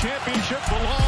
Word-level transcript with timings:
championship 0.00 0.66
belongs 0.70 0.99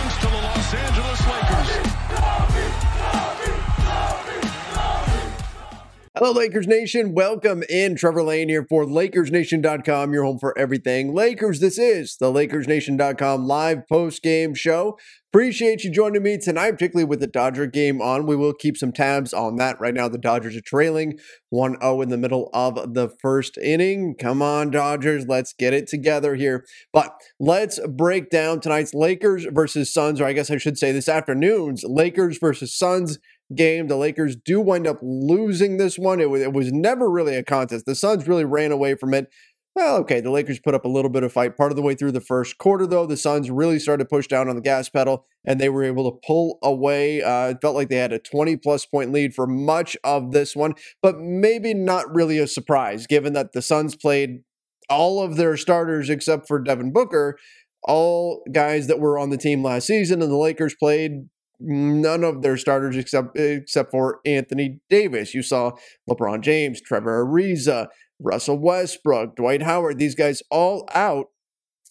Hello, 6.15 6.31
Lakers 6.31 6.69
Nation. 6.69 7.15
Welcome 7.15 7.63
in. 7.71 7.97
Trevor 7.97 8.23
Lane 8.23 8.51
here 8.51 8.67
for 8.69 8.85
LakersNation.com, 8.85 10.13
your 10.13 10.25
home 10.25 10.39
for 10.39 10.57
everything 10.59 11.15
Lakers. 11.15 11.59
This 11.59 11.79
is 11.79 12.19
the 12.19 12.31
LakersNation.com 12.31 13.47
live 13.47 13.89
post 13.89 14.23
game 14.23 14.53
show. 14.53 14.99
Appreciate 15.33 15.83
you 15.83 15.91
joining 15.91 16.23
me 16.23 16.37
tonight, 16.37 16.73
particularly 16.73 17.07
with 17.07 17.21
the 17.21 17.27
Dodger 17.27 17.67
game 17.67 18.03
on. 18.03 18.27
We 18.27 18.37
will 18.37 18.53
keep 18.53 18.77
some 18.77 18.93
tabs 18.93 19.33
on 19.33 19.57
that. 19.57 19.81
Right 19.81 19.95
now, 19.95 20.07
the 20.07 20.19
Dodgers 20.19 20.55
are 20.55 20.61
trailing 20.61 21.19
1 21.49 21.81
0 21.81 22.03
in 22.03 22.11
the 22.11 22.19
middle 22.19 22.51
of 22.53 22.93
the 22.93 23.09
first 23.23 23.57
inning. 23.57 24.15
Come 24.15 24.43
on, 24.43 24.71
Dodgers. 24.71 25.25
Let's 25.27 25.55
get 25.55 25.73
it 25.73 25.87
together 25.87 26.35
here. 26.35 26.67
But 26.93 27.19
let's 27.41 27.81
break 27.89 28.29
down 28.29 28.61
tonight's 28.61 28.93
Lakers 28.93 29.47
versus 29.51 29.91
Suns, 29.91 30.21
or 30.21 30.27
I 30.27 30.35
guess 30.35 30.51
I 30.51 30.59
should 30.59 30.77
say 30.77 30.93
this 30.93 31.09
afternoon's 31.09 31.83
Lakers 31.85 32.37
versus 32.37 32.77
Suns 32.77 33.19
game. 33.57 33.89
The 33.89 33.97
Lakers 33.97 34.37
do 34.37 34.61
wind 34.61 34.87
up 34.87 34.99
losing 35.03 35.77
this 35.77 35.99
one. 35.99 36.21
It 36.21 36.31
was, 36.31 36.43
it 36.43 36.53
was 36.53 36.73
never 36.73 37.11
really 37.11 37.37
a 37.37 37.43
contest. 37.43 37.87
The 37.87 37.95
Suns 37.95 38.27
really 38.29 38.45
ran 38.45 38.73
away 38.73 38.95
from 38.95 39.15
it. 39.15 39.29
Well, 39.75 39.97
okay, 39.99 40.21
the 40.21 40.31
Lakers 40.31 40.61
put 40.61 40.75
up 40.75 40.85
a 40.85 40.89
little 40.89 41.11
bit 41.11 41.23
of 41.23 41.33
fight 41.33 41.57
part 41.57 41.73
of 41.73 41.77
the 41.77 41.83
way 41.83 41.95
through 41.95 42.13
the 42.13 42.21
first 42.21 42.59
quarter, 42.59 42.87
though. 42.87 43.07
The 43.07 43.17
Suns 43.17 43.51
really 43.51 43.79
started 43.79 44.05
to 44.05 44.09
push 44.09 44.27
down 44.27 44.51
on 44.51 44.55
the 44.55 44.61
gas 44.61 44.91
pedal, 44.91 45.25
and 45.47 45.59
they 45.59 45.71
were 45.71 45.83
able 45.83 46.11
to 46.11 46.19
pull 46.27 46.59
away. 46.63 47.23
Uh, 47.23 47.51
it 47.51 47.59
felt 47.63 47.75
like 47.75 47.89
they 47.89 47.97
had 47.97 48.13
a 48.13 48.19
20 48.19 48.57
plus 48.59 48.85
point 48.85 49.13
lead 49.13 49.35
for 49.35 49.47
much 49.47 49.97
of 50.05 50.33
this 50.33 50.55
one, 50.55 50.75
but 51.01 51.19
maybe 51.19 51.73
not 51.73 52.15
really 52.15 52.39
a 52.39 52.47
surprise, 52.47 53.07
given 53.07 53.33
that 53.33 53.53
the 53.53 53.63
Suns 53.63 53.97
played 53.97 54.43
all 54.91 55.23
of 55.23 55.37
their 55.37 55.57
starters 55.57 56.11
except 56.11 56.47
for 56.47 56.59
Devin 56.59 56.93
Booker, 56.93 57.39
all 57.85 58.43
guys 58.53 58.89
that 58.89 59.01
were 59.01 59.19
on 59.19 59.31
the 59.31 59.39
team 59.39 59.63
last 59.63 59.87
season, 59.87 60.21
and 60.21 60.31
the 60.31 60.37
Lakers 60.37 60.75
played 60.75 61.29
none 61.63 62.25
of 62.25 62.43
their 62.43 62.57
starters 62.57 62.97
except 62.97 63.39
except 63.39 63.91
for 63.91 64.21
Anthony 64.27 64.81
Davis. 64.91 65.35
You 65.35 65.43
saw 65.43 65.73
LeBron 66.09 66.41
James, 66.43 66.81
Trevor 66.81 67.25
Ariza, 67.25 67.89
Russell 68.21 68.59
Westbrook, 68.59 69.37
Dwight 69.37 69.63
Howard, 69.63 69.99
these 69.99 70.15
guys 70.15 70.43
all 70.51 70.89
out. 70.95 71.27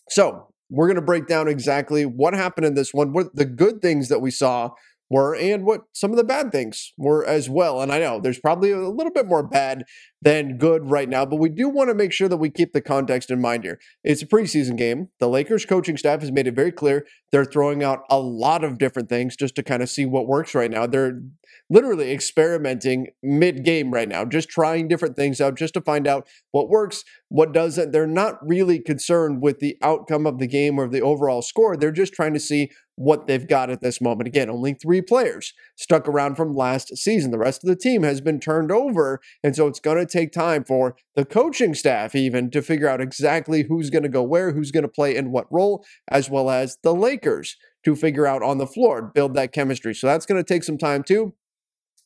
So 0.09 0.47
we're 0.69 0.87
going 0.87 0.95
to 0.95 1.01
break 1.01 1.27
down 1.27 1.47
exactly 1.47 2.05
what 2.05 2.33
happened 2.33 2.65
in 2.65 2.75
this 2.75 2.93
one, 2.93 3.13
what 3.13 3.35
the 3.35 3.45
good 3.45 3.81
things 3.81 4.07
that 4.09 4.21
we 4.21 4.31
saw 4.31 4.71
were, 5.11 5.35
and 5.35 5.65
what 5.65 5.81
some 5.91 6.11
of 6.11 6.17
the 6.17 6.23
bad 6.23 6.53
things 6.53 6.93
were 6.97 7.25
as 7.25 7.49
well. 7.49 7.81
And 7.81 7.91
I 7.91 7.99
know 7.99 8.21
there's 8.21 8.39
probably 8.39 8.71
a 8.71 8.77
little 8.87 9.11
bit 9.11 9.27
more 9.27 9.43
bad 9.43 9.83
than 10.21 10.57
good 10.57 10.89
right 10.89 11.09
now, 11.09 11.25
but 11.25 11.35
we 11.35 11.49
do 11.49 11.67
want 11.67 11.89
to 11.89 11.93
make 11.93 12.13
sure 12.13 12.29
that 12.29 12.37
we 12.37 12.49
keep 12.49 12.71
the 12.71 12.79
context 12.79 13.29
in 13.29 13.41
mind 13.41 13.65
here. 13.65 13.77
It's 14.05 14.21
a 14.21 14.25
preseason 14.25 14.77
game. 14.77 15.09
The 15.19 15.27
Lakers 15.27 15.65
coaching 15.65 15.97
staff 15.97 16.21
has 16.21 16.31
made 16.31 16.47
it 16.47 16.55
very 16.55 16.71
clear 16.71 17.05
they're 17.33 17.43
throwing 17.43 17.83
out 17.83 18.03
a 18.09 18.19
lot 18.19 18.63
of 18.63 18.77
different 18.77 19.09
things 19.09 19.35
just 19.35 19.55
to 19.55 19.63
kind 19.63 19.83
of 19.83 19.89
see 19.89 20.05
what 20.05 20.27
works 20.27 20.55
right 20.55 20.71
now. 20.71 20.87
They're 20.87 21.19
literally 21.69 22.11
experimenting 22.11 23.07
mid 23.23 23.63
game 23.63 23.91
right 23.91 24.09
now, 24.09 24.25
just 24.25 24.49
trying 24.49 24.87
different 24.87 25.15
things 25.15 25.39
out 25.41 25.55
just 25.55 25.73
to 25.75 25.81
find 25.81 26.07
out 26.07 26.27
what 26.51 26.69
works, 26.69 27.03
what 27.29 27.53
doesn't. 27.53 27.91
They're 27.91 28.07
not 28.07 28.35
really 28.45 28.79
concerned 28.79 29.41
with 29.41 29.59
the 29.59 29.77
outcome 29.81 30.27
of 30.27 30.39
the 30.39 30.47
game 30.47 30.79
or 30.79 30.87
the 30.87 31.01
overall 31.01 31.41
score. 31.41 31.77
They're 31.77 31.91
just 31.91 32.13
trying 32.13 32.33
to 32.33 32.39
see 32.39 32.69
what 32.95 33.25
they've 33.25 33.47
got 33.47 33.69
at 33.69 33.81
this 33.81 33.99
moment. 33.99 34.27
Again, 34.27 34.49
only 34.49 34.73
three 34.73 35.01
players 35.01 35.53
stuck 35.75 36.07
around 36.07 36.35
from 36.35 36.53
last 36.53 36.95
season. 36.97 37.31
The 37.31 37.37
rest 37.37 37.63
of 37.63 37.67
the 37.67 37.75
team 37.75 38.03
has 38.03 38.21
been 38.21 38.39
turned 38.39 38.71
over. 38.71 39.19
And 39.43 39.55
so 39.55 39.67
it's 39.67 39.79
going 39.79 39.97
to 39.97 40.05
take 40.05 40.31
time 40.31 40.63
for 40.63 40.95
the 41.15 41.25
coaching 41.25 41.73
staff, 41.73 42.15
even 42.15 42.51
to 42.51 42.61
figure 42.61 42.87
out 42.87 43.01
exactly 43.01 43.63
who's 43.63 43.89
going 43.89 44.03
to 44.03 44.09
go 44.09 44.21
where, 44.21 44.51
who's 44.51 44.71
going 44.71 44.83
to 44.83 44.89
play 44.89 45.15
in 45.15 45.31
what 45.31 45.51
role, 45.51 45.83
as 46.09 46.29
well 46.29 46.49
as 46.49 46.77
the 46.83 46.93
Lakers 46.93 47.55
to 47.83 47.95
figure 47.95 48.27
out 48.27 48.43
on 48.43 48.59
the 48.59 48.67
floor, 48.67 49.01
build 49.01 49.33
that 49.33 49.51
chemistry. 49.51 49.95
So 49.95 50.05
that's 50.07 50.25
going 50.25 50.41
to 50.41 50.47
take 50.47 50.63
some 50.63 50.77
time 50.77 51.03
too. 51.03 51.33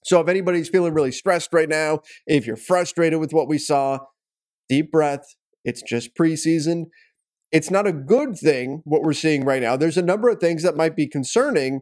So 0.05 0.21
if 0.21 0.27
anybody's 0.27 0.69
feeling 0.69 0.93
really 0.93 1.11
stressed 1.11 1.51
right 1.51 1.67
now, 1.67 2.01
if 2.27 2.45
you're 2.45 2.55
frustrated 2.55 3.19
with 3.19 3.33
what 3.33 3.47
we 3.47 3.57
saw, 3.57 3.99
deep 4.69 4.91
breath. 4.91 5.35
It's 5.63 5.81
just 5.81 6.15
preseason. 6.15 6.85
It's 7.51 7.71
not 7.71 7.87
a 7.87 7.93
good 7.93 8.37
thing 8.37 8.81
what 8.85 9.01
we're 9.01 9.13
seeing 9.13 9.45
right 9.45 9.61
now. 9.61 9.77
There's 9.77 9.97
a 9.97 10.03
number 10.03 10.29
of 10.29 10.39
things 10.39 10.63
that 10.63 10.75
might 10.75 10.95
be 10.95 11.07
concerning, 11.07 11.81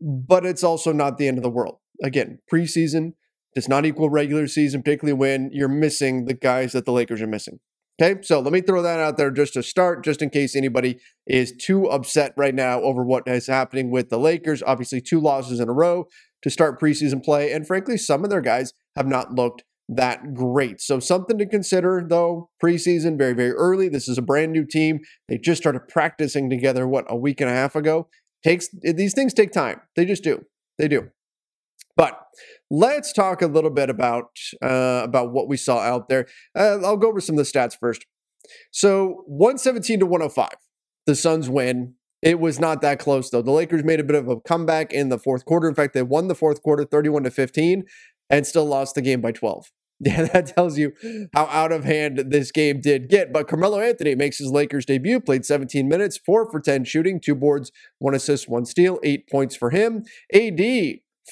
but 0.00 0.44
it's 0.44 0.64
also 0.64 0.92
not 0.92 1.18
the 1.18 1.28
end 1.28 1.38
of 1.38 1.42
the 1.42 1.50
world. 1.50 1.78
Again, 2.02 2.38
preseason 2.52 3.12
does 3.54 3.68
not 3.68 3.86
equal 3.86 4.10
regular 4.10 4.46
season, 4.46 4.82
particularly 4.82 5.18
when 5.18 5.50
you're 5.52 5.68
missing 5.68 6.24
the 6.24 6.34
guys 6.34 6.72
that 6.72 6.84
the 6.84 6.92
Lakers 6.92 7.22
are 7.22 7.26
missing. 7.26 7.60
Okay, 8.02 8.20
so 8.22 8.40
let 8.40 8.52
me 8.52 8.60
throw 8.60 8.82
that 8.82 8.98
out 8.98 9.16
there 9.16 9.30
just 9.30 9.54
to 9.54 9.62
start, 9.62 10.02
just 10.02 10.20
in 10.20 10.28
case 10.28 10.56
anybody 10.56 10.98
is 11.28 11.54
too 11.56 11.86
upset 11.86 12.34
right 12.36 12.54
now 12.54 12.80
over 12.82 13.04
what 13.04 13.28
is 13.28 13.46
happening 13.46 13.88
with 13.92 14.10
the 14.10 14.18
Lakers. 14.18 14.64
Obviously, 14.66 15.00
two 15.00 15.20
losses 15.20 15.60
in 15.60 15.68
a 15.68 15.72
row 15.72 16.08
to 16.44 16.50
start 16.50 16.80
preseason 16.80 17.24
play, 17.24 17.50
and 17.50 17.66
frankly, 17.66 17.96
some 17.96 18.22
of 18.22 18.30
their 18.30 18.42
guys 18.42 18.72
have 18.94 19.08
not 19.08 19.32
looked 19.32 19.64
that 19.88 20.34
great. 20.34 20.80
So 20.80 21.00
something 21.00 21.38
to 21.38 21.46
consider 21.46 22.04
though, 22.06 22.50
preseason, 22.62 23.18
very, 23.18 23.32
very 23.32 23.52
early. 23.52 23.88
This 23.88 24.08
is 24.08 24.18
a 24.18 24.22
brand 24.22 24.52
new 24.52 24.64
team. 24.64 25.00
They 25.28 25.38
just 25.38 25.60
started 25.60 25.88
practicing 25.88 26.48
together, 26.48 26.86
what, 26.86 27.06
a 27.08 27.16
week 27.16 27.40
and 27.40 27.50
a 27.50 27.52
half 27.52 27.74
ago? 27.74 28.08
Takes 28.42 28.68
these 28.82 29.14
things 29.14 29.34
take 29.34 29.52
time. 29.52 29.80
They 29.96 30.04
just 30.04 30.22
do. 30.22 30.44
They 30.78 30.86
do. 30.86 31.10
But 31.96 32.20
let's 32.70 33.12
talk 33.12 33.40
a 33.40 33.46
little 33.46 33.70
bit 33.70 33.88
about 33.88 34.30
uh, 34.62 35.02
about 35.04 35.32
what 35.32 35.48
we 35.48 35.56
saw 35.56 35.78
out 35.78 36.08
there. 36.08 36.26
Uh, 36.56 36.78
I'll 36.84 36.96
go 36.96 37.08
over 37.08 37.20
some 37.20 37.38
of 37.38 37.44
the 37.44 37.50
stats 37.50 37.76
first. 37.78 38.04
So 38.70 39.22
117 39.26 40.00
to 40.00 40.06
105, 40.06 40.48
the 41.06 41.14
Suns 41.14 41.48
win. 41.48 41.94
It 42.24 42.40
was 42.40 42.58
not 42.58 42.80
that 42.80 42.98
close 42.98 43.28
though. 43.28 43.42
The 43.42 43.50
Lakers 43.50 43.84
made 43.84 44.00
a 44.00 44.04
bit 44.04 44.16
of 44.16 44.28
a 44.28 44.40
comeback 44.40 44.92
in 44.92 45.10
the 45.10 45.18
fourth 45.18 45.44
quarter. 45.44 45.68
In 45.68 45.74
fact, 45.74 45.92
they 45.92 46.02
won 46.02 46.28
the 46.28 46.34
fourth 46.34 46.62
quarter 46.62 46.84
31 46.84 47.24
to 47.24 47.30
15 47.30 47.84
and 48.30 48.46
still 48.46 48.64
lost 48.64 48.94
the 48.94 49.02
game 49.02 49.20
by 49.20 49.30
12. 49.30 49.70
Yeah, 50.00 50.24
that 50.24 50.48
tells 50.48 50.76
you 50.76 50.92
how 51.34 51.46
out 51.46 51.70
of 51.70 51.84
hand 51.84 52.24
this 52.26 52.50
game 52.50 52.80
did 52.80 53.08
get. 53.08 53.32
But 53.32 53.46
Carmelo 53.46 53.78
Anthony 53.78 54.16
makes 54.16 54.38
his 54.38 54.50
Lakers 54.50 54.84
debut, 54.84 55.20
played 55.20 55.46
17 55.46 55.88
minutes, 55.88 56.18
4 56.26 56.50
for 56.50 56.60
10 56.60 56.84
shooting, 56.84 57.20
2 57.20 57.34
boards, 57.36 57.70
1 58.00 58.12
assist, 58.12 58.48
1 58.48 58.64
steal, 58.64 58.98
8 59.04 59.30
points 59.30 59.54
for 59.54 59.70
him. 59.70 60.02
AD, 60.34 60.60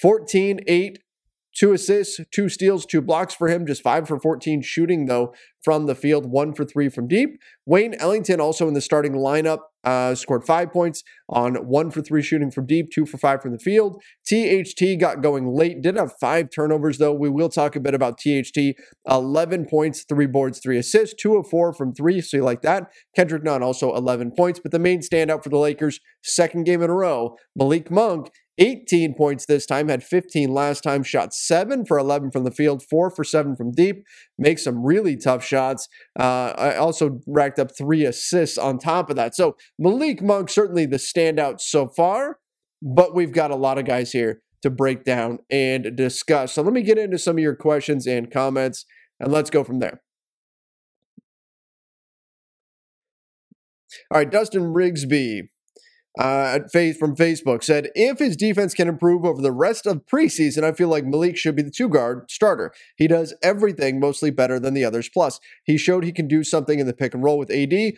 14, 0.01 0.61
8, 0.67 0.99
two 1.55 1.73
assists, 1.73 2.21
two 2.33 2.49
steals, 2.49 2.87
two 2.87 3.01
blocks 3.01 3.35
for 3.35 3.49
him, 3.49 3.67
just 3.67 3.83
five 3.83 4.09
for 4.09 4.19
14 4.19 4.63
shooting, 4.63 5.07
though, 5.07 5.35
from 5.63 5.87
the 5.87 5.95
field, 5.95 6.27
one 6.27 6.53
for 6.55 6.65
three 6.65 6.89
from 6.89 7.07
deep. 7.07 7.39
Wayne 7.67 7.95
Ellington, 7.95 8.41
also 8.41 8.67
in 8.67 8.75
the 8.75 8.81
starting 8.81 9.13
lineup, 9.13 9.59
uh, 9.85 10.15
scored 10.15 10.45
five 10.45 10.73
points 10.73 11.03
on 11.29 11.55
one 11.67 11.91
for 11.91 12.03
three 12.03 12.23
shooting 12.23 12.51
from 12.51 12.67
deep, 12.67 12.91
two 12.91 13.07
for 13.07 13.19
five 13.19 13.43
from 13.43 13.53
the 13.53 13.59
field. 13.59 14.03
THT 14.27 14.99
got 14.99 15.23
going 15.23 15.47
late, 15.47 15.83
did 15.83 15.97
have 15.97 16.13
five 16.21 16.51
turnovers, 16.51 16.99
though. 16.99 17.13
We 17.13 17.29
will 17.29 17.49
talk 17.49 17.77
a 17.77 17.81
bit 17.81 17.95
about 17.95 18.19
THT. 18.19 18.77
11 19.09 19.67
points, 19.67 20.05
three 20.09 20.27
boards, 20.27 20.61
three 20.61 20.79
assists, 20.79 21.15
two 21.21 21.37
of 21.37 21.49
four 21.49 21.73
from 21.73 21.95
three, 21.95 22.21
so 22.21 22.39
you 22.39 22.45
like 22.45 22.63
that. 22.63 22.91
Kendrick 23.15 23.43
Nunn 23.43 23.63
also 23.63 23.95
11 23.95 24.33
points, 24.37 24.61
but 24.61 24.73
the 24.73 24.79
main 24.79 25.01
standout 25.01 25.43
for 25.43 25.49
the 25.49 25.59
Lakers, 25.59 26.01
second 26.23 26.65
game 26.65 26.83
in 26.83 26.91
a 26.91 26.95
row, 26.95 27.37
Malik 27.57 27.91
Monk 27.91 28.31
18 28.59 29.15
points 29.15 29.47
this 29.47 29.67
time, 29.67 29.89
had 29.89 30.03
15 30.03 30.53
last 30.53 30.83
time, 30.83 31.03
shot 31.03 31.33
7 31.33 31.87
for 31.87 31.99
11 31.99 32.31
from 32.31 32.45
the 32.45 32.51
field, 32.51 32.83
4 32.83 33.11
for 33.11 33.25
7 33.25 33.57
from 33.57 33.73
deep, 33.73 34.05
makes 34.39 34.65
some 34.65 34.85
really 34.85 35.17
tough 35.17 35.45
shots. 35.45 35.89
Uh, 36.19 36.53
I 36.57 36.77
also 36.77 37.21
racked 37.27 37.59
up 37.59 37.71
three 37.77 38.05
assists 38.05 38.59
on 38.59 38.79
top 38.79 39.11
of 39.11 39.17
that. 39.17 39.35
So 39.35 39.57
Malik 39.79 40.23
Monk, 40.23 40.51
certainly 40.51 40.87
the 40.87 40.99
standout 40.99 41.61
so 41.61 41.89
far, 41.89 42.39
but 42.83 43.15
we've 43.15 43.33
got 43.33 43.51
a 43.51 43.57
lot 43.57 43.79
of 43.79 43.85
guys 43.85 44.13
here 44.13 44.43
to 44.63 44.71
break 44.71 45.05
down 45.05 45.39
and 45.51 45.97
discuss. 45.97 46.53
So 46.53 46.63
let 46.63 46.73
me 46.73 46.83
get 46.83 46.99
into 46.99 47.19
some 47.19 47.37
of 47.37 47.43
your 47.43 47.57
questions 47.57 48.07
and 48.07 48.31
comments, 48.31 48.85
and 49.19 49.33
let's 49.33 49.51
go 49.51 49.65
from 49.65 49.81
there. 49.81 50.03
All 54.11 54.19
right, 54.19 54.31
Dustin 54.31 54.73
Rigsby 54.73 55.49
uh, 56.19 56.61
Faith 56.71 56.99
from 56.99 57.17
Facebook 57.17 57.65
said, 57.65 57.89
if 57.95 58.19
his 58.19 58.37
defense 58.37 58.75
can 58.75 58.89
improve 58.89 59.25
over 59.25 59.41
the 59.41 59.53
rest 59.53 59.87
of 59.87 60.05
preseason, 60.07 60.63
I 60.63 60.73
feel 60.73 60.89
like 60.89 61.07
Malik 61.07 61.37
should 61.37 61.57
be 61.57 61.63
the 61.63 61.71
two 61.71 61.89
guard 61.89 62.31
starter. 62.31 62.73
He 62.97 63.09
does 63.09 63.35
everything 63.43 63.99
mostly 63.99 64.31
better 64.31 64.61
than 64.61 64.75
the 64.75 64.85
others. 64.85 65.09
Plus, 65.09 65.41
he 65.65 65.79
showed 65.79 66.05
he 66.05 66.13
can 66.13 66.29
do 66.29 66.45
something 66.45 66.79
in 66.79 66.87
the 66.87 66.93
pick 66.93 67.15
and 67.15 67.23
roll 67.23 67.39
with 67.39 67.51
AD. 67.51 67.95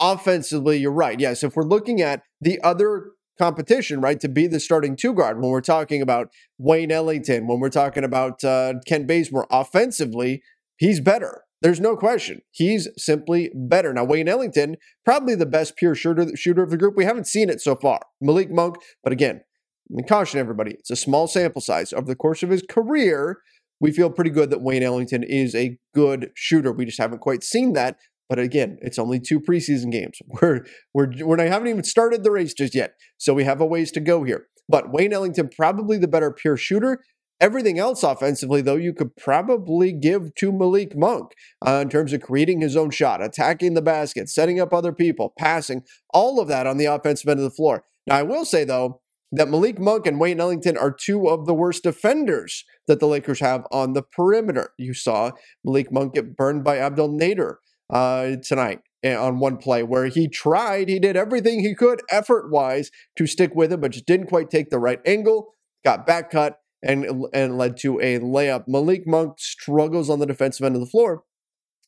Offensively, 0.00 0.78
you're 0.78 0.90
right. 0.90 1.20
Yes, 1.20 1.44
if 1.44 1.54
we're 1.54 1.62
looking 1.62 2.00
at 2.00 2.22
the 2.40 2.60
other 2.62 3.12
competition, 3.38 4.00
right, 4.00 4.18
to 4.18 4.28
be 4.28 4.48
the 4.48 4.58
starting 4.58 4.96
two 4.96 5.14
guard, 5.14 5.40
when 5.40 5.50
we're 5.50 5.60
talking 5.60 6.02
about 6.02 6.28
Wayne 6.58 6.90
Ellington, 6.90 7.46
when 7.46 7.60
we're 7.60 7.68
talking 7.68 8.02
about 8.02 8.42
uh, 8.42 8.74
Kent 8.86 9.06
Bazemore, 9.06 9.46
offensively, 9.50 10.42
he's 10.76 10.98
better. 10.98 11.42
There's 11.64 11.80
no 11.80 11.96
question. 11.96 12.42
He's 12.52 12.88
simply 12.98 13.50
better. 13.54 13.94
Now, 13.94 14.04
Wayne 14.04 14.28
Ellington, 14.28 14.76
probably 15.06 15.34
the 15.34 15.46
best 15.46 15.76
pure 15.76 15.94
shooter, 15.94 16.36
shooter 16.36 16.62
of 16.62 16.70
the 16.70 16.76
group. 16.76 16.94
We 16.94 17.06
haven't 17.06 17.26
seen 17.26 17.48
it 17.50 17.62
so 17.62 17.74
far. 17.74 18.00
Malik 18.20 18.50
Monk, 18.52 18.76
but 19.02 19.14
again, 19.14 19.36
I 19.36 19.94
mean, 19.94 20.06
caution 20.06 20.40
everybody, 20.40 20.72
it's 20.72 20.90
a 20.90 20.96
small 20.96 21.26
sample 21.26 21.62
size. 21.62 21.94
Over 21.94 22.06
the 22.06 22.16
course 22.16 22.42
of 22.42 22.50
his 22.50 22.62
career, 22.68 23.38
we 23.80 23.92
feel 23.92 24.10
pretty 24.10 24.30
good 24.30 24.50
that 24.50 24.62
Wayne 24.62 24.82
Ellington 24.82 25.22
is 25.22 25.54
a 25.54 25.78
good 25.94 26.32
shooter. 26.34 26.70
We 26.70 26.84
just 26.84 27.00
haven't 27.00 27.20
quite 27.20 27.42
seen 27.42 27.72
that 27.74 27.96
But 28.28 28.38
again, 28.38 28.78
it's 28.82 28.98
only 28.98 29.20
two 29.20 29.40
preseason 29.40 29.90
games. 29.90 30.18
We're 30.28 30.66
we're 30.94 31.12
we're 31.24 31.46
haven't 31.48 31.68
even 31.68 31.84
started 31.84 32.24
the 32.24 32.30
race 32.30 32.54
just 32.54 32.74
yet, 32.74 32.94
so 33.18 33.34
we 33.34 33.44
have 33.44 33.60
a 33.62 33.66
ways 33.66 33.90
to 33.92 34.00
go 34.00 34.24
here. 34.24 34.48
But 34.68 34.92
Wayne 34.92 35.12
Ellington 35.12 35.50
probably 35.54 35.98
the 35.98 36.08
better 36.08 36.30
pure 36.32 36.56
shooter. 36.56 37.02
Everything 37.44 37.78
else 37.78 38.02
offensively, 38.02 38.62
though, 38.62 38.74
you 38.74 38.94
could 38.94 39.16
probably 39.16 39.92
give 39.92 40.34
to 40.36 40.50
Malik 40.50 40.96
Monk 40.96 41.32
uh, 41.60 41.80
in 41.82 41.90
terms 41.90 42.14
of 42.14 42.22
creating 42.22 42.62
his 42.62 42.74
own 42.74 42.88
shot, 42.88 43.22
attacking 43.22 43.74
the 43.74 43.82
basket, 43.82 44.30
setting 44.30 44.58
up 44.58 44.72
other 44.72 44.94
people, 44.94 45.34
passing, 45.38 45.82
all 46.14 46.40
of 46.40 46.48
that 46.48 46.66
on 46.66 46.78
the 46.78 46.86
offensive 46.86 47.28
end 47.28 47.40
of 47.40 47.44
the 47.44 47.50
floor. 47.50 47.84
Now, 48.06 48.16
I 48.16 48.22
will 48.22 48.46
say, 48.46 48.64
though, 48.64 49.02
that 49.30 49.50
Malik 49.50 49.78
Monk 49.78 50.06
and 50.06 50.18
Wayne 50.18 50.40
Ellington 50.40 50.78
are 50.78 50.90
two 50.90 51.28
of 51.28 51.44
the 51.44 51.52
worst 51.52 51.82
defenders 51.82 52.64
that 52.86 52.98
the 52.98 53.06
Lakers 53.06 53.40
have 53.40 53.66
on 53.70 53.92
the 53.92 54.02
perimeter. 54.02 54.70
You 54.78 54.94
saw 54.94 55.32
Malik 55.62 55.92
Monk 55.92 56.14
get 56.14 56.38
burned 56.38 56.64
by 56.64 56.78
Abdel 56.78 57.10
Nader 57.10 57.56
uh, 57.90 58.36
tonight 58.42 58.80
eh, 59.02 59.14
on 59.14 59.38
one 59.38 59.58
play 59.58 59.82
where 59.82 60.06
he 60.06 60.28
tried, 60.28 60.88
he 60.88 60.98
did 60.98 61.14
everything 61.14 61.60
he 61.60 61.74
could 61.74 62.00
effort 62.10 62.50
wise 62.50 62.90
to 63.18 63.26
stick 63.26 63.54
with 63.54 63.70
him, 63.70 63.82
but 63.82 63.90
just 63.90 64.06
didn't 64.06 64.28
quite 64.28 64.48
take 64.48 64.70
the 64.70 64.78
right 64.78 65.00
angle, 65.04 65.52
got 65.84 66.06
back 66.06 66.30
cut, 66.30 66.60
and, 66.84 67.26
and 67.32 67.58
led 67.58 67.76
to 67.78 67.98
a 68.00 68.18
layup. 68.20 68.64
Malik 68.68 69.06
Monk 69.06 69.34
struggles 69.38 70.10
on 70.10 70.18
the 70.18 70.26
defensive 70.26 70.64
end 70.64 70.76
of 70.76 70.80
the 70.80 70.86
floor, 70.86 71.24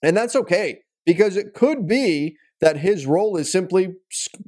and 0.02 0.16
that's 0.16 0.34
okay 0.34 0.80
because 1.04 1.36
it 1.36 1.54
could 1.54 1.86
be 1.86 2.36
that 2.60 2.78
his 2.78 3.06
role 3.06 3.36
is 3.36 3.52
simply 3.52 3.94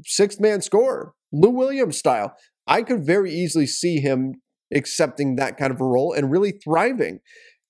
sixth 0.04 0.40
man 0.40 0.62
scorer, 0.62 1.12
Lou 1.30 1.50
Williams 1.50 1.98
style. 1.98 2.34
I 2.66 2.82
could 2.82 3.04
very 3.04 3.32
easily 3.32 3.66
see 3.66 4.00
him 4.00 4.40
accepting 4.74 5.36
that 5.36 5.56
kind 5.56 5.72
of 5.72 5.80
a 5.80 5.84
role 5.84 6.12
and 6.12 6.30
really 6.30 6.52
thriving 6.52 7.20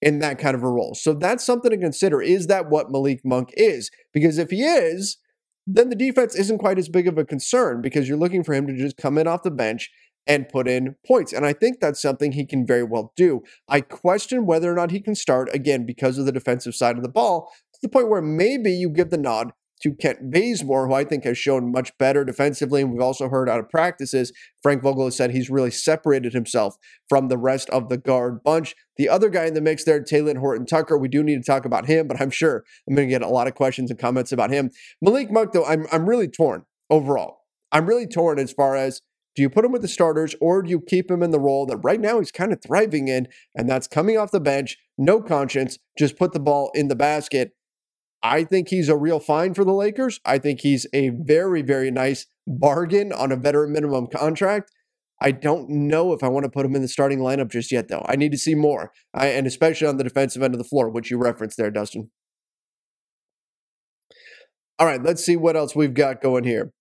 in 0.00 0.20
that 0.20 0.38
kind 0.38 0.54
of 0.54 0.62
a 0.62 0.68
role. 0.68 0.94
So 0.94 1.12
that's 1.12 1.44
something 1.44 1.70
to 1.70 1.76
consider. 1.76 2.22
Is 2.22 2.46
that 2.46 2.68
what 2.68 2.90
Malik 2.90 3.20
Monk 3.24 3.50
is? 3.54 3.90
Because 4.12 4.38
if 4.38 4.50
he 4.50 4.62
is, 4.62 5.18
then 5.66 5.90
the 5.90 5.96
defense 5.96 6.34
isn't 6.34 6.58
quite 6.58 6.78
as 6.78 6.88
big 6.88 7.06
of 7.06 7.18
a 7.18 7.24
concern 7.24 7.82
because 7.82 8.08
you're 8.08 8.16
looking 8.16 8.42
for 8.42 8.54
him 8.54 8.66
to 8.66 8.76
just 8.76 8.96
come 8.96 9.18
in 9.18 9.26
off 9.26 9.42
the 9.42 9.50
bench 9.50 9.90
and 10.26 10.48
put 10.48 10.68
in 10.68 10.96
points. 11.06 11.32
And 11.32 11.46
I 11.46 11.52
think 11.52 11.80
that's 11.80 12.02
something 12.02 12.32
he 12.32 12.44
can 12.44 12.66
very 12.66 12.84
well 12.84 13.12
do. 13.16 13.42
I 13.68 13.80
question 13.80 14.46
whether 14.46 14.70
or 14.70 14.76
not 14.76 14.90
he 14.90 15.00
can 15.00 15.14
start 15.14 15.48
again 15.54 15.86
because 15.86 16.18
of 16.18 16.26
the 16.26 16.32
defensive 16.32 16.74
side 16.74 16.96
of 16.96 17.02
the 17.02 17.08
ball 17.08 17.50
to 17.72 17.78
the 17.82 17.88
point 17.88 18.08
where 18.08 18.22
maybe 18.22 18.72
you 18.72 18.90
give 18.90 19.10
the 19.10 19.16
nod 19.16 19.52
to 19.82 19.92
Kent 19.94 20.30
Bazemore, 20.30 20.88
who 20.88 20.94
I 20.94 21.04
think 21.04 21.24
has 21.24 21.38
shown 21.38 21.70
much 21.70 21.96
better 21.98 22.24
defensively. 22.24 22.82
And 22.82 22.92
we've 22.92 23.00
also 23.00 23.28
heard 23.28 23.48
out 23.48 23.60
of 23.60 23.68
practices, 23.68 24.32
Frank 24.62 24.82
Vogel 24.82 25.04
has 25.04 25.16
said 25.16 25.30
he's 25.30 25.50
really 25.50 25.70
separated 25.70 26.32
himself 26.32 26.76
from 27.08 27.28
the 27.28 27.38
rest 27.38 27.70
of 27.70 27.88
the 27.88 27.96
guard 27.96 28.42
bunch. 28.42 28.74
The 28.96 29.08
other 29.08 29.28
guy 29.28 29.46
in 29.46 29.54
the 29.54 29.60
mix 29.60 29.84
there, 29.84 30.02
Talen 30.02 30.38
Horton 30.38 30.66
Tucker, 30.66 30.98
we 30.98 31.08
do 31.08 31.22
need 31.22 31.36
to 31.36 31.46
talk 31.46 31.64
about 31.64 31.86
him, 31.86 32.08
but 32.08 32.20
I'm 32.20 32.30
sure 32.30 32.64
I'm 32.88 32.94
going 32.94 33.08
to 33.08 33.12
get 33.12 33.22
a 33.22 33.28
lot 33.28 33.46
of 33.46 33.54
questions 33.54 33.90
and 33.90 33.98
comments 33.98 34.32
about 34.32 34.50
him. 34.50 34.70
Malik 35.00 35.30
Monk, 35.30 35.52
though, 35.52 35.64
I'm, 35.64 35.86
I'm 35.92 36.08
really 36.08 36.28
torn 36.28 36.64
overall. 36.90 37.38
I'm 37.70 37.86
really 37.86 38.06
torn 38.06 38.38
as 38.38 38.52
far 38.52 38.76
as 38.76 39.02
do 39.38 39.42
you 39.42 39.48
put 39.48 39.64
him 39.64 39.70
with 39.70 39.82
the 39.82 39.88
starters 39.88 40.34
or 40.40 40.62
do 40.62 40.70
you 40.70 40.80
keep 40.80 41.08
him 41.08 41.22
in 41.22 41.30
the 41.30 41.38
role 41.38 41.64
that 41.66 41.76
right 41.76 42.00
now 42.00 42.18
he's 42.18 42.32
kind 42.32 42.52
of 42.52 42.60
thriving 42.60 43.06
in, 43.06 43.28
and 43.54 43.70
that's 43.70 43.86
coming 43.86 44.18
off 44.18 44.32
the 44.32 44.40
bench, 44.40 44.76
no 44.98 45.22
conscience, 45.22 45.78
just 45.96 46.18
put 46.18 46.32
the 46.32 46.40
ball 46.40 46.72
in 46.74 46.88
the 46.88 46.96
basket? 46.96 47.52
I 48.20 48.42
think 48.42 48.66
he's 48.66 48.88
a 48.88 48.96
real 48.96 49.20
find 49.20 49.54
for 49.54 49.64
the 49.64 49.72
Lakers. 49.72 50.18
I 50.24 50.38
think 50.38 50.62
he's 50.62 50.88
a 50.92 51.10
very, 51.10 51.62
very 51.62 51.92
nice 51.92 52.26
bargain 52.48 53.12
on 53.12 53.30
a 53.30 53.36
veteran 53.36 53.72
minimum 53.72 54.08
contract. 54.08 54.72
I 55.22 55.30
don't 55.30 55.70
know 55.70 56.12
if 56.12 56.24
I 56.24 56.28
want 56.28 56.42
to 56.42 56.50
put 56.50 56.66
him 56.66 56.74
in 56.74 56.82
the 56.82 56.88
starting 56.88 57.20
lineup 57.20 57.52
just 57.52 57.70
yet, 57.70 57.86
though. 57.86 58.04
I 58.08 58.16
need 58.16 58.32
to 58.32 58.38
see 58.38 58.56
more, 58.56 58.90
I, 59.14 59.28
and 59.28 59.46
especially 59.46 59.86
on 59.86 59.98
the 59.98 60.04
defensive 60.04 60.42
end 60.42 60.52
of 60.52 60.58
the 60.58 60.64
floor, 60.64 60.90
which 60.90 61.12
you 61.12 61.16
referenced 61.16 61.58
there, 61.58 61.70
Dustin. 61.70 62.10
All 64.80 64.86
right, 64.88 65.00
let's 65.00 65.24
see 65.24 65.36
what 65.36 65.56
else 65.56 65.76
we've 65.76 65.94
got 65.94 66.20
going 66.20 66.42
here. 66.42 66.72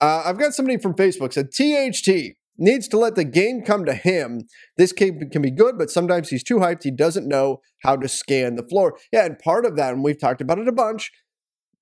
Uh, 0.00 0.22
I've 0.24 0.38
got 0.38 0.54
somebody 0.54 0.78
from 0.78 0.94
Facebook 0.94 1.32
said 1.32 1.50
THT 1.50 2.36
needs 2.56 2.88
to 2.88 2.98
let 2.98 3.16
the 3.16 3.24
game 3.24 3.62
come 3.62 3.84
to 3.84 3.94
him. 3.94 4.42
This 4.76 4.92
can, 4.92 5.30
can 5.30 5.42
be 5.42 5.50
good, 5.50 5.78
but 5.78 5.90
sometimes 5.90 6.28
he's 6.28 6.44
too 6.44 6.56
hyped. 6.56 6.82
He 6.82 6.90
doesn't 6.90 7.26
know 7.26 7.60
how 7.82 7.96
to 7.96 8.08
scan 8.08 8.56
the 8.56 8.62
floor. 8.62 8.98
Yeah, 9.12 9.24
and 9.24 9.38
part 9.38 9.64
of 9.64 9.76
that, 9.76 9.94
and 9.94 10.04
we've 10.04 10.20
talked 10.20 10.40
about 10.40 10.58
it 10.58 10.68
a 10.68 10.72
bunch, 10.72 11.10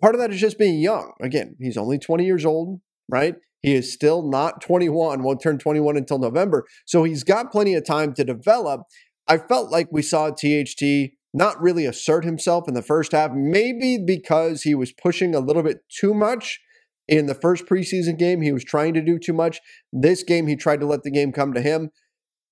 part 0.01 0.15
of 0.15 0.21
that 0.21 0.33
is 0.33 0.41
just 0.41 0.59
being 0.59 0.81
young. 0.81 1.13
Again, 1.21 1.57
he's 1.61 1.77
only 1.77 1.99
20 1.99 2.25
years 2.25 2.45
old, 2.45 2.81
right? 3.09 3.35
He 3.61 3.75
is 3.75 3.93
still 3.93 4.23
not 4.23 4.61
21, 4.61 5.23
won't 5.23 5.43
turn 5.43 5.59
21 5.59 5.97
until 5.97 6.19
November. 6.19 6.65
So 6.87 7.03
he's 7.03 7.25
got 7.25 7.51
plenty 7.51 7.75
of 7.75 7.85
time 7.85 8.15
to 8.15 8.25
develop. 8.25 8.83
I 9.27 9.39
felt 9.39 9.71
like 9.71 9.89
we 9.91 10.03
saw 10.03 10.31
THT 10.31 11.13
not 11.35 11.61
really 11.61 11.85
assert 11.85 12.25
himself 12.25 12.69
in 12.69 12.75
the 12.75 12.83
first 12.83 13.13
half, 13.13 13.33
maybe 13.33 13.99
because 13.99 14.63
he 14.63 14.75
was 14.75 14.93
pushing 14.93 15.35
a 15.35 15.41
little 15.41 15.63
bit 15.63 15.79
too 15.89 16.15
much 16.15 16.61
in 17.09 17.27
the 17.27 17.35
first 17.35 17.67
preseason 17.67 18.19
game, 18.19 18.43
he 18.43 18.53
was 18.53 18.65
trying 18.65 18.95
to 18.95 19.01
do 19.01 19.19
too 19.19 19.33
much. 19.33 19.61
This 19.93 20.23
game, 20.23 20.47
he 20.47 20.57
tried 20.57 20.81
to 20.81 20.87
let 20.87 21.03
the 21.03 21.11
game 21.11 21.33
come 21.33 21.55
to 21.55 21.63
him, 21.63 21.91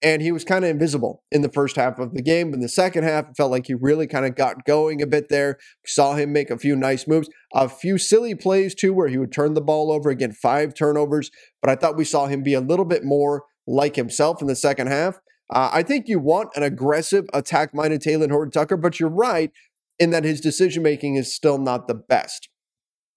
and 0.03 0.23
he 0.23 0.32
was 0.32 0.44
kind 0.44 0.64
of 0.64 0.70
invisible 0.70 1.23
in 1.31 1.43
the 1.43 1.50
first 1.50 1.76
half 1.76 1.99
of 1.99 2.14
the 2.14 2.23
game. 2.23 2.55
In 2.55 2.61
the 2.61 2.69
second 2.69 3.05
half, 3.05 3.29
it 3.29 3.37
felt 3.37 3.50
like 3.50 3.67
he 3.67 3.75
really 3.75 4.06
kind 4.06 4.25
of 4.25 4.35
got 4.35 4.64
going 4.64 5.03
a 5.03 5.06
bit 5.06 5.29
there. 5.29 5.58
Saw 5.87 6.14
him 6.14 6.32
make 6.32 6.50
a 6.50 6.58
few 6.58 6.75
nice 6.75 7.06
moves, 7.06 7.29
a 7.55 7.69
few 7.69 7.99
silly 7.99 8.35
plays 8.35 8.75
too, 8.75 8.93
where 8.94 9.08
he 9.08 9.19
would 9.19 9.32
turn 9.32 9.55
the 9.55 9.61
ball 9.61 9.93
over 9.93 10.08
again, 10.11 10.32
five 10.32 10.75
turnovers. 10.75 11.31
But 11.61 11.70
I 11.70 11.76
thought 11.76 11.97
we 11.97 12.05
saw 12.05 12.26
him 12.26 12.43
be 12.43 12.55
a 12.55 12.61
little 12.61 12.85
bit 12.85 13.05
more 13.05 13.44
like 13.67 13.97
himself 13.97 14.41
in 14.41 14.49
the 14.49 14.56
second 14.56 14.87
half. 14.88 15.20
Uh, 15.53 15.70
I 15.73 15.82
think 15.82 16.08
you 16.08 16.19
want 16.19 16.50
an 16.56 16.62
aggressive, 16.62 17.26
attack 17.32 17.75
minded 17.75 18.00
Talen 18.00 18.31
Horton 18.31 18.50
Tucker, 18.50 18.76
but 18.76 18.99
you're 18.99 19.08
right 19.08 19.53
in 19.99 20.11
that 20.11 20.25
his 20.25 20.41
decision 20.41 20.82
making 20.82 21.14
is 21.14 21.35
still 21.35 21.58
not 21.58 21.88
the 21.88 21.94
best. 21.94 22.49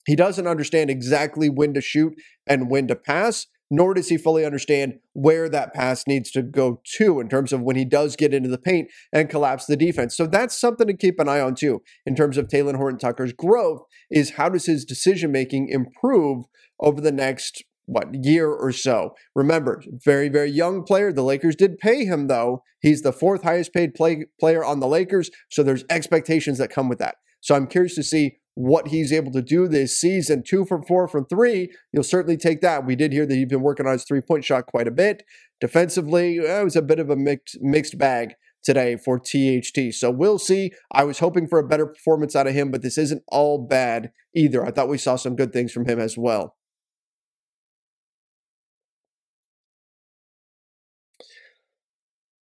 He 0.05 0.15
doesn't 0.15 0.47
understand 0.47 0.89
exactly 0.89 1.49
when 1.49 1.73
to 1.73 1.81
shoot 1.81 2.13
and 2.47 2.69
when 2.69 2.87
to 2.87 2.95
pass, 2.95 3.47
nor 3.71 3.93
does 3.93 4.09
he 4.09 4.17
fully 4.17 4.45
understand 4.45 4.99
where 5.13 5.47
that 5.49 5.73
pass 5.73 6.07
needs 6.07 6.31
to 6.31 6.41
go 6.41 6.81
to 6.97 7.19
in 7.19 7.29
terms 7.29 7.53
of 7.53 7.61
when 7.61 7.75
he 7.75 7.85
does 7.85 8.15
get 8.15 8.33
into 8.33 8.49
the 8.49 8.57
paint 8.57 8.89
and 9.13 9.29
collapse 9.29 9.65
the 9.65 9.77
defense. 9.77 10.17
So 10.17 10.25
that's 10.25 10.59
something 10.59 10.87
to 10.87 10.97
keep 10.97 11.19
an 11.19 11.29
eye 11.29 11.41
on 11.41 11.55
too 11.55 11.81
in 12.05 12.15
terms 12.15 12.37
of 12.37 12.47
Talen 12.47 12.77
Horton 12.77 12.99
Tucker's 12.99 13.33
growth 13.33 13.81
is 14.09 14.31
how 14.31 14.49
does 14.49 14.65
his 14.65 14.85
decision 14.85 15.31
making 15.31 15.69
improve 15.69 16.45
over 16.79 17.01
the 17.01 17.11
next 17.11 17.63
what 17.89 18.13
year 18.13 18.47
or 18.51 18.71
so. 18.71 19.15
Remember, 19.35 19.81
very 20.05 20.29
very 20.29 20.51
young 20.51 20.83
player. 20.83 21.11
The 21.11 21.23
Lakers 21.23 21.55
did 21.55 21.79
pay 21.79 22.05
him 22.05 22.27
though. 22.27 22.63
He's 22.81 23.01
the 23.01 23.11
fourth 23.11 23.43
highest 23.43 23.73
paid 23.73 23.95
play, 23.95 24.25
player 24.39 24.63
on 24.63 24.79
the 24.79 24.87
Lakers, 24.87 25.31
so 25.49 25.63
there's 25.63 25.83
expectations 25.89 26.59
that 26.59 26.69
come 26.69 26.87
with 26.87 26.99
that. 26.99 27.15
So 27.41 27.55
I'm 27.55 27.67
curious 27.67 27.95
to 27.95 28.03
see 28.03 28.37
what 28.59 28.89
he's 28.89 29.13
able 29.13 29.31
to 29.31 29.41
do 29.41 29.69
this 29.69 29.97
season. 29.97 30.43
Two 30.45 30.65
from 30.65 30.83
four 30.83 31.07
from 31.07 31.25
three, 31.25 31.71
you'll 31.93 32.03
certainly 32.03 32.35
take 32.35 32.59
that. 32.59 32.85
We 32.85 32.97
did 32.97 33.13
hear 33.13 33.25
that 33.25 33.33
he's 33.33 33.47
been 33.47 33.61
working 33.61 33.85
on 33.85 33.93
his 33.93 34.03
three 34.03 34.19
point 34.19 34.43
shot 34.43 34.65
quite 34.65 34.85
a 34.85 34.91
bit. 34.91 35.23
Defensively, 35.61 36.35
it 36.35 36.63
was 36.63 36.75
a 36.75 36.81
bit 36.81 36.99
of 36.99 37.09
a 37.09 37.15
mixed 37.15 37.57
mixed 37.61 37.97
bag 37.97 38.33
today 38.61 38.97
for 38.97 39.17
THT. 39.17 39.93
So 39.93 40.11
we'll 40.11 40.39
see. 40.39 40.73
I 40.91 41.05
was 41.05 41.19
hoping 41.19 41.47
for 41.47 41.57
a 41.57 41.67
better 41.67 41.85
performance 41.85 42.35
out 42.35 42.47
of 42.47 42.53
him, 42.53 42.69
but 42.69 42.81
this 42.81 42.97
isn't 42.97 43.23
all 43.29 43.65
bad 43.65 44.11
either. 44.35 44.65
I 44.65 44.71
thought 44.71 44.89
we 44.89 44.97
saw 44.97 45.15
some 45.15 45.37
good 45.37 45.53
things 45.53 45.71
from 45.71 45.87
him 45.87 45.97
as 45.97 46.17
well. 46.17 46.57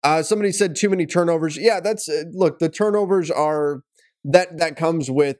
Uh, 0.04 0.24
somebody 0.24 0.52
said 0.52 0.76
too 0.76 0.90
many 0.90 1.06
turnovers. 1.06 1.56
Yeah, 1.56 1.80
that's 1.80 2.10
uh, 2.10 2.24
look. 2.32 2.58
The 2.58 2.70
turnovers 2.70 3.30
are 3.30 3.84
that 4.24 4.58
that 4.58 4.76
comes 4.76 5.12
with 5.12 5.38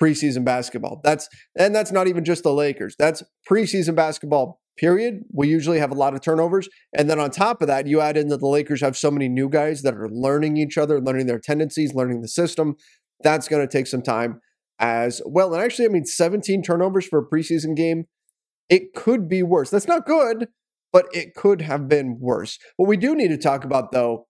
preseason 0.00 0.44
basketball. 0.44 1.00
That's 1.04 1.28
and 1.56 1.74
that's 1.74 1.92
not 1.92 2.08
even 2.08 2.24
just 2.24 2.42
the 2.42 2.52
Lakers. 2.52 2.94
That's 2.98 3.22
preseason 3.50 3.94
basketball. 3.94 4.60
Period. 4.76 5.22
We 5.32 5.48
usually 5.48 5.80
have 5.80 5.90
a 5.90 5.96
lot 5.96 6.14
of 6.14 6.20
turnovers, 6.20 6.68
and 6.96 7.10
then 7.10 7.18
on 7.18 7.30
top 7.30 7.62
of 7.62 7.68
that, 7.68 7.88
you 7.88 8.00
add 8.00 8.16
in 8.16 8.28
that 8.28 8.38
the 8.38 8.46
Lakers 8.46 8.80
have 8.80 8.96
so 8.96 9.10
many 9.10 9.28
new 9.28 9.48
guys 9.48 9.82
that 9.82 9.94
are 9.94 10.08
learning 10.08 10.56
each 10.56 10.78
other, 10.78 11.00
learning 11.00 11.26
their 11.26 11.40
tendencies, 11.40 11.94
learning 11.94 12.20
the 12.20 12.28
system. 12.28 12.76
That's 13.24 13.48
going 13.48 13.66
to 13.66 13.72
take 13.72 13.88
some 13.88 14.02
time 14.02 14.40
as 14.78 15.20
well. 15.26 15.52
And 15.52 15.62
actually, 15.62 15.86
I 15.86 15.88
mean, 15.88 16.04
17 16.04 16.62
turnovers 16.62 17.06
for 17.06 17.18
a 17.18 17.26
preseason 17.26 17.74
game. 17.74 18.04
It 18.68 18.94
could 18.94 19.28
be 19.28 19.42
worse. 19.42 19.70
That's 19.70 19.88
not 19.88 20.06
good, 20.06 20.48
but 20.92 21.06
it 21.12 21.34
could 21.34 21.62
have 21.62 21.88
been 21.88 22.18
worse. 22.20 22.58
What 22.76 22.88
we 22.88 22.96
do 22.96 23.14
need 23.14 23.28
to 23.28 23.38
talk 23.38 23.64
about, 23.64 23.92
though, 23.92 24.26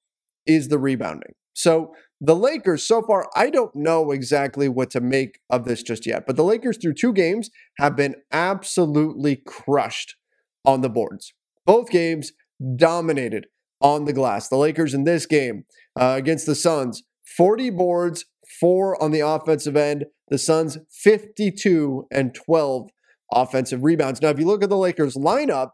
is 0.47 0.69
the 0.69 0.79
rebounding. 0.79 1.33
So 1.53 1.93
the 2.21 2.35
Lakers, 2.35 2.83
so 2.83 3.03
far, 3.03 3.29
I 3.37 3.49
don't 3.51 3.75
know 3.77 4.11
exactly 4.11 4.69
what 4.69 4.91
to 4.91 5.01
make 5.01 5.41
of 5.51 5.65
this 5.65 5.83
just 5.83 6.07
yet, 6.07 6.27
but 6.27 6.37
the 6.37 6.45
Lakers, 6.45 6.77
through 6.77 6.95
two 6.95 7.13
games, 7.13 7.51
have 7.79 7.95
been 7.95 8.17
absolutely 8.33 9.37
crushed 9.37 10.17
on 10.65 10.81
the 10.81 10.89
boards. 10.89 11.33
Both 11.65 11.91
games 11.91 12.33
dominated 12.77 13.47
on 13.81 14.05
the 14.05 14.13
glass. 14.13 14.49
The 14.49 14.57
Lakers 14.57 14.95
in 14.95 15.05
this 15.05 15.27
game 15.27 15.65
uh, 15.99 16.15
against 16.17 16.47
the 16.47 16.57
Suns, 16.57 17.05
40 17.37 17.71
boards, 17.71 18.25
four 18.61 19.01
on 19.03 19.13
the 19.13 19.21
offensive 19.21 19.77
end. 19.77 20.07
The 20.29 20.39
Suns, 20.39 20.79
52 20.91 22.07
and 22.11 22.35
12 22.35 22.91
offensive 23.33 23.85
rebounds. 23.85 24.21
Now, 24.21 24.31
if 24.31 24.39
you 24.39 24.47
look 24.47 24.63
at 24.63 24.71
the 24.71 24.77
Lakers 24.77 25.15
lineup, 25.15 25.71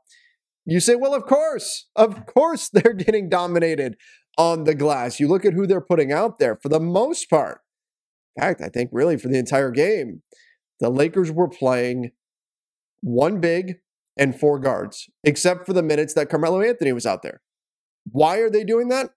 you 0.66 0.80
say, 0.80 0.94
well, 0.94 1.14
of 1.14 1.24
course, 1.24 1.86
of 1.96 2.26
course 2.26 2.68
they're 2.72 2.92
getting 2.92 3.28
dominated 3.28 3.96
on 4.36 4.64
the 4.64 4.74
glass. 4.74 5.20
You 5.20 5.28
look 5.28 5.44
at 5.44 5.52
who 5.52 5.66
they're 5.66 5.80
putting 5.80 6.12
out 6.12 6.38
there 6.38 6.56
for 6.56 6.68
the 6.68 6.80
most 6.80 7.30
part. 7.30 7.60
In 8.36 8.42
fact, 8.42 8.60
I 8.60 8.68
think 8.68 8.90
really 8.92 9.16
for 9.16 9.28
the 9.28 9.38
entire 9.38 9.70
game, 9.70 10.22
the 10.80 10.90
Lakers 10.90 11.30
were 11.30 11.48
playing 11.48 12.10
one 13.00 13.40
big 13.40 13.76
and 14.16 14.38
four 14.38 14.58
guards, 14.58 15.08
except 15.22 15.66
for 15.66 15.72
the 15.72 15.82
minutes 15.82 16.14
that 16.14 16.28
Carmelo 16.28 16.60
Anthony 16.60 16.92
was 16.92 17.06
out 17.06 17.22
there. 17.22 17.40
Why 18.10 18.38
are 18.38 18.50
they 18.50 18.64
doing 18.64 18.88
that? 18.88 19.10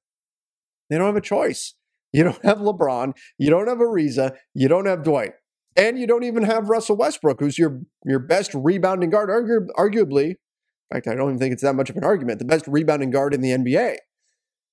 They 0.89 0.97
don't 0.97 1.07
have 1.07 1.15
a 1.15 1.21
choice. 1.21 1.73
You 2.13 2.23
don't 2.23 2.43
have 2.45 2.59
LeBron, 2.59 3.13
you 3.37 3.49
don't 3.49 3.67
have 3.67 3.79
Ariza, 3.79 4.35
you 4.53 4.67
don't 4.67 4.85
have 4.85 5.03
Dwight, 5.03 5.33
and 5.75 5.99
you 5.99 6.07
don't 6.07 6.23
even 6.23 6.43
have 6.43 6.69
Russell 6.69 6.95
Westbrook, 6.95 7.39
who's 7.39 7.59
your 7.59 7.81
your 8.05 8.19
best 8.19 8.53
rebounding 8.53 9.09
guard, 9.09 9.29
argu- 9.29 9.67
arguably. 9.77 10.29
In 10.29 10.95
fact, 10.95 11.07
I 11.07 11.15
don't 11.15 11.29
even 11.29 11.39
think 11.39 11.53
it's 11.53 11.63
that 11.63 11.75
much 11.75 11.89
of 11.89 11.97
an 11.97 12.05
argument. 12.05 12.39
The 12.39 12.45
best 12.45 12.65
rebounding 12.65 13.11
guard 13.11 13.33
in 13.33 13.41
the 13.41 13.51
NBA. 13.51 13.97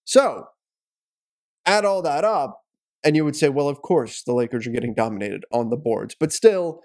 So, 0.05 0.47
add 1.67 1.85
all 1.85 2.03
that 2.03 2.25
up, 2.25 2.61
and 3.05 3.17
you 3.17 3.25
would 3.25 3.37
say, 3.37 3.49
well, 3.49 3.69
of 3.69 3.83
course, 3.83 4.23
the 4.23 4.35
Lakers 4.35 4.67
are 4.67 4.71
getting 4.71 4.95
dominated 4.95 5.45
on 5.53 5.71
the 5.71 5.77
boards, 5.77 6.15
but 6.19 6.33
still, 6.33 6.81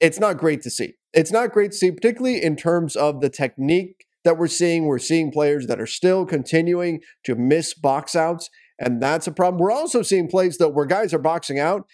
it's 0.00 0.18
not 0.18 0.38
great 0.38 0.62
to 0.62 0.70
see. 0.70 0.94
It's 1.12 1.32
not 1.32 1.52
great 1.52 1.72
to 1.72 1.76
see, 1.76 1.90
particularly 1.90 2.42
in 2.42 2.56
terms 2.56 2.96
of 2.96 3.20
the 3.20 3.28
technique 3.28 4.06
that 4.24 4.38
we're 4.38 4.48
seeing. 4.48 4.84
We're 4.84 4.98
seeing 4.98 5.30
players 5.30 5.66
that 5.66 5.80
are 5.80 5.86
still 5.86 6.24
continuing 6.24 7.00
to 7.24 7.34
miss 7.34 7.74
box 7.74 8.14
outs, 8.14 8.48
and 8.78 9.02
that's 9.02 9.26
a 9.26 9.32
problem. 9.32 9.60
We're 9.60 9.72
also 9.72 10.02
seeing 10.02 10.28
plays 10.28 10.58
that 10.58 10.70
where 10.70 10.86
guys 10.86 11.12
are 11.12 11.18
boxing 11.18 11.58
out 11.58 11.86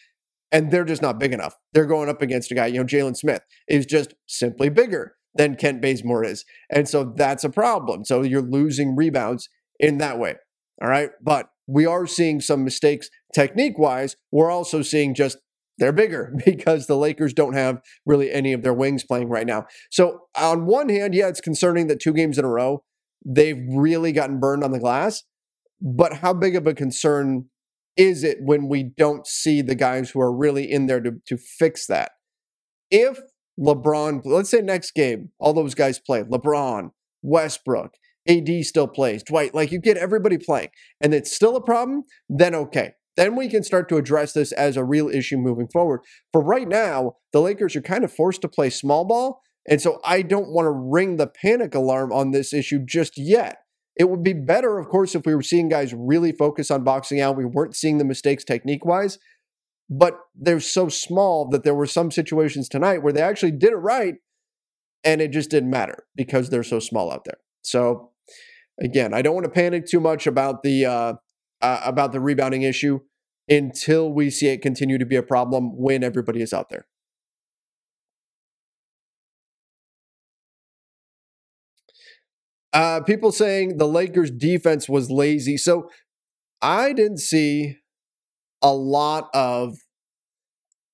and 0.53 0.71
they're 0.71 0.85
just 0.85 1.03
not 1.03 1.19
big 1.19 1.33
enough. 1.33 1.57
They're 1.73 1.87
going 1.87 2.09
up 2.09 2.23
against 2.23 2.53
a 2.53 2.55
guy, 2.55 2.67
you 2.67 2.79
know, 2.79 2.85
Jalen 2.85 3.17
Smith 3.17 3.43
is 3.69 3.87
just 3.87 4.15
simply 4.27 4.69
bigger 4.69 5.17
than 5.35 5.57
Kent 5.57 5.83
Bazemore 5.83 6.25
is. 6.25 6.45
And 6.71 6.89
so 6.89 7.13
that's 7.17 7.45
a 7.45 7.51
problem. 7.51 8.05
So 8.05 8.23
you're 8.23 8.43
losing 8.43 8.97
rebounds 8.97 9.49
in 9.79 9.99
that 9.99 10.19
way. 10.19 10.37
All 10.83 10.89
right. 10.89 11.11
But 11.23 11.51
we 11.67 11.87
are 11.87 12.07
seeing 12.07 12.41
some 12.41 12.65
mistakes 12.65 13.09
technique 13.35 13.79
wise. 13.79 14.17
We're 14.31 14.51
also 14.51 14.83
seeing 14.83 15.15
just 15.15 15.39
they're 15.79 15.93
bigger 15.93 16.35
because 16.45 16.87
the 16.87 16.97
Lakers 16.97 17.33
don't 17.33 17.55
have 17.55 17.81
really 18.05 18.33
any 18.33 18.53
of 18.53 18.63
their 18.63 18.75
wings 18.75 19.05
playing 19.05 19.29
right 19.29 19.47
now. 19.47 19.67
So, 19.91 20.23
on 20.37 20.67
one 20.67 20.89
hand, 20.89 21.15
yeah, 21.15 21.29
it's 21.29 21.41
concerning 21.41 21.87
that 21.89 22.01
two 22.01 22.13
games 22.13 22.39
in 22.39 22.45
a 22.45 22.49
row, 22.49 22.83
they've 23.25 23.63
really 23.69 24.13
gotten 24.13 24.41
burned 24.41 24.65
on 24.65 24.73
the 24.73 24.79
glass. 24.79 25.25
But 25.81 26.15
how 26.15 26.33
big 26.33 26.57
of 26.57 26.67
a 26.67 26.75
concern 26.75 27.47
is 27.97 28.25
it 28.25 28.39
when 28.41 28.69
we 28.69 28.83
don't 28.83 29.27
see 29.27 29.61
the 29.63 29.75
guys 29.75 30.11
who 30.11 30.21
are 30.21 30.35
really 30.35 30.71
in 30.71 30.87
there 30.87 31.01
to, 31.01 31.13
to 31.27 31.37
fix 31.37 31.87
that? 31.87 32.13
If 32.91 33.19
LeBron, 33.59 34.23
let's 34.25 34.51
say 34.51 34.61
next 34.61 34.93
game, 34.93 35.31
all 35.39 35.53
those 35.53 35.75
guys 35.75 35.99
play 35.99 36.23
LeBron, 36.23 36.91
Westbrook, 37.23 37.93
AD 38.29 38.65
still 38.65 38.89
plays, 38.89 39.23
Dwight, 39.23 39.55
like 39.55 39.73
you 39.73 39.81
get 39.81 39.97
everybody 39.97 40.39
playing, 40.39 40.69
and 41.01 41.15
it's 41.15 41.35
still 41.35 41.57
a 41.57 41.63
problem, 41.63 42.03
then 42.29 42.55
okay. 42.55 42.93
Then 43.17 43.35
we 43.35 43.49
can 43.49 43.63
start 43.63 43.89
to 43.89 43.97
address 43.97 44.33
this 44.35 44.53
as 44.53 44.77
a 44.77 44.85
real 44.85 45.09
issue 45.09 45.39
moving 45.39 45.69
forward. 45.73 46.01
For 46.33 46.43
right 46.43 46.69
now, 46.69 47.15
the 47.33 47.41
Lakers 47.41 47.75
are 47.75 47.83
kind 47.83 48.05
of 48.05 48.13
forced 48.13 48.43
to 48.43 48.49
play 48.49 48.69
small 48.69 49.07
ball. 49.07 49.41
And 49.69 49.81
so 49.81 50.01
I 50.05 50.23
don't 50.23 50.51
want 50.51 50.67
to 50.67 50.71
ring 50.71 51.17
the 51.17 51.27
panic 51.27 51.75
alarm 51.75 52.13
on 52.13 52.31
this 52.31 52.53
issue 52.53 52.79
just 52.87 53.15
yet. 53.17 53.57
It 53.97 54.11
would 54.11 54.23
be 54.23 54.35
better, 54.35 54.79
of 54.79 54.89
course, 54.89 55.15
if 55.15 55.25
we 55.25 55.35
were 55.35 55.43
seeing 55.43 55.71
guys 55.71 55.95
really 55.95 56.31
focus 56.31 56.71
on 56.71 56.85
boxing 56.85 57.21
out. 57.21 57.37
We 57.37 57.47
weren't 57.47 57.75
seeing 57.75 57.97
the 57.97 58.05
mistakes 58.05 58.45
technique 58.45 58.85
wise, 58.85 59.19
but 59.89 60.19
they're 60.35 60.61
so 60.61 60.89
small 60.89 61.49
that 61.49 61.65
there 61.65 61.75
were 61.75 61.87
some 61.87 62.11
situations 62.11 62.69
tonight 62.69 63.03
where 63.03 63.15
they 63.15 63.23
actually 63.23 63.53
did 63.53 63.73
it 63.73 63.77
right 63.77 64.17
and 65.03 65.23
it 65.23 65.31
just 65.31 65.51
didn't 65.51 65.71
matter 65.71 66.05
because 66.15 66.51
they're 66.51 66.63
so 66.63 66.79
small 66.79 67.11
out 67.11 67.25
there. 67.25 67.39
So, 67.63 68.11
again, 68.81 69.15
I 69.15 69.23
don't 69.23 69.35
want 69.35 69.45
to 69.45 69.51
panic 69.51 69.87
too 69.87 70.01
much 70.01 70.27
about 70.27 70.63
the 70.63 70.87
uh, 70.87 71.15
uh, 71.61 71.81
about 71.85 72.13
the 72.13 72.21
rebounding 72.21 72.63
issue 72.63 73.01
until 73.49 74.13
we 74.13 74.31
see 74.31 74.49
it 74.49 74.63
continue 74.63 74.99
to 74.99 75.07
be 75.07 75.17
a 75.17 75.23
problem 75.23 75.77
when 75.77 76.03
everybody 76.03 76.43
is 76.43 76.53
out 76.53 76.69
there. 76.69 76.87
Uh, 82.73 83.01
people 83.01 83.33
saying 83.33 83.79
the 83.79 83.89
Lakers 83.89 84.31
defense 84.31 84.89
was 84.89 85.11
lazy. 85.11 85.57
So 85.57 85.89
I 86.61 86.93
didn't 86.93 87.21
see 87.21 87.77
a 88.63 88.75
lot 88.75 89.29
of 89.33 89.79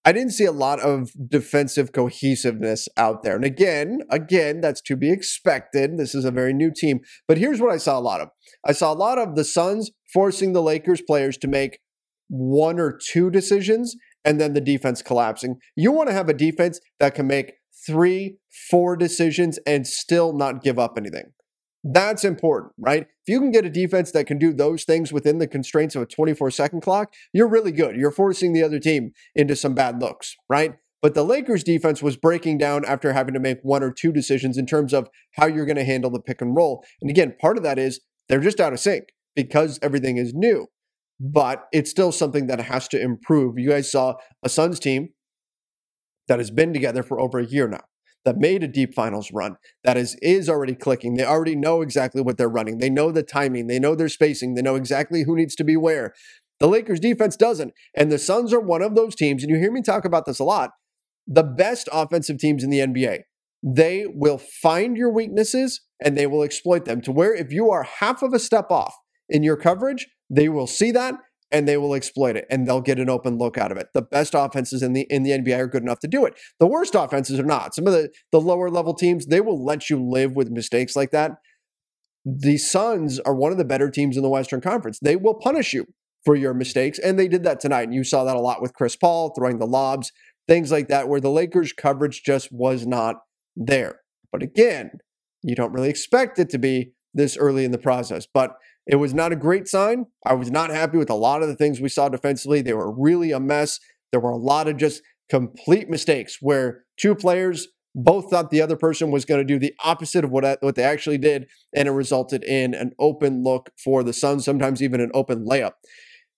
I 0.05 0.13
didn't 0.13 0.33
see 0.33 0.45
a 0.45 0.53
lot 0.53 0.81
of 0.81 1.13
defensive 1.29 1.93
cohesiveness 1.93 2.89
out 2.97 3.23
there. 3.23 3.37
And 3.37 3.45
again, 3.45 4.01
again, 4.11 4.61
that's 4.61 4.81
to 4.83 4.97
be 4.97 5.13
expected. 5.13 5.97
This 5.97 6.15
is 6.15 6.25
a 6.25 6.33
very 6.33 6.53
new 6.53 6.73
team. 6.75 7.01
But 7.29 7.39
here's 7.39 7.61
what 7.61 7.73
I 7.73 7.77
saw 7.77 7.99
a 7.99 8.01
lot 8.01 8.21
of. 8.21 8.29
I 8.67 8.73
saw 8.73 8.93
a 8.93 8.95
lot 8.95 9.19
of 9.19 9.37
the 9.37 9.45
Suns 9.45 9.93
forcing 10.13 10.53
the 10.53 10.63
Lakers 10.63 11.03
players 11.03 11.37
to 11.39 11.49
make 11.49 11.79
one 12.29 12.81
or 12.81 12.99
two 12.99 13.31
decisions 13.31 13.95
and 14.25 14.41
then 14.41 14.55
the 14.55 14.61
defense 14.61 15.03
collapsing. 15.03 15.57
You 15.77 15.93
want 15.93 16.09
to 16.09 16.15
have 16.15 16.29
a 16.29 16.35
defense 16.35 16.81
that 16.99 17.15
can 17.15 17.27
make 17.27 17.53
three, 17.87 18.39
four 18.71 18.97
decisions 18.97 19.59
and 19.67 19.87
still 19.87 20.33
not 20.33 20.63
give 20.63 20.79
up 20.79 20.95
anything. 20.97 21.33
That's 21.85 22.25
important, 22.25 22.73
right? 22.79 23.03
If 23.03 23.29
you 23.29 23.41
can 23.41 23.51
get 23.51 23.65
a 23.65 23.71
defense 23.71 24.13
that 24.13 24.27
can 24.27 24.39
do 24.39 24.53
those 24.53 24.85
things 24.85 25.13
within 25.13 25.39
the 25.39 25.49
constraints 25.49 25.97
of 25.97 26.03
a 26.03 26.07
24 26.07 26.51
second 26.53 26.81
clock, 26.81 27.13
you're 27.33 27.49
really 27.49 27.73
good. 27.73 27.97
You're 27.97 28.13
forcing 28.13 28.53
the 28.53 28.63
other 28.63 28.79
team 28.79 29.13
into 29.35 29.57
some 29.57 29.75
bad 29.75 30.01
looks, 30.01 30.37
right? 30.49 30.75
But 31.01 31.15
the 31.15 31.25
Lakers 31.25 31.65
defense 31.65 32.01
was 32.01 32.17
breaking 32.17 32.59
down 32.59 32.85
after 32.85 33.13
having 33.13 33.35
to 33.35 33.41
make 33.41 33.59
one 33.63 33.83
or 33.83 33.91
two 33.91 34.13
decisions 34.13 34.57
in 34.57 34.67
terms 34.67 34.93
of 34.93 35.09
how 35.33 35.47
you're 35.47 35.67
going 35.67 35.77
to 35.77 35.85
handle 35.85 36.11
the 36.11 36.21
pick 36.21 36.41
and 36.41 36.55
roll. 36.55 36.85
And 37.01 37.11
again, 37.11 37.35
part 37.41 37.57
of 37.57 37.65
that 37.65 37.79
is 37.79 38.01
they're 38.29 38.39
just 38.39 38.61
out 38.61 38.73
of 38.73 38.79
sync 38.79 39.07
because 39.35 39.81
everything 39.83 40.19
is 40.19 40.33
new. 40.33 40.69
But 41.19 41.65
it's 41.73 41.91
still 41.91 42.13
something 42.13 42.47
that 42.47 42.61
has 42.61 42.87
to 42.89 43.01
improve. 43.01 43.59
You 43.59 43.71
guys 43.71 43.91
saw 43.91 44.15
a 44.45 44.49
Suns 44.49 44.79
team 44.79 45.09
that 46.29 46.39
has 46.39 46.53
been 46.53 46.73
together 46.73 47.03
for 47.03 47.21
over 47.21 47.41
a 47.41 47.47
year 47.47 47.67
now 47.67 47.83
that 48.25 48.37
made 48.37 48.63
a 48.63 48.69
deep 48.69 48.95
finals 48.95 49.31
run 49.33 49.57
that 49.85 49.97
is 49.97 50.17
is 50.23 50.49
already 50.49 50.75
clicking. 50.75 51.15
They 51.15 51.25
already 51.25 51.57
know 51.57 51.83
exactly 51.83 52.23
what 52.23 52.39
they're 52.39 52.49
running. 52.49 52.79
They 52.79 52.91
know 52.91 53.11
the 53.11 53.23
timing, 53.23 53.67
they 53.67 53.79
know 53.79 53.95
their 53.95 54.09
spacing, 54.09 54.55
they 54.55 54.63
know 54.63 54.77
exactly 54.77 55.25
who 55.25 55.37
needs 55.37 55.55
to 55.57 55.65
be 55.65 55.77
where. 55.77 56.13
The 56.61 56.69
Lakers 56.69 57.01
defense 57.01 57.37
doesn't. 57.37 57.75
And 57.97 58.13
the 58.13 58.19
Suns 58.19 58.53
are 58.53 58.61
one 58.61 58.83
of 58.83 58.95
those 58.95 59.17
teams, 59.17 59.43
and 59.43 59.51
you 59.51 59.59
hear 59.59 59.73
me 59.73 59.83
talk 59.83 60.05
about 60.05 60.27
this 60.27 60.39
a 60.39 60.45
lot. 60.45 60.71
The 61.27 61.43
best 61.43 61.89
offensive 61.93 62.39
teams 62.39 62.63
in 62.63 62.71
the 62.71 62.79
NBA. 62.79 63.23
They 63.65 64.07
will 64.07 64.39
find 64.39 64.97
your 64.97 65.13
weaknesses 65.13 65.83
and 66.05 66.17
they 66.17 66.27
will 66.27 66.43
exploit 66.43 66.85
them 66.85 67.01
to 67.03 67.13
where 67.13 67.35
if 67.35 67.53
you 67.53 67.71
are 67.71 67.85
half 67.85 68.23
of 68.23 68.33
a 68.33 68.41
step 68.41 68.71
off 68.71 68.95
in 69.29 69.43
your 69.43 69.57
coverage, 69.57 70.09
they 70.29 70.49
will 70.49 70.67
see 70.67 70.91
that 70.91 71.15
and 71.53 71.69
they 71.69 71.77
will 71.77 71.95
exploit 71.95 72.37
it 72.37 72.47
and 72.51 72.67
they'll 72.67 72.81
get 72.81 72.99
an 72.99 73.11
open 73.11 73.39
look 73.39 73.59
out 73.59 73.71
of 73.71 73.79
it. 73.79 73.89
The 73.95 74.03
best 74.03 74.35
offenses 74.35 74.83
in 74.83 74.93
the 74.93 75.07
in 75.11 75.23
the 75.23 75.31
NBA 75.31 75.59
are 75.59 75.67
good 75.67 75.83
enough 75.83 76.01
to 76.01 76.09
do 76.09 76.25
it. 76.25 76.35
The 76.59 76.67
worst 76.67 76.95
offenses 76.95 77.39
are 77.39 77.45
not. 77.45 77.75
Some 77.75 77.87
of 77.87 77.93
the 77.93 78.11
the 78.33 78.41
lower 78.41 78.71
level 78.71 78.95
teams, 78.95 79.27
they 79.27 79.41
will 79.41 79.63
let 79.63 79.91
you 79.91 80.03
live 80.03 80.33
with 80.33 80.51
mistakes 80.51 80.97
like 80.97 81.11
that. 81.11 81.33
The 82.25 82.57
Suns 82.59 83.21
are 83.21 83.35
one 83.35 83.53
of 83.53 83.59
the 83.59 83.65
better 83.65 83.91
teams 83.91 84.17
in 84.17 84.23
the 84.23 84.29
Western 84.29 84.61
Conference. 84.61 84.99
They 85.01 85.17
will 85.17 85.35
punish 85.35 85.73
you 85.73 85.87
for 86.25 86.37
your 86.37 86.55
mistakes 86.55 86.99
and 86.99 87.19
they 87.19 87.29
did 87.29 87.43
that 87.45 87.61
tonight. 87.61 87.83
And 87.83 87.95
you 87.95 88.05
saw 88.05 88.25
that 88.25 88.37
a 88.37 88.41
lot 88.41 88.63
with 88.63 88.75
Chris 88.75 88.97
Paul 88.97 89.33
throwing 89.35 89.59
the 89.59 89.67
lobs, 89.67 90.13
things 90.49 90.71
like 90.71 90.89
that 90.89 91.09
where 91.09 91.21
the 91.21 91.31
Lakers 91.31 91.73
coverage 91.73 92.23
just 92.23 92.53
was 92.53 92.87
not 92.87 93.17
there. 93.57 94.01
But 94.31 94.43
again, 94.43 94.93
you 95.43 95.55
don't 95.55 95.73
really 95.73 95.91
expect 95.91 96.39
it 96.39 96.49
to 96.51 96.59
be 96.59 96.93
this 97.13 97.37
early 97.37 97.65
in 97.65 97.73
the 97.73 97.79
process. 97.79 98.27
But 98.33 98.55
it 98.87 98.97
was 98.97 99.15
not 99.15 99.33
a 99.33 99.37
great 99.37 99.69
sign. 99.69 100.07
I 100.27 100.35
was 100.35 100.51
not 100.51 100.71
happy 100.71 100.99
with 100.99 101.11
a 101.11 101.15
lot 101.15 101.43
of 101.43 101.49
the 101.49 101.57
things 101.57 101.81
we 101.81 101.89
saw 101.89 102.09
defensively. 102.09 102.63
They 102.63 102.73
were 102.73 102.91
really 102.91 103.33
a 103.33 103.41
mess. 103.41 103.79
There 104.11 104.21
were 104.21 104.31
a 104.31 104.37
lot 104.37 104.69
of 104.69 104.77
just 104.77 105.03
complete 105.31 105.89
mistakes 105.89 106.39
where 106.41 106.85
two 106.99 107.15
players 107.15 107.69
both 107.95 108.31
thought 108.31 108.51
the 108.51 108.63
other 108.63 108.77
person 108.77 109.11
was 109.11 109.25
going 109.25 109.41
to 109.41 109.45
do 109.45 109.59
the 109.59 109.75
opposite 109.85 110.25
of 110.25 110.31
what, 110.31 110.59
what 110.61 110.75
they 110.75 110.83
actually 110.83 111.19
did, 111.19 111.47
and 111.75 111.87
it 111.87 111.93
resulted 111.93 112.43
in 112.43 112.75
an 112.75 112.93
open 112.99 113.43
look 113.43 113.71
for 113.83 114.03
the 114.03 114.13
Suns, 114.13 114.45
sometimes 114.45 114.83
even 114.83 115.01
an 115.01 115.11
open 115.15 115.47
layup. 115.47 115.73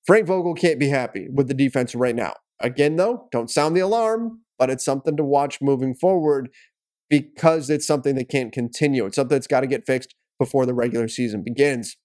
Frank 0.07 0.27
Vogel 0.27 0.55
can't 0.55 0.81
be 0.81 0.89
happy 0.89 1.29
with 1.33 1.49
the 1.49 1.55
defense 1.55 1.95
right 1.95 2.15
now. 2.15 2.35
Again, 2.61 2.97
though, 2.97 3.29
don't 3.31 3.51
sound 3.51 3.77
the 3.77 3.81
alarm, 3.81 4.41
but 4.59 4.69
it's 4.71 4.85
something 4.85 5.17
to 5.17 5.25
watch 5.25 5.61
moving 5.61 5.95
forward 5.95 6.51
because 7.09 7.71
it's 7.71 7.87
something 7.87 8.15
that 8.17 8.29
can't 8.29 8.53
continue. 8.53 9.07
It's 9.07 9.17
something 9.17 9.37
that's 9.37 9.47
got 9.47 9.61
to 9.61 9.67
get 9.67 9.87
fixed 9.87 10.15
before 10.39 10.67
the 10.67 10.75
regular 10.75 11.09
season 11.09 11.43
begins. 11.43 11.97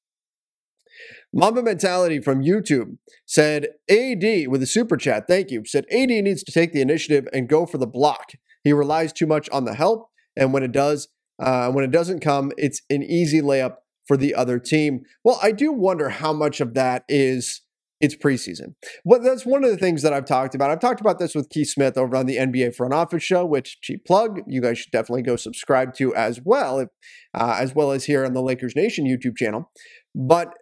Mamba 1.33 1.61
Mentality 1.61 2.19
from 2.19 2.43
YouTube 2.43 2.97
said, 3.25 3.67
AD 3.89 4.47
with 4.47 4.61
a 4.61 4.67
super 4.67 4.97
chat, 4.97 5.27
thank 5.27 5.51
you, 5.51 5.63
said 5.65 5.85
AD 5.91 6.09
needs 6.09 6.43
to 6.43 6.51
take 6.51 6.73
the 6.73 6.81
initiative 6.81 7.27
and 7.33 7.49
go 7.49 7.65
for 7.65 7.77
the 7.77 7.87
block. 7.87 8.31
He 8.63 8.73
relies 8.73 9.13
too 9.13 9.27
much 9.27 9.49
on 9.51 9.65
the 9.65 9.75
help, 9.75 10.09
and 10.35 10.53
when 10.53 10.63
it 10.63 10.71
does, 10.71 11.07
uh, 11.41 11.71
when 11.71 11.83
it 11.83 11.91
doesn't 11.91 12.19
come, 12.19 12.51
it's 12.57 12.81
an 12.89 13.03
easy 13.03 13.41
layup 13.41 13.75
for 14.07 14.17
the 14.17 14.33
other 14.35 14.59
team. 14.59 15.01
Well, 15.23 15.39
I 15.41 15.51
do 15.51 15.71
wonder 15.71 16.09
how 16.09 16.33
much 16.33 16.59
of 16.61 16.73
that 16.73 17.03
is 17.07 17.61
it's 18.01 18.15
preseason. 18.15 18.75
Well, 19.03 19.21
that's 19.21 19.45
one 19.45 19.63
of 19.63 19.71
the 19.71 19.77
things 19.77 20.03
that 20.03 20.13
I've 20.13 20.25
talked 20.25 20.55
about. 20.55 20.71
I've 20.71 20.79
talked 20.79 21.01
about 21.01 21.19
this 21.19 21.35
with 21.35 21.49
Keith 21.49 21.69
Smith 21.69 21.97
over 21.97 22.15
on 22.15 22.25
the 22.27 22.37
NBA 22.37 22.75
Front 22.75 22.93
Office 22.93 23.23
Show, 23.23 23.45
which 23.45 23.81
cheap 23.81 24.05
plug, 24.05 24.39
you 24.47 24.61
guys 24.61 24.79
should 24.79 24.91
definitely 24.91 25.23
go 25.23 25.35
subscribe 25.35 25.93
to 25.95 26.15
as 26.15 26.39
well, 26.43 26.87
uh, 27.33 27.57
as 27.59 27.75
well 27.75 27.91
as 27.91 28.05
here 28.05 28.25
on 28.25 28.33
the 28.33 28.41
Lakers 28.41 28.75
Nation 28.75 29.05
YouTube 29.05 29.35
channel. 29.35 29.69
But 30.15 30.53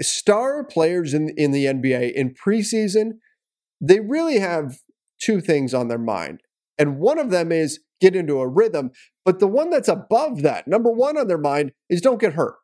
star 0.00 0.64
players 0.64 1.14
in, 1.14 1.30
in 1.36 1.52
the 1.52 1.66
NBA 1.66 2.12
in 2.12 2.34
preseason 2.34 3.12
they 3.80 4.00
really 4.00 4.38
have 4.38 4.78
two 5.20 5.40
things 5.40 5.74
on 5.74 5.88
their 5.88 5.98
mind. 5.98 6.40
And 6.78 6.98
one 6.98 7.18
of 7.18 7.30
them 7.30 7.52
is 7.52 7.80
get 8.00 8.16
into 8.16 8.40
a 8.40 8.48
rhythm. 8.48 8.90
But 9.24 9.38
the 9.38 9.46
one 9.46 9.70
that's 9.70 9.88
above 9.88 10.42
that, 10.42 10.66
number 10.66 10.90
one 10.90 11.16
on 11.16 11.28
their 11.28 11.38
mind, 11.38 11.72
is 11.88 12.00
don't 12.00 12.20
get 12.20 12.34
hurt 12.34 12.56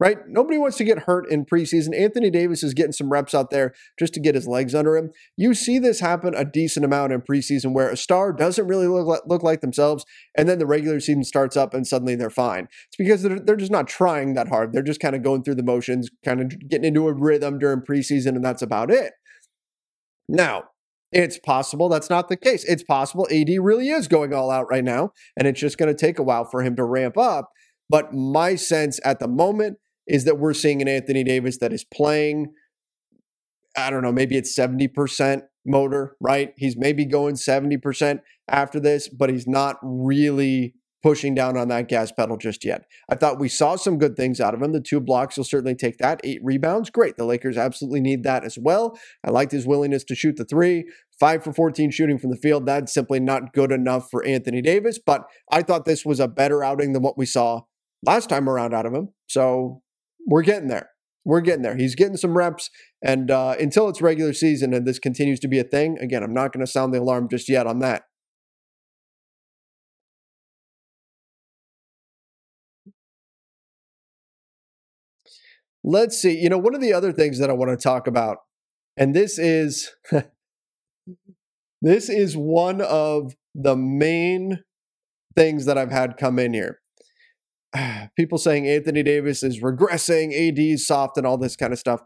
right? 0.00 0.18
Nobody 0.28 0.58
wants 0.58 0.76
to 0.76 0.84
get 0.84 1.00
hurt 1.00 1.28
in 1.30 1.44
preseason. 1.44 1.98
Anthony 1.98 2.30
Davis 2.30 2.62
is 2.62 2.74
getting 2.74 2.92
some 2.92 3.10
reps 3.10 3.34
out 3.34 3.50
there 3.50 3.74
just 3.98 4.14
to 4.14 4.20
get 4.20 4.34
his 4.34 4.46
legs 4.46 4.74
under 4.74 4.96
him. 4.96 5.10
You 5.36 5.54
see 5.54 5.78
this 5.78 6.00
happen 6.00 6.34
a 6.34 6.44
decent 6.44 6.84
amount 6.84 7.12
in 7.12 7.20
preseason 7.20 7.72
where 7.72 7.88
a 7.88 7.96
star 7.96 8.32
doesn't 8.32 8.66
really 8.66 8.86
look 8.86 9.06
like, 9.06 9.20
look 9.26 9.42
like 9.42 9.60
themselves, 9.60 10.04
and 10.36 10.48
then 10.48 10.58
the 10.58 10.66
regular 10.66 11.00
season 11.00 11.24
starts 11.24 11.56
up 11.56 11.74
and 11.74 11.86
suddenly 11.86 12.14
they're 12.14 12.30
fine. 12.30 12.68
It's 12.88 12.96
because 12.96 13.22
they're, 13.22 13.40
they're 13.40 13.56
just 13.56 13.72
not 13.72 13.88
trying 13.88 14.34
that 14.34 14.48
hard. 14.48 14.72
They're 14.72 14.82
just 14.82 15.00
kind 15.00 15.16
of 15.16 15.22
going 15.22 15.42
through 15.42 15.56
the 15.56 15.62
motions, 15.62 16.08
kind 16.24 16.40
of 16.40 16.68
getting 16.68 16.86
into 16.86 17.08
a 17.08 17.12
rhythm 17.12 17.58
during 17.58 17.80
preseason, 17.80 18.28
and 18.28 18.44
that's 18.44 18.62
about 18.62 18.90
it. 18.90 19.14
Now, 20.28 20.64
it's 21.10 21.38
possible 21.38 21.88
that's 21.88 22.10
not 22.10 22.28
the 22.28 22.36
case. 22.36 22.64
It's 22.64 22.82
possible 22.82 23.26
AD 23.32 23.48
really 23.60 23.88
is 23.88 24.08
going 24.08 24.34
all 24.34 24.50
out 24.50 24.70
right 24.70 24.84
now, 24.84 25.12
and 25.36 25.48
it's 25.48 25.58
just 25.58 25.78
going 25.78 25.92
to 25.92 25.98
take 25.98 26.18
a 26.18 26.22
while 26.22 26.44
for 26.44 26.62
him 26.62 26.76
to 26.76 26.84
ramp 26.84 27.16
up. 27.16 27.50
But 27.88 28.12
my 28.12 28.54
sense 28.54 29.00
at 29.04 29.18
the 29.18 29.28
moment 29.28 29.78
is 30.08 30.24
that 30.24 30.38
we're 30.38 30.54
seeing 30.54 30.82
an 30.82 30.88
Anthony 30.88 31.22
Davis 31.22 31.58
that 31.58 31.72
is 31.72 31.84
playing, 31.84 32.52
I 33.76 33.90
don't 33.90 34.02
know, 34.02 34.12
maybe 34.12 34.36
it's 34.36 34.58
70% 34.58 35.42
motor, 35.66 36.16
right? 36.20 36.54
He's 36.56 36.76
maybe 36.76 37.04
going 37.04 37.34
70% 37.34 38.20
after 38.48 38.80
this, 38.80 39.08
but 39.08 39.30
he's 39.30 39.46
not 39.46 39.76
really 39.82 40.74
pushing 41.02 41.34
down 41.34 41.56
on 41.56 41.68
that 41.68 41.88
gas 41.88 42.10
pedal 42.10 42.36
just 42.36 42.64
yet. 42.64 42.84
I 43.08 43.14
thought 43.14 43.38
we 43.38 43.48
saw 43.48 43.76
some 43.76 43.98
good 43.98 44.16
things 44.16 44.40
out 44.40 44.54
of 44.54 44.62
him. 44.62 44.72
The 44.72 44.80
two 44.80 45.00
blocks 45.00 45.36
will 45.36 45.44
certainly 45.44 45.76
take 45.76 45.98
that. 45.98 46.20
Eight 46.24 46.40
rebounds, 46.42 46.90
great. 46.90 47.16
The 47.16 47.24
Lakers 47.24 47.56
absolutely 47.56 48.00
need 48.00 48.24
that 48.24 48.44
as 48.44 48.58
well. 48.58 48.98
I 49.24 49.30
liked 49.30 49.52
his 49.52 49.66
willingness 49.66 50.02
to 50.04 50.16
shoot 50.16 50.36
the 50.36 50.44
three. 50.44 50.84
Five 51.20 51.44
for 51.44 51.52
14 51.52 51.90
shooting 51.90 52.18
from 52.18 52.30
the 52.30 52.36
field. 52.36 52.66
That's 52.66 52.92
simply 52.92 53.20
not 53.20 53.52
good 53.52 53.70
enough 53.70 54.08
for 54.10 54.24
Anthony 54.24 54.62
Davis, 54.62 54.98
but 54.98 55.24
I 55.50 55.62
thought 55.62 55.84
this 55.84 56.04
was 56.04 56.18
a 56.18 56.28
better 56.28 56.64
outing 56.64 56.92
than 56.92 57.02
what 57.02 57.18
we 57.18 57.26
saw 57.26 57.62
last 58.04 58.28
time 58.28 58.48
around 58.48 58.74
out 58.74 58.86
of 58.86 58.92
him. 58.94 59.10
So 59.28 59.82
we're 60.26 60.42
getting 60.42 60.68
there. 60.68 60.90
We're 61.24 61.40
getting 61.40 61.62
there. 61.62 61.76
He's 61.76 61.94
getting 61.94 62.16
some 62.16 62.36
reps, 62.36 62.70
and 63.02 63.30
uh, 63.30 63.54
until 63.60 63.88
it's 63.88 64.00
regular 64.00 64.32
season 64.32 64.72
and 64.72 64.86
this 64.86 64.98
continues 64.98 65.40
to 65.40 65.48
be 65.48 65.58
a 65.58 65.64
thing, 65.64 65.98
again, 65.98 66.22
I'm 66.22 66.32
not 66.32 66.52
going 66.52 66.64
to 66.64 66.70
sound 66.70 66.94
the 66.94 67.00
alarm 67.00 67.28
just 67.28 67.48
yet 67.48 67.66
on 67.66 67.80
that. 67.80 68.04
Let's 75.84 76.18
see. 76.18 76.38
You 76.38 76.48
know, 76.48 76.58
one 76.58 76.74
of 76.74 76.80
the 76.80 76.92
other 76.92 77.12
things 77.12 77.38
that 77.38 77.50
I 77.50 77.52
want 77.52 77.70
to 77.70 77.82
talk 77.82 78.06
about, 78.06 78.38
and 78.96 79.14
this 79.14 79.38
is 79.38 79.90
this 81.82 82.08
is 82.08 82.36
one 82.36 82.80
of 82.80 83.34
the 83.54 83.76
main 83.76 84.60
things 85.36 85.66
that 85.66 85.78
I've 85.78 85.92
had 85.92 86.16
come 86.16 86.38
in 86.38 86.52
here. 86.52 86.80
people 88.16 88.38
saying 88.38 88.66
Anthony 88.66 89.02
Davis 89.02 89.42
is 89.42 89.60
regressing, 89.60 90.32
AD's 90.32 90.86
soft, 90.86 91.16
and 91.16 91.26
all 91.26 91.38
this 91.38 91.56
kind 91.56 91.72
of 91.72 91.78
stuff. 91.78 92.02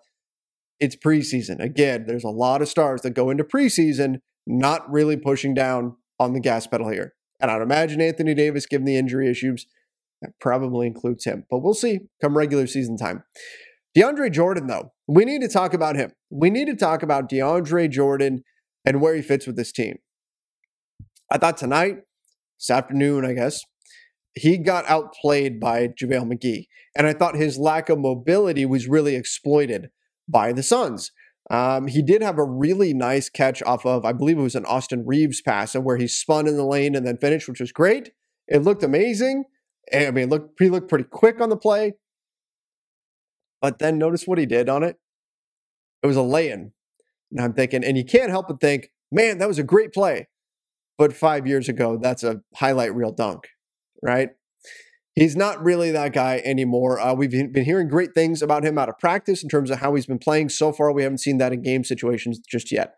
It's 0.81 0.97
preseason. 0.97 1.61
Again, 1.61 2.07
there's 2.07 2.25
a 2.25 2.29
lot 2.29 2.63
of 2.63 2.69
stars 2.69 3.03
that 3.03 3.11
go 3.11 3.31
into 3.31 3.45
preseason 3.45 4.21
not 4.47 4.91
really 4.91 5.17
pushing 5.17 5.55
down 5.55 5.97
on 6.19 6.33
the 6.33 6.41
gas 6.41 6.67
pedal 6.67 6.89
here. 6.89 7.15
And 7.41 7.51
I'd 7.51 7.63
imagine 7.63 8.01
Anthony 8.01 8.35
Davis, 8.35 8.67
given 8.67 8.85
the 8.85 8.97
injury 8.97 9.31
issues, 9.31 9.67
that 10.21 10.31
probably 10.41 10.87
includes 10.87 11.25
him. 11.25 11.45
But 11.51 11.59
we'll 11.59 11.75
see 11.75 12.01
come 12.21 12.37
regular 12.37 12.67
season 12.67 12.97
time. 12.97 13.25
DeAndre 13.97 14.33
Jordan, 14.33 14.69
though, 14.69 14.93
we 15.07 15.25
need 15.25 15.43
to 15.43 15.49
talk 15.49 15.75
about 15.75 15.97
him. 15.97 16.13
We 16.31 16.51
need 16.51 16.67
to 16.67 16.77
talk 16.77 17.03
about 17.03 17.29
DeAndre 17.29 17.91
Jordan 17.91 18.43
and 18.85 19.01
where 19.01 19.15
he 19.15 19.23
fits 19.23 19.47
with 19.47 19.57
this 19.57 19.73
team. 19.73 19.99
I 21.31 21.39
thought 21.39 21.57
tonight, 21.57 21.99
this 22.59 22.71
afternoon, 22.71 23.25
I 23.25 23.35
guess, 23.35 23.63
he 24.35 24.59
got 24.59 24.89
outplayed 24.89 25.61
by 25.61 25.89
JaVale 25.89 26.33
McGee. 26.33 26.67
And 26.97 27.07
I 27.07 27.13
thought 27.13 27.37
his 27.37 27.59
lack 27.59 27.89
of 27.89 27.99
mobility 27.99 28.67
was 28.67 28.89
really 28.89 29.15
exploited 29.15 29.91
by 30.29 30.53
the 30.53 30.63
Suns. 30.63 31.11
Um, 31.51 31.89
he 31.89 32.03
did 32.03 32.23
have 32.23 32.39
a 32.39 32.45
really 32.45 32.95
nice 32.95 33.29
catch 33.29 33.63
off 33.65 33.85
of, 33.85 34.05
I 34.05 34.13
believe 34.13 34.39
it 34.39 34.43
was 34.43 34.55
an 34.55 34.65
Austin 34.65 35.05
Reaves 35.05 35.43
pass, 35.43 35.75
and 35.75 35.85
where 35.85 35.97
he 35.97 36.07
spun 36.07 36.47
in 36.47 36.57
the 36.57 36.65
lane 36.65 36.95
and 36.95 37.07
then 37.07 37.19
finished, 37.19 37.49
which 37.49 37.61
was 37.61 37.73
great. 37.73 38.13
It 38.49 38.63
looked 38.63 38.83
amazing. 38.83 39.45
I 39.93 40.11
mean, 40.11 40.31
look, 40.31 40.53
he 40.59 40.71
looked 40.71 40.89
pretty 40.89 41.05
quick 41.05 41.41
on 41.41 41.51
the 41.51 41.57
play. 41.57 41.95
But 43.61 43.79
then 43.79 43.99
notice 43.99 44.27
what 44.27 44.39
he 44.39 44.47
did 44.47 44.69
on 44.69 44.83
it. 44.83 44.97
It 46.03 46.07
was 46.07 46.17
a 46.17 46.23
lay-in. 46.23 46.73
And 47.31 47.41
I'm 47.41 47.53
thinking, 47.53 47.85
and 47.85 47.97
you 47.97 48.05
can't 48.05 48.31
help 48.31 48.49
but 48.49 48.61
think, 48.61 48.91
man, 49.11 49.39
that 49.39 49.49
was 49.49 49.59
a 49.59 49.65
great 49.65 49.93
play. 49.93 50.29
But 50.99 51.13
five 51.13 51.47
years 51.47 51.69
ago, 51.69 51.99
that's 52.01 52.23
a 52.23 52.43
highlight 52.55 52.95
reel 52.95 53.13
dunk 53.13 53.49
right? 54.03 54.31
He's 55.15 55.37
not 55.37 55.63
really 55.63 55.91
that 55.91 56.15
guy 56.15 56.41
anymore. 56.45 56.99
Uh, 56.99 57.13
we've 57.15 57.31
been 57.31 57.65
hearing 57.65 57.89
great 57.89 58.15
things 58.15 58.41
about 58.41 58.65
him 58.65 58.79
out 58.79 58.89
of 58.89 58.99
practice 58.99 59.43
in 59.43 59.49
terms 59.49 59.71
of 59.71 59.79
how 59.79 59.95
he's 59.95 60.07
been 60.07 60.19
playing 60.19 60.49
so 60.49 60.73
far. 60.73 60.91
We 60.91 61.03
haven't 61.03 61.19
seen 61.19 61.37
that 61.39 61.53
in 61.53 61.63
game 61.63 61.85
situations 61.85 62.39
just 62.39 62.73
yet. 62.73 62.95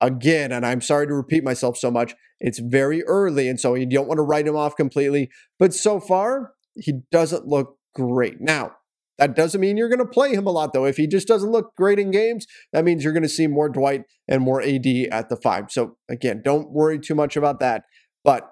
Again, 0.00 0.52
and 0.52 0.64
I'm 0.66 0.82
sorry 0.82 1.06
to 1.06 1.14
repeat 1.14 1.42
myself 1.42 1.76
so 1.76 1.90
much, 1.90 2.14
it's 2.38 2.60
very 2.60 3.02
early, 3.04 3.48
and 3.48 3.58
so 3.58 3.74
you 3.74 3.88
don't 3.88 4.06
want 4.06 4.18
to 4.18 4.22
write 4.22 4.46
him 4.46 4.56
off 4.56 4.76
completely. 4.76 5.30
But 5.58 5.74
so 5.74 5.98
far, 5.98 6.52
he 6.76 7.00
doesn't 7.10 7.46
look 7.46 7.78
great. 7.94 8.40
Now, 8.40 8.72
that 9.18 9.34
doesn't 9.34 9.60
mean 9.60 9.76
you're 9.76 9.88
going 9.88 9.98
to 9.98 10.04
play 10.04 10.34
him 10.34 10.46
a 10.46 10.52
lot, 10.52 10.72
though. 10.72 10.84
If 10.84 10.98
he 10.98 11.08
just 11.08 11.26
doesn't 11.26 11.50
look 11.50 11.74
great 11.76 11.98
in 11.98 12.12
games, 12.12 12.46
that 12.72 12.84
means 12.84 13.02
you're 13.02 13.12
going 13.12 13.24
to 13.24 13.28
see 13.28 13.48
more 13.48 13.68
Dwight 13.68 14.04
and 14.28 14.42
more 14.42 14.62
AD 14.62 14.86
at 15.10 15.28
the 15.28 15.36
five. 15.42 15.70
So, 15.70 15.96
again, 16.08 16.42
don't 16.44 16.70
worry 16.70 17.00
too 17.00 17.16
much 17.16 17.36
about 17.36 17.58
that. 17.58 17.82
But 18.22 18.48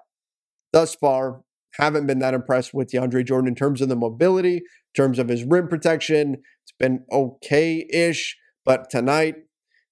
thus 0.73 0.95
far, 0.95 1.43
haven't 1.77 2.07
been 2.07 2.19
that 2.19 2.33
impressed 2.33 2.73
with 2.73 2.89
DeAndre 2.91 3.25
Jordan 3.25 3.47
in 3.47 3.55
terms 3.55 3.81
of 3.81 3.89
the 3.89 3.95
mobility, 3.95 4.57
in 4.57 4.63
terms 4.95 5.19
of 5.19 5.29
his 5.29 5.43
rim 5.43 5.67
protection. 5.67 6.37
It's 6.63 6.73
been 6.79 7.05
okay 7.11 7.87
ish, 7.91 8.37
but 8.65 8.89
tonight 8.89 9.35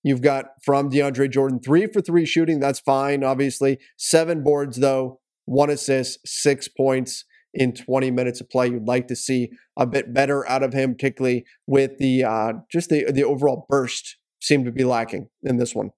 you've 0.03 0.21
got 0.21 0.45
from 0.63 0.89
DeAndre 0.89 1.31
Jordan 1.31 1.59
three 1.59 1.87
for 1.87 2.01
three 2.01 2.25
shooting. 2.25 2.59
That's 2.59 2.79
fine, 2.79 3.23
obviously. 3.23 3.79
Seven 3.97 4.43
boards, 4.43 4.77
though, 4.77 5.19
one 5.45 5.69
assist, 5.69 6.19
six 6.25 6.67
points 6.67 7.25
in 7.53 7.73
20 7.73 8.11
minutes 8.11 8.41
of 8.41 8.49
play. 8.49 8.67
You'd 8.67 8.87
like 8.87 9.07
to 9.07 9.15
see 9.15 9.49
a 9.77 9.87
bit 9.87 10.13
better 10.13 10.47
out 10.49 10.63
of 10.63 10.73
him, 10.73 10.93
particularly 10.93 11.45
with 11.65 11.97
the 11.97 12.23
uh, 12.23 12.53
just 12.71 12.89
the 12.89 13.11
the 13.11 13.23
overall 13.23 13.65
burst 13.69 14.17
seemed 14.41 14.65
to 14.65 14.71
be 14.71 14.83
lacking 14.83 15.29
in 15.43 15.57
this 15.57 15.73
one. 15.73 15.91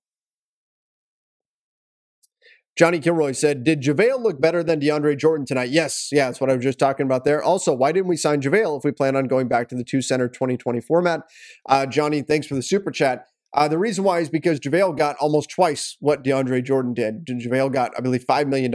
Johnny 2.77 2.99
Kilroy 2.99 3.31
said, 3.31 3.63
Did 3.63 3.81
JaVale 3.81 4.21
look 4.21 4.39
better 4.39 4.63
than 4.63 4.79
DeAndre 4.79 5.17
Jordan 5.17 5.45
tonight? 5.45 5.69
Yes. 5.69 6.09
Yeah, 6.11 6.27
that's 6.27 6.39
what 6.39 6.49
I 6.49 6.55
was 6.55 6.63
just 6.63 6.77
talking 6.77 7.05
about 7.05 7.23
there. 7.23 7.41
Also, 7.41 7.73
why 7.73 7.91
didn't 7.91 8.07
we 8.07 8.17
sign 8.17 8.41
JaVale 8.41 8.77
if 8.77 8.83
we 8.83 8.91
plan 8.91 9.15
on 9.15 9.25
going 9.25 9.47
back 9.47 9.67
to 9.69 9.75
the 9.75 9.83
two 9.83 10.01
center 10.01 10.27
2020 10.27 10.79
format? 10.81 11.21
Uh, 11.67 11.87
Johnny, 11.87 12.21
thanks 12.21 12.45
for 12.45 12.53
the 12.55 12.61
super 12.61 12.91
chat. 12.91 13.25
Uh, 13.53 13.67
the 13.67 13.79
reason 13.79 14.03
why 14.03 14.19
is 14.19 14.29
because 14.29 14.59
JaVale 14.59 14.95
got 14.97 15.15
almost 15.17 15.49
twice 15.49 15.97
what 15.99 16.23
DeAndre 16.23 16.63
Jordan 16.63 16.93
did. 16.93 17.25
JaVale 17.25 17.73
got, 17.73 17.93
I 17.97 18.01
believe, 18.01 18.25
$5 18.25 18.47
million 18.47 18.71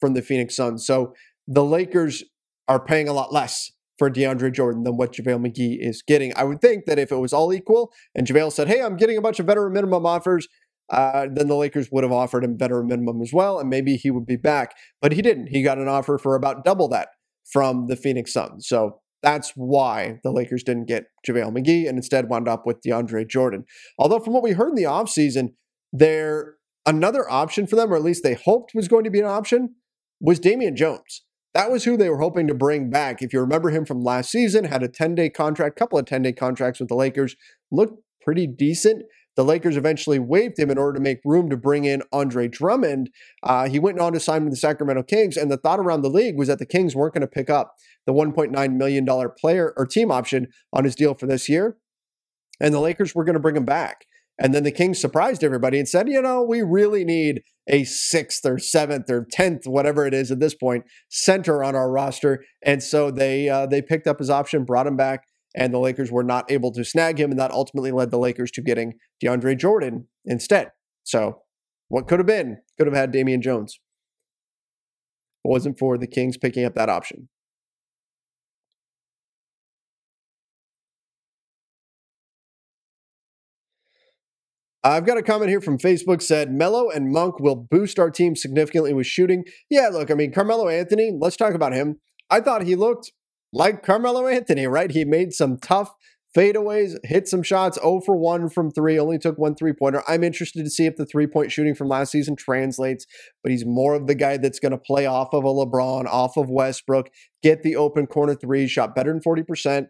from 0.00 0.14
the 0.14 0.22
Phoenix 0.22 0.56
Suns. 0.56 0.86
So 0.86 1.12
the 1.46 1.64
Lakers 1.64 2.24
are 2.66 2.82
paying 2.82 3.08
a 3.08 3.12
lot 3.12 3.32
less 3.32 3.70
for 3.98 4.10
DeAndre 4.10 4.52
Jordan 4.52 4.84
than 4.84 4.96
what 4.96 5.12
JaVale 5.12 5.46
McGee 5.46 5.76
is 5.78 6.02
getting. 6.02 6.32
I 6.36 6.44
would 6.44 6.60
think 6.60 6.86
that 6.86 6.98
if 6.98 7.12
it 7.12 7.16
was 7.16 7.32
all 7.32 7.52
equal 7.52 7.92
and 8.14 8.26
JaVale 8.26 8.52
said, 8.52 8.68
Hey, 8.68 8.82
I'm 8.82 8.96
getting 8.96 9.16
a 9.16 9.20
bunch 9.20 9.38
of 9.38 9.46
veteran 9.46 9.72
minimum 9.72 10.06
offers, 10.06 10.48
uh, 10.90 11.26
then 11.32 11.48
the 11.48 11.56
Lakers 11.56 11.88
would 11.90 12.04
have 12.04 12.12
offered 12.12 12.44
him 12.44 12.56
better 12.56 12.82
minimum 12.82 13.22
as 13.22 13.32
well, 13.32 13.58
and 13.58 13.70
maybe 13.70 13.96
he 13.96 14.10
would 14.10 14.26
be 14.26 14.36
back. 14.36 14.74
But 15.00 15.12
he 15.12 15.22
didn't. 15.22 15.48
He 15.48 15.62
got 15.62 15.78
an 15.78 15.88
offer 15.88 16.18
for 16.18 16.34
about 16.34 16.64
double 16.64 16.88
that 16.88 17.08
from 17.50 17.86
the 17.86 17.96
Phoenix 17.96 18.32
Suns. 18.32 18.68
So 18.68 19.00
that's 19.22 19.52
why 19.56 20.20
the 20.22 20.30
Lakers 20.30 20.62
didn't 20.62 20.86
get 20.86 21.04
JaVale 21.26 21.56
McGee 21.56 21.88
and 21.88 21.96
instead 21.96 22.28
wound 22.28 22.48
up 22.48 22.66
with 22.66 22.82
DeAndre 22.82 23.28
Jordan. 23.28 23.64
Although, 23.98 24.20
from 24.20 24.34
what 24.34 24.42
we 24.42 24.52
heard 24.52 24.70
in 24.70 24.74
the 24.74 24.82
offseason, 24.82 25.54
there 25.92 26.56
another 26.86 27.28
option 27.30 27.66
for 27.66 27.76
them, 27.76 27.92
or 27.92 27.96
at 27.96 28.02
least 28.02 28.22
they 28.22 28.34
hoped 28.34 28.72
was 28.74 28.88
going 28.88 29.04
to 29.04 29.10
be 29.10 29.20
an 29.20 29.26
option, 29.26 29.76
was 30.20 30.38
Damian 30.38 30.76
Jones. 30.76 31.22
That 31.54 31.70
was 31.70 31.84
who 31.84 31.96
they 31.96 32.10
were 32.10 32.18
hoping 32.18 32.48
to 32.48 32.54
bring 32.54 32.90
back. 32.90 33.22
If 33.22 33.32
you 33.32 33.40
remember 33.40 33.70
him 33.70 33.84
from 33.84 34.00
last 34.00 34.30
season, 34.30 34.64
had 34.64 34.82
a 34.82 34.88
10 34.88 35.14
day 35.14 35.30
contract, 35.30 35.76
couple 35.76 35.98
of 35.98 36.04
10 36.04 36.22
day 36.22 36.32
contracts 36.32 36.80
with 36.80 36.88
the 36.88 36.96
Lakers, 36.96 37.36
looked 37.70 38.02
pretty 38.20 38.46
decent. 38.46 39.04
The 39.36 39.44
Lakers 39.44 39.76
eventually 39.76 40.18
waived 40.18 40.58
him 40.58 40.70
in 40.70 40.78
order 40.78 40.98
to 40.98 41.02
make 41.02 41.18
room 41.24 41.50
to 41.50 41.56
bring 41.56 41.84
in 41.84 42.02
Andre 42.12 42.48
Drummond. 42.48 43.10
Uh, 43.42 43.68
he 43.68 43.78
went 43.78 43.98
on 43.98 44.12
to 44.12 44.20
sign 44.20 44.44
with 44.44 44.52
the 44.52 44.58
Sacramento 44.58 45.02
Kings, 45.02 45.36
and 45.36 45.50
the 45.50 45.56
thought 45.56 45.80
around 45.80 46.02
the 46.02 46.10
league 46.10 46.38
was 46.38 46.48
that 46.48 46.58
the 46.58 46.66
Kings 46.66 46.94
weren't 46.94 47.14
going 47.14 47.22
to 47.22 47.26
pick 47.26 47.50
up 47.50 47.74
the 48.06 48.12
$1.9 48.12 48.76
million 48.76 49.06
player 49.38 49.72
or 49.76 49.86
team 49.86 50.10
option 50.10 50.48
on 50.72 50.84
his 50.84 50.94
deal 50.94 51.14
for 51.14 51.26
this 51.26 51.48
year, 51.48 51.76
and 52.60 52.72
the 52.72 52.80
Lakers 52.80 53.14
were 53.14 53.24
going 53.24 53.34
to 53.34 53.40
bring 53.40 53.56
him 53.56 53.64
back. 53.64 54.04
And 54.38 54.52
then 54.52 54.64
the 54.64 54.72
Kings 54.72 55.00
surprised 55.00 55.44
everybody 55.44 55.78
and 55.78 55.88
said, 55.88 56.08
you 56.08 56.20
know, 56.20 56.42
we 56.42 56.60
really 56.62 57.04
need 57.04 57.42
a 57.68 57.84
sixth 57.84 58.44
or 58.44 58.58
seventh 58.58 59.08
or 59.08 59.26
tenth, 59.30 59.66
whatever 59.66 60.06
it 60.06 60.12
is 60.12 60.30
at 60.30 60.40
this 60.40 60.54
point, 60.54 60.84
center 61.08 61.62
on 61.62 61.76
our 61.76 61.90
roster. 61.90 62.44
And 62.64 62.82
so 62.82 63.10
they 63.10 63.48
uh, 63.48 63.66
they 63.66 63.80
picked 63.80 64.06
up 64.06 64.18
his 64.18 64.30
option, 64.30 64.64
brought 64.64 64.88
him 64.88 64.96
back, 64.96 65.24
and 65.54 65.72
the 65.72 65.78
Lakers 65.78 66.10
were 66.10 66.24
not 66.24 66.50
able 66.50 66.72
to 66.72 66.84
snag 66.84 67.18
him, 67.18 67.30
and 67.30 67.38
that 67.38 67.50
ultimately 67.50 67.92
led 67.92 68.10
the 68.10 68.18
Lakers 68.18 68.50
to 68.52 68.62
getting 68.62 68.94
DeAndre 69.22 69.58
Jordan 69.58 70.08
instead. 70.24 70.72
So, 71.04 71.42
what 71.88 72.08
could 72.08 72.18
have 72.18 72.26
been? 72.26 72.58
Could 72.78 72.86
have 72.86 72.96
had 72.96 73.12
Damian 73.12 73.42
Jones. 73.42 73.78
It 75.44 75.48
wasn't 75.48 75.78
for 75.78 75.98
the 75.98 76.06
Kings 76.06 76.36
picking 76.36 76.64
up 76.64 76.74
that 76.74 76.88
option. 76.88 77.28
I've 84.82 85.06
got 85.06 85.16
a 85.16 85.22
comment 85.22 85.48
here 85.48 85.62
from 85.62 85.78
Facebook 85.78 86.20
said 86.20 86.52
Melo 86.52 86.90
and 86.90 87.10
Monk 87.10 87.40
will 87.40 87.56
boost 87.56 87.98
our 87.98 88.10
team 88.10 88.36
significantly 88.36 88.92
with 88.92 89.06
shooting. 89.06 89.44
Yeah, 89.70 89.88
look, 89.88 90.10
I 90.10 90.14
mean, 90.14 90.30
Carmelo 90.30 90.68
Anthony, 90.68 91.10
let's 91.18 91.38
talk 91.38 91.54
about 91.54 91.72
him. 91.72 92.00
I 92.28 92.40
thought 92.40 92.64
he 92.64 92.76
looked 92.76 93.10
like 93.54 93.82
Carmelo 93.82 94.26
Anthony, 94.26 94.66
right? 94.66 94.90
He 94.90 95.04
made 95.04 95.32
some 95.32 95.58
tough 95.58 95.94
fadeaways, 96.36 96.96
hit 97.04 97.28
some 97.28 97.44
shots, 97.44 97.78
0 97.80 98.00
for 98.00 98.16
1 98.16 98.48
from 98.48 98.70
3, 98.70 98.98
only 98.98 99.18
took 99.18 99.38
one 99.38 99.54
three 99.54 99.72
pointer. 99.72 100.02
I'm 100.08 100.24
interested 100.24 100.64
to 100.64 100.70
see 100.70 100.86
if 100.86 100.96
the 100.96 101.06
three 101.06 101.28
point 101.28 101.52
shooting 101.52 101.74
from 101.74 101.88
last 101.88 102.10
season 102.10 102.34
translates, 102.34 103.06
but 103.42 103.52
he's 103.52 103.64
more 103.64 103.94
of 103.94 104.08
the 104.08 104.16
guy 104.16 104.36
that's 104.36 104.58
going 104.58 104.72
to 104.72 104.78
play 104.78 105.06
off 105.06 105.32
of 105.32 105.44
a 105.44 105.48
LeBron, 105.48 106.06
off 106.06 106.36
of 106.36 106.50
Westbrook, 106.50 107.10
get 107.42 107.62
the 107.62 107.76
open 107.76 108.06
corner 108.06 108.34
three, 108.34 108.66
shot 108.66 108.94
better 108.94 109.12
than 109.12 109.22
40% 109.22 109.86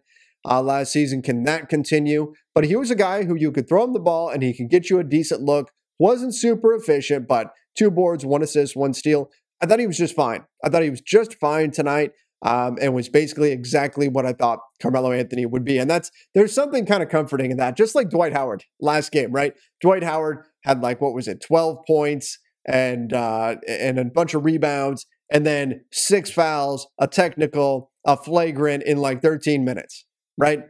uh, 0.46 0.62
last 0.62 0.92
season. 0.92 1.22
Can 1.22 1.44
that 1.44 1.70
continue? 1.70 2.34
But 2.54 2.64
he 2.64 2.76
was 2.76 2.90
a 2.90 2.96
guy 2.96 3.24
who 3.24 3.34
you 3.34 3.50
could 3.50 3.68
throw 3.68 3.84
him 3.84 3.94
the 3.94 4.00
ball 4.00 4.28
and 4.28 4.42
he 4.42 4.52
can 4.52 4.68
get 4.68 4.90
you 4.90 4.98
a 4.98 5.04
decent 5.04 5.40
look. 5.40 5.70
Wasn't 5.98 6.34
super 6.34 6.74
efficient, 6.74 7.26
but 7.26 7.52
two 7.78 7.90
boards, 7.90 8.26
one 8.26 8.42
assist, 8.42 8.76
one 8.76 8.92
steal. 8.92 9.30
I 9.62 9.66
thought 9.66 9.78
he 9.78 9.86
was 9.86 9.96
just 9.96 10.14
fine. 10.14 10.44
I 10.62 10.68
thought 10.68 10.82
he 10.82 10.90
was 10.90 11.00
just 11.00 11.38
fine 11.40 11.70
tonight. 11.70 12.10
Um, 12.42 12.76
and 12.78 12.94
was 12.94 13.08
basically 13.08 13.52
exactly 13.52 14.06
what 14.06 14.26
I 14.26 14.34
thought 14.34 14.58
Carmelo 14.82 15.12
Anthony 15.12 15.46
would 15.46 15.64
be. 15.64 15.78
And 15.78 15.88
that's 15.88 16.10
there's 16.34 16.54
something 16.54 16.84
kind 16.84 17.02
of 17.02 17.08
comforting 17.08 17.50
in 17.50 17.56
that, 17.56 17.74
just 17.74 17.94
like 17.94 18.10
Dwight 18.10 18.34
Howard 18.34 18.64
last 18.80 19.12
game, 19.12 19.32
right? 19.32 19.54
Dwight 19.80 20.02
Howard 20.02 20.44
had 20.62 20.82
like 20.82 21.00
what 21.00 21.14
was 21.14 21.26
it, 21.26 21.40
12 21.40 21.78
points 21.86 22.38
and 22.66 23.14
uh, 23.14 23.56
and 23.66 23.98
a 23.98 24.04
bunch 24.04 24.34
of 24.34 24.44
rebounds, 24.44 25.06
and 25.32 25.46
then 25.46 25.84
six 25.90 26.30
fouls, 26.30 26.86
a 26.98 27.06
technical, 27.06 27.90
a 28.06 28.14
flagrant 28.14 28.82
in 28.82 28.98
like 28.98 29.22
13 29.22 29.64
minutes 29.64 30.04
right? 30.36 30.62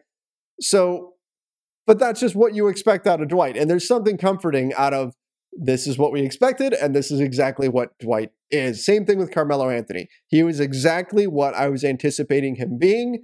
So, 0.61 1.15
but 1.87 1.99
that's 1.99 2.21
just 2.21 2.35
what 2.35 2.55
you 2.55 2.69
expect 2.69 3.07
out 3.07 3.21
of 3.21 3.29
Dwight. 3.29 3.57
And 3.57 3.69
there's 3.69 3.87
something 3.87 4.17
comforting 4.17 4.73
out 4.75 4.95
of 4.95 5.15
this 5.57 5.87
is 5.87 5.99
what 5.99 6.13
we 6.13 6.23
expected, 6.23 6.73
and 6.73 6.95
this 6.95 7.11
is 7.11 7.21
exactly 7.21 7.69
what 7.69 7.99
Dwight 7.99 8.31
is. 8.51 8.85
Same 8.85 9.05
thing 9.07 9.19
with 9.19 9.33
Carmelo 9.33 9.69
Anthony. 9.69 10.09
He 10.27 10.43
was 10.43 10.61
exactly 10.61 11.27
what 11.27 11.55
I 11.55 11.69
was 11.69 11.85
anticipating 11.85 12.57
him 12.57 12.79
being. 12.79 13.23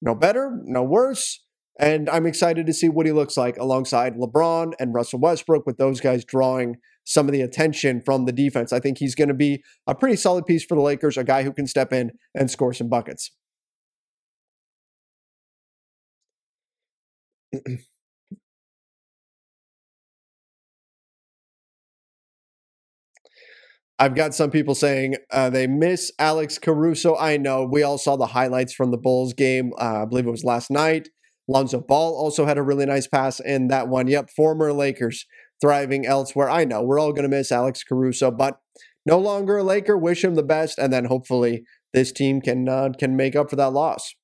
No 0.00 0.14
better, 0.14 0.58
no 0.64 0.82
worse. 0.82 1.42
And 1.80 2.08
I'm 2.10 2.26
excited 2.26 2.66
to 2.66 2.72
see 2.72 2.88
what 2.88 3.06
he 3.06 3.12
looks 3.12 3.36
like 3.36 3.56
alongside 3.56 4.16
LeBron 4.16 4.72
and 4.78 4.94
Russell 4.94 5.20
Westbrook, 5.20 5.66
with 5.66 5.78
those 5.78 6.00
guys 6.00 6.24
drawing 6.24 6.76
some 7.04 7.26
of 7.26 7.32
the 7.32 7.40
attention 7.40 8.00
from 8.00 8.26
the 8.26 8.32
defense. 8.32 8.72
I 8.72 8.78
think 8.78 8.98
he's 8.98 9.14
going 9.14 9.28
to 9.28 9.34
be 9.34 9.62
a 9.86 9.94
pretty 9.94 10.16
solid 10.16 10.46
piece 10.46 10.64
for 10.64 10.76
the 10.76 10.82
Lakers, 10.82 11.16
a 11.16 11.24
guy 11.24 11.42
who 11.42 11.52
can 11.52 11.66
step 11.66 11.92
in 11.92 12.12
and 12.34 12.50
score 12.50 12.72
some 12.72 12.88
buckets. 12.88 13.32
I've 23.98 24.14
got 24.14 24.34
some 24.34 24.50
people 24.50 24.74
saying 24.74 25.16
uh, 25.30 25.50
they 25.50 25.66
miss 25.66 26.10
Alex 26.18 26.58
Caruso. 26.58 27.16
I 27.16 27.36
know 27.36 27.64
we 27.64 27.82
all 27.82 27.98
saw 27.98 28.16
the 28.16 28.26
highlights 28.26 28.72
from 28.72 28.90
the 28.90 28.96
Bulls 28.96 29.32
game. 29.32 29.72
Uh, 29.80 30.02
I 30.02 30.04
believe 30.06 30.26
it 30.26 30.30
was 30.30 30.44
last 30.44 30.70
night. 30.70 31.08
Lonzo 31.48 31.80
Ball 31.80 32.14
also 32.14 32.46
had 32.46 32.58
a 32.58 32.62
really 32.62 32.86
nice 32.86 33.06
pass 33.06 33.40
in 33.40 33.68
that 33.68 33.88
one. 33.88 34.08
Yep, 34.08 34.30
former 34.30 34.72
Lakers 34.72 35.26
thriving 35.60 36.06
elsewhere. 36.06 36.50
I 36.50 36.64
know 36.64 36.82
we're 36.82 36.98
all 36.98 37.12
going 37.12 37.28
to 37.28 37.36
miss 37.36 37.52
Alex 37.52 37.84
Caruso, 37.84 38.30
but 38.30 38.58
no 39.04 39.18
longer 39.18 39.58
a 39.58 39.62
Laker. 39.62 39.96
Wish 39.96 40.24
him 40.24 40.34
the 40.34 40.42
best, 40.42 40.78
and 40.78 40.92
then 40.92 41.06
hopefully 41.06 41.64
this 41.92 42.12
team 42.12 42.40
can 42.40 42.68
uh, 42.68 42.90
can 42.98 43.16
make 43.16 43.36
up 43.36 43.50
for 43.50 43.56
that 43.56 43.72
loss. 43.72 44.14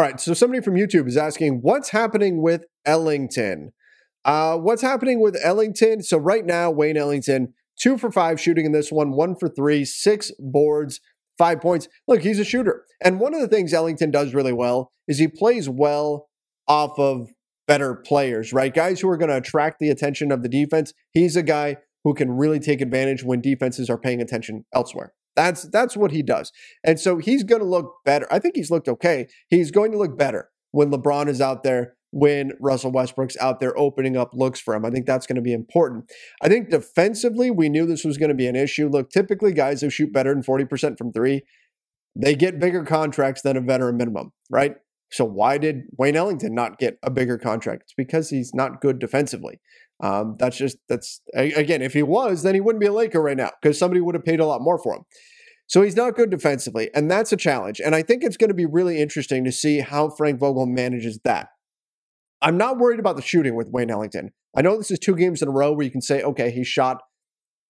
All 0.00 0.06
right. 0.06 0.18
So 0.18 0.32
somebody 0.32 0.62
from 0.62 0.76
YouTube 0.76 1.06
is 1.08 1.18
asking, 1.18 1.58
what's 1.60 1.90
happening 1.90 2.40
with 2.40 2.64
Ellington? 2.86 3.74
Uh, 4.24 4.56
what's 4.56 4.80
happening 4.80 5.20
with 5.20 5.36
Ellington? 5.44 6.02
So 6.02 6.16
right 6.16 6.46
now, 6.46 6.70
Wayne 6.70 6.96
Ellington, 6.96 7.52
two 7.78 7.98
for 7.98 8.10
five 8.10 8.40
shooting 8.40 8.64
in 8.64 8.72
this 8.72 8.90
one, 8.90 9.10
one 9.10 9.36
for 9.36 9.46
three, 9.46 9.84
six 9.84 10.32
boards, 10.38 11.00
five 11.36 11.60
points. 11.60 11.86
Look, 12.08 12.22
he's 12.22 12.38
a 12.38 12.44
shooter. 12.44 12.86
And 13.04 13.20
one 13.20 13.34
of 13.34 13.42
the 13.42 13.46
things 13.46 13.74
Ellington 13.74 14.10
does 14.10 14.32
really 14.32 14.54
well 14.54 14.90
is 15.06 15.18
he 15.18 15.28
plays 15.28 15.68
well 15.68 16.30
off 16.66 16.98
of 16.98 17.28
better 17.68 17.94
players, 17.94 18.54
right? 18.54 18.72
Guys 18.72 19.02
who 19.02 19.08
are 19.10 19.18
going 19.18 19.28
to 19.28 19.36
attract 19.36 19.80
the 19.80 19.90
attention 19.90 20.32
of 20.32 20.42
the 20.42 20.48
defense. 20.48 20.94
He's 21.12 21.36
a 21.36 21.42
guy 21.42 21.76
who 22.04 22.14
can 22.14 22.30
really 22.30 22.58
take 22.58 22.80
advantage 22.80 23.22
when 23.22 23.42
defenses 23.42 23.90
are 23.90 23.98
paying 23.98 24.22
attention 24.22 24.64
elsewhere. 24.72 25.12
That's 25.40 25.62
that's 25.62 25.96
what 25.96 26.10
he 26.10 26.22
does. 26.22 26.52
And 26.84 27.00
so 27.00 27.16
he's 27.16 27.44
going 27.44 27.62
to 27.62 27.66
look 27.66 27.94
better. 28.04 28.26
I 28.30 28.38
think 28.38 28.56
he's 28.56 28.70
looked 28.70 28.88
okay. 28.88 29.26
He's 29.48 29.70
going 29.70 29.90
to 29.92 29.96
look 29.96 30.18
better 30.18 30.50
when 30.70 30.90
LeBron 30.90 31.28
is 31.28 31.40
out 31.40 31.62
there, 31.62 31.94
when 32.10 32.52
Russell 32.60 32.92
Westbrook's 32.92 33.38
out 33.38 33.58
there 33.58 33.76
opening 33.78 34.18
up 34.18 34.32
looks 34.34 34.60
for 34.60 34.74
him. 34.74 34.84
I 34.84 34.90
think 34.90 35.06
that's 35.06 35.26
going 35.26 35.36
to 35.36 35.42
be 35.42 35.54
important. 35.54 36.12
I 36.42 36.48
think 36.48 36.68
defensively, 36.68 37.50
we 37.50 37.70
knew 37.70 37.86
this 37.86 38.04
was 38.04 38.18
going 38.18 38.28
to 38.28 38.34
be 38.34 38.48
an 38.48 38.54
issue. 38.54 38.90
Look, 38.90 39.08
typically 39.08 39.54
guys 39.54 39.80
who 39.80 39.88
shoot 39.88 40.12
better 40.12 40.34
than 40.34 40.42
40% 40.42 40.98
from 40.98 41.10
3, 41.10 41.40
they 42.14 42.34
get 42.34 42.60
bigger 42.60 42.84
contracts 42.84 43.40
than 43.40 43.56
a 43.56 43.62
veteran 43.62 43.96
minimum, 43.96 44.32
right? 44.50 44.74
So 45.10 45.24
why 45.24 45.56
did 45.56 45.84
Wayne 45.96 46.16
Ellington 46.16 46.54
not 46.54 46.78
get 46.78 46.98
a 47.02 47.10
bigger 47.10 47.38
contract? 47.38 47.84
It's 47.84 47.94
because 47.96 48.28
he's 48.28 48.52
not 48.52 48.82
good 48.82 48.98
defensively. 48.98 49.58
Um, 50.02 50.36
that's 50.38 50.56
just 50.56 50.78
that's 50.88 51.20
again, 51.34 51.82
if 51.82 51.92
he 51.92 52.02
was, 52.02 52.42
then 52.42 52.54
he 52.54 52.60
wouldn't 52.60 52.80
be 52.80 52.86
a 52.86 52.92
Laker 52.92 53.20
right 53.20 53.36
now 53.36 53.50
because 53.60 53.78
somebody 53.78 54.00
would 54.00 54.14
have 54.14 54.24
paid 54.24 54.40
a 54.40 54.46
lot 54.46 54.62
more 54.62 54.78
for 54.78 54.96
him. 54.96 55.02
So 55.66 55.82
he's 55.82 55.96
not 55.96 56.16
good 56.16 56.30
defensively, 56.30 56.90
and 56.94 57.10
that's 57.10 57.32
a 57.32 57.36
challenge. 57.36 57.80
And 57.80 57.94
I 57.94 58.02
think 58.02 58.24
it's 58.24 58.36
going 58.36 58.48
to 58.48 58.54
be 58.54 58.66
really 58.66 59.00
interesting 59.00 59.44
to 59.44 59.52
see 59.52 59.80
how 59.80 60.10
Frank 60.10 60.40
Vogel 60.40 60.66
manages 60.66 61.20
that. 61.24 61.48
I'm 62.42 62.56
not 62.56 62.78
worried 62.78 62.98
about 62.98 63.16
the 63.16 63.22
shooting 63.22 63.54
with 63.54 63.68
Wayne 63.70 63.90
Ellington. 63.90 64.32
I 64.56 64.62
know 64.62 64.76
this 64.76 64.90
is 64.90 64.98
two 64.98 65.14
games 65.14 65.42
in 65.42 65.48
a 65.48 65.52
row 65.52 65.72
where 65.72 65.84
you 65.84 65.90
can 65.92 66.00
say, 66.00 66.22
okay, 66.22 66.50
he 66.50 66.64
shot 66.64 67.02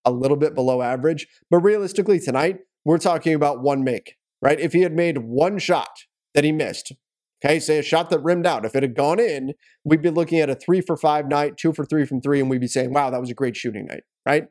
a 0.05 0.11
little 0.11 0.37
bit 0.37 0.55
below 0.55 0.81
average, 0.81 1.27
but 1.51 1.59
realistically 1.59 2.19
tonight 2.19 2.59
we're 2.85 2.99
talking 2.99 3.35
about 3.35 3.61
one 3.61 3.85
make, 3.85 4.15
right? 4.41 4.59
If 4.59 4.73
he 4.73 4.81
had 4.81 4.95
made 4.95 5.19
one 5.19 5.59
shot 5.59 5.91
that 6.35 6.45
he 6.45 6.53
missed, 6.53 6.93
Okay, 7.43 7.59
say 7.59 7.79
a 7.79 7.83
shot 7.83 8.11
that 8.11 8.19
rimmed 8.21 8.47
out. 8.47 8.67
If 8.67 8.77
it 8.77 8.83
had 8.83 8.95
gone 8.95 9.19
in, 9.19 9.55
we'd 9.85 10.03
be 10.03 10.11
looking 10.11 10.41
at 10.41 10.51
a 10.51 10.55
three 10.55 10.81
for 10.81 10.97
five 10.97 11.27
night, 11.27 11.57
two 11.57 11.73
for 11.73 11.87
three 11.87 12.05
from 12.05 12.21
three, 12.21 12.41
and 12.41 12.51
we'd 12.51 12.61
be 12.61 12.67
saying, 12.67 12.93
wow, 12.93 13.09
that 13.09 13.21
was 13.21 13.31
a 13.31 13.35
great 13.35 13.57
shooting 13.57 13.87
night, 13.87 14.03
right? 14.27 14.45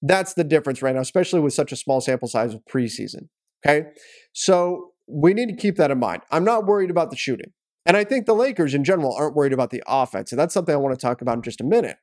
That's 0.00 0.34
the 0.34 0.44
difference 0.44 0.80
right 0.80 0.94
now, 0.94 1.00
especially 1.00 1.40
with 1.40 1.54
such 1.54 1.72
a 1.72 1.76
small 1.76 2.00
sample 2.00 2.28
size 2.28 2.54
of 2.54 2.60
preseason. 2.70 3.28
Okay, 3.66 3.88
so 4.32 4.92
we 5.08 5.34
need 5.34 5.48
to 5.48 5.56
keep 5.56 5.76
that 5.76 5.90
in 5.90 5.98
mind. 5.98 6.22
I'm 6.30 6.44
not 6.44 6.66
worried 6.66 6.90
about 6.90 7.10
the 7.10 7.16
shooting. 7.16 7.52
And 7.84 7.96
I 7.96 8.04
think 8.04 8.26
the 8.26 8.34
Lakers 8.34 8.74
in 8.74 8.84
general 8.84 9.14
aren't 9.14 9.36
worried 9.36 9.52
about 9.52 9.70
the 9.70 9.82
offense. 9.86 10.32
And 10.32 10.38
that's 10.38 10.52
something 10.52 10.74
I 10.74 10.78
want 10.78 10.98
to 10.98 11.00
talk 11.00 11.22
about 11.22 11.36
in 11.36 11.42
just 11.42 11.60
a 11.60 11.64
minute. 11.64 11.96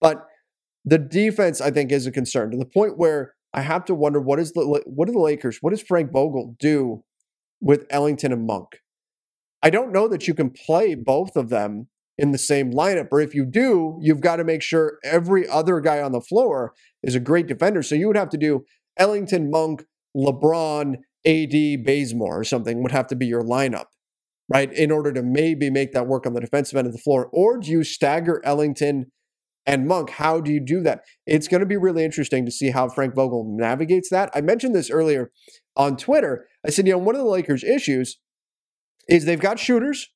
But 0.00 0.26
the 0.84 0.98
defense, 0.98 1.60
I 1.60 1.70
think, 1.70 1.90
is 1.90 2.06
a 2.06 2.12
concern 2.12 2.50
to 2.50 2.58
the 2.58 2.66
point 2.66 2.98
where 2.98 3.34
I 3.54 3.62
have 3.62 3.84
to 3.86 3.94
wonder 3.94 4.20
what 4.20 4.38
is 4.38 4.52
the 4.52 4.82
what 4.84 5.06
do 5.06 5.12
the 5.12 5.18
Lakers, 5.18 5.58
what 5.60 5.70
does 5.70 5.82
Frank 5.82 6.12
Vogel 6.12 6.56
do 6.58 7.02
with 7.60 7.86
Ellington 7.90 8.32
and 8.32 8.46
Monk? 8.46 8.81
I 9.62 9.70
don't 9.70 9.92
know 9.92 10.08
that 10.08 10.26
you 10.26 10.34
can 10.34 10.50
play 10.50 10.94
both 10.94 11.36
of 11.36 11.48
them 11.48 11.88
in 12.18 12.32
the 12.32 12.38
same 12.38 12.72
lineup. 12.72 13.08
Or 13.10 13.20
if 13.20 13.34
you 13.34 13.44
do, 13.44 13.98
you've 14.00 14.20
got 14.20 14.36
to 14.36 14.44
make 14.44 14.62
sure 14.62 14.98
every 15.04 15.48
other 15.48 15.80
guy 15.80 16.00
on 16.00 16.12
the 16.12 16.20
floor 16.20 16.74
is 17.02 17.14
a 17.14 17.20
great 17.20 17.46
defender. 17.46 17.82
So 17.82 17.94
you 17.94 18.06
would 18.06 18.16
have 18.16 18.30
to 18.30 18.38
do 18.38 18.64
Ellington, 18.96 19.50
Monk, 19.50 19.84
LeBron, 20.16 20.96
AD, 21.26 21.84
Bazemore, 21.84 22.40
or 22.40 22.44
something 22.44 22.82
would 22.82 22.92
have 22.92 23.06
to 23.08 23.16
be 23.16 23.26
your 23.26 23.42
lineup, 23.42 23.86
right? 24.48 24.72
In 24.72 24.90
order 24.90 25.12
to 25.12 25.22
maybe 25.22 25.70
make 25.70 25.92
that 25.92 26.06
work 26.06 26.26
on 26.26 26.34
the 26.34 26.40
defensive 26.40 26.76
end 26.76 26.86
of 26.86 26.92
the 26.92 26.98
floor. 26.98 27.28
Or 27.32 27.58
do 27.58 27.70
you 27.70 27.84
stagger 27.84 28.42
Ellington 28.44 29.06
and 29.64 29.86
Monk? 29.86 30.10
How 30.10 30.40
do 30.40 30.52
you 30.52 30.60
do 30.60 30.80
that? 30.82 31.02
It's 31.26 31.48
going 31.48 31.60
to 31.60 31.66
be 31.66 31.76
really 31.76 32.04
interesting 32.04 32.44
to 32.44 32.52
see 32.52 32.70
how 32.70 32.88
Frank 32.88 33.14
Vogel 33.14 33.56
navigates 33.56 34.10
that. 34.10 34.30
I 34.34 34.40
mentioned 34.40 34.74
this 34.74 34.90
earlier 34.90 35.30
on 35.76 35.96
Twitter. 35.96 36.46
I 36.66 36.70
said, 36.70 36.86
you 36.86 36.92
know, 36.92 36.98
one 36.98 37.14
of 37.14 37.20
the 37.20 37.28
Lakers' 37.28 37.64
issues 37.64 38.18
is 39.08 39.24
they've 39.24 39.40
got 39.40 39.58
shooters 39.58 40.08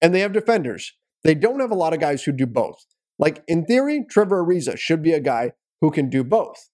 and 0.00 0.14
they 0.14 0.20
have 0.20 0.32
defenders. 0.32 0.92
They 1.24 1.34
don't 1.34 1.60
have 1.60 1.70
a 1.70 1.76
lot 1.76 1.92
of 1.92 2.00
guys 2.00 2.24
who 2.24 2.32
do 2.32 2.46
both. 2.46 2.84
Like 3.18 3.42
in 3.48 3.64
theory, 3.64 4.04
Trevor 4.08 4.44
Ariza 4.44 4.78
should 4.78 5.02
be 5.02 5.12
a 5.12 5.20
guy 5.20 5.52
who 5.80 5.90
can 5.90 6.08
do 6.08 6.22
both. 6.22 6.68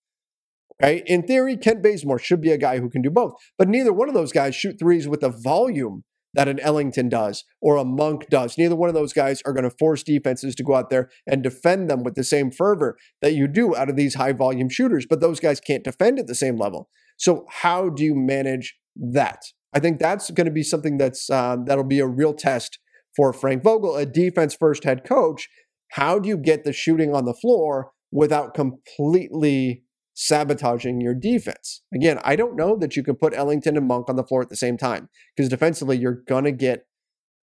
Okay. 0.83 1.03
In 1.07 1.23
theory, 1.23 1.57
Kent 1.57 1.83
Bazemore 1.83 2.19
should 2.19 2.41
be 2.41 2.51
a 2.51 2.59
guy 2.59 2.79
who 2.79 2.91
can 2.91 3.03
do 3.03 3.11
both. 3.11 3.35
But 3.57 3.69
neither 3.69 3.93
one 3.93 4.09
of 4.09 4.15
those 4.15 4.33
guys 4.33 4.55
shoot 4.55 4.79
threes 4.79 5.07
with 5.07 5.21
the 5.21 5.29
volume 5.29 6.05
that 6.35 6.49
an 6.49 6.59
Ellington 6.61 7.09
does 7.09 7.45
or 7.61 7.77
a 7.77 7.85
Monk 7.85 8.29
does. 8.31 8.57
Neither 8.57 8.75
one 8.75 8.89
of 8.89 8.95
those 8.95 9.13
guys 9.13 9.43
are 9.45 9.53
going 9.53 9.69
to 9.69 9.77
force 9.79 10.03
defenses 10.03 10.55
to 10.57 10.65
go 10.65 10.75
out 10.75 10.91
there 10.91 11.11
and 11.27 11.43
defend 11.43 11.91
them 11.91 12.03
with 12.03 12.15
the 12.15 12.25
same 12.25 12.51
fervor 12.51 12.97
that 13.21 13.35
you 13.35 13.47
do 13.47 13.77
out 13.77 13.91
of 13.91 13.97
these 13.97 14.15
high 14.15 14.33
volume 14.33 14.69
shooters. 14.69 15.07
But 15.09 15.21
those 15.21 15.41
guys 15.41 15.61
can't 15.61 15.85
defend 15.85 16.19
at 16.19 16.27
the 16.27 16.35
same 16.35 16.57
level. 16.57 16.89
So, 17.19 17.45
how 17.49 17.91
do 17.91 18.03
you 18.03 18.15
manage 18.15 18.77
that? 18.97 19.43
I 19.73 19.81
think 19.81 19.99
that's 19.99 20.31
going 20.31 20.47
to 20.47 20.53
be 20.53 20.63
something 20.63 20.99
that's 20.99 21.31
uh, 21.31 21.57
that'll 21.65 21.85
be 21.85 22.01
a 22.01 22.07
real 22.07 22.35
test 22.35 22.79
for 23.17 23.33
Frank 23.33 23.63
Vogel, 23.63 23.97
a 23.97 24.07
defense 24.07 24.55
first 24.55 24.85
head 24.85 25.05
coach. 25.05 25.49
How 25.93 26.19
do 26.19 26.29
you 26.29 26.37
get 26.37 26.65
the 26.65 26.73
shooting 26.73 27.15
on 27.15 27.25
the 27.25 27.35
floor 27.35 27.93
without 28.11 28.55
completely 28.55 29.85
sabotaging 30.15 31.01
your 31.01 31.15
defense? 31.15 31.83
Again, 31.95 32.19
I 32.25 32.37
don't 32.37 32.57
know 32.57 32.77
that 32.79 32.97
you 32.97 33.03
can 33.03 33.17
put 33.17 33.35
Ellington 33.35 33.77
and 33.77 33.87
Monk 33.87 34.09
on 34.09 34.17
the 34.17 34.25
floor 34.25 34.43
at 34.43 34.49
the 34.49 34.57
same 34.57 34.79
time 34.79 35.09
because 35.37 35.49
defensively 35.49 35.99
you're 35.99 36.23
going 36.27 36.45
to 36.45 36.53
get 36.53 36.87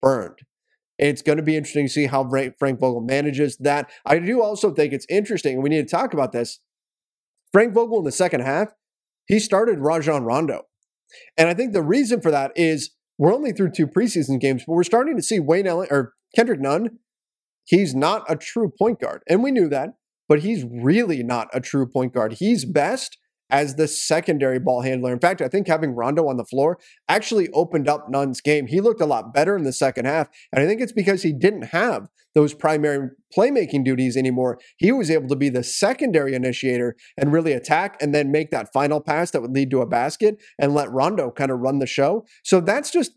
burned. 0.02 0.40
It's 0.98 1.22
going 1.22 1.38
to 1.38 1.44
be 1.44 1.56
interesting 1.56 1.86
to 1.86 1.92
see 1.92 2.08
how 2.08 2.28
Frank 2.28 2.80
Vogel 2.80 3.02
manages 3.02 3.56
that. 3.58 3.90
I 4.06 4.20
do 4.20 4.42
also 4.42 4.74
think 4.74 4.92
it's 4.92 5.06
interesting, 5.10 5.56
and 5.56 5.64
we 5.64 5.70
need 5.70 5.88
to 5.88 5.90
talk 5.90 6.14
about 6.14 6.34
this. 6.34 6.60
Frank 7.54 7.74
Vogel 7.74 8.00
in 8.00 8.06
the 8.06 8.12
second 8.12 8.42
half, 8.42 8.70
he 9.26 9.40
started 9.40 9.80
Rajon 9.80 10.24
Rondo. 10.24 10.64
And 11.38 11.50
I 11.50 11.54
think 11.54 11.74
the 11.74 11.82
reason 11.82 12.22
for 12.22 12.32
that 12.32 12.52
is 12.56 12.92
we're 13.18 13.34
only 13.34 13.52
through 13.52 13.72
two 13.72 13.88
preseason 13.88 14.40
games, 14.40 14.64
but 14.66 14.74
we're 14.74 14.84
starting 14.84 15.16
to 15.18 15.24
see 15.24 15.40
Wayne 15.40 15.68
Ellen 15.68 15.88
or 15.92 16.14
Kendrick 16.36 16.60
Nunn. 16.60 17.00
He's 17.66 17.94
not 17.94 18.24
a 18.30 18.36
true 18.36 18.72
point 18.78 19.00
guard. 19.00 19.22
And 19.28 19.44
we 19.44 19.52
knew 19.52 19.68
that, 19.70 19.92
but 20.28 20.40
he's 20.40 20.64
really 20.64 21.22
not 21.24 21.50
a 21.54 21.60
true 21.60 21.88
point 21.88 22.14
guard. 22.14 22.34
He's 22.34 22.66
best 22.66 23.18
as 23.50 23.76
the 23.76 23.88
secondary 23.88 24.60
ball 24.60 24.82
handler. 24.82 25.12
In 25.12 25.20
fact, 25.20 25.42
I 25.42 25.48
think 25.48 25.68
having 25.68 25.96
Rondo 25.96 26.28
on 26.28 26.38
the 26.38 26.46
floor 26.46 26.78
actually 27.08 27.50
opened 27.50 27.88
up 27.88 28.10
Nunn's 28.10 28.42
game. 28.42 28.68
He 28.68 28.82
looked 28.82 29.02
a 29.02 29.06
lot 29.06 29.34
better 29.34 29.56
in 29.56 29.64
the 29.64 29.74
second 29.74 30.06
half. 30.06 30.30
And 30.52 30.64
I 30.64 30.68
think 30.68 30.82
it's 30.82 30.92
because 30.92 31.24
he 31.24 31.34
didn't 31.34 31.64
have 31.64 32.08
those 32.36 32.54
primary 32.54 33.10
playmaking 33.36 33.84
duties 33.84 34.16
anymore. 34.16 34.60
He 34.78 34.92
was 34.92 35.10
able 35.10 35.28
to 35.30 35.36
be 35.36 35.50
the 35.50 35.64
secondary 35.64 36.36
initiator 36.36 36.96
and 37.18 37.34
really 37.34 37.54
attack 37.54 37.98
and 38.02 38.14
then 38.14 38.32
make 38.32 38.52
that 38.52 38.72
final 38.72 39.02
pass 39.02 39.32
that 39.32 39.42
would 39.42 39.54
lead 39.54 39.72
to 39.72 39.82
a 39.82 39.88
basket 39.88 40.38
and 40.60 40.74
let 40.74 40.92
Rondo 40.92 41.32
kind 41.32 41.52
of 41.52 41.60
run 41.60 41.80
the 41.80 41.88
show. 41.88 42.26
So 42.44 42.62
that's 42.62 42.92
just 42.92 43.14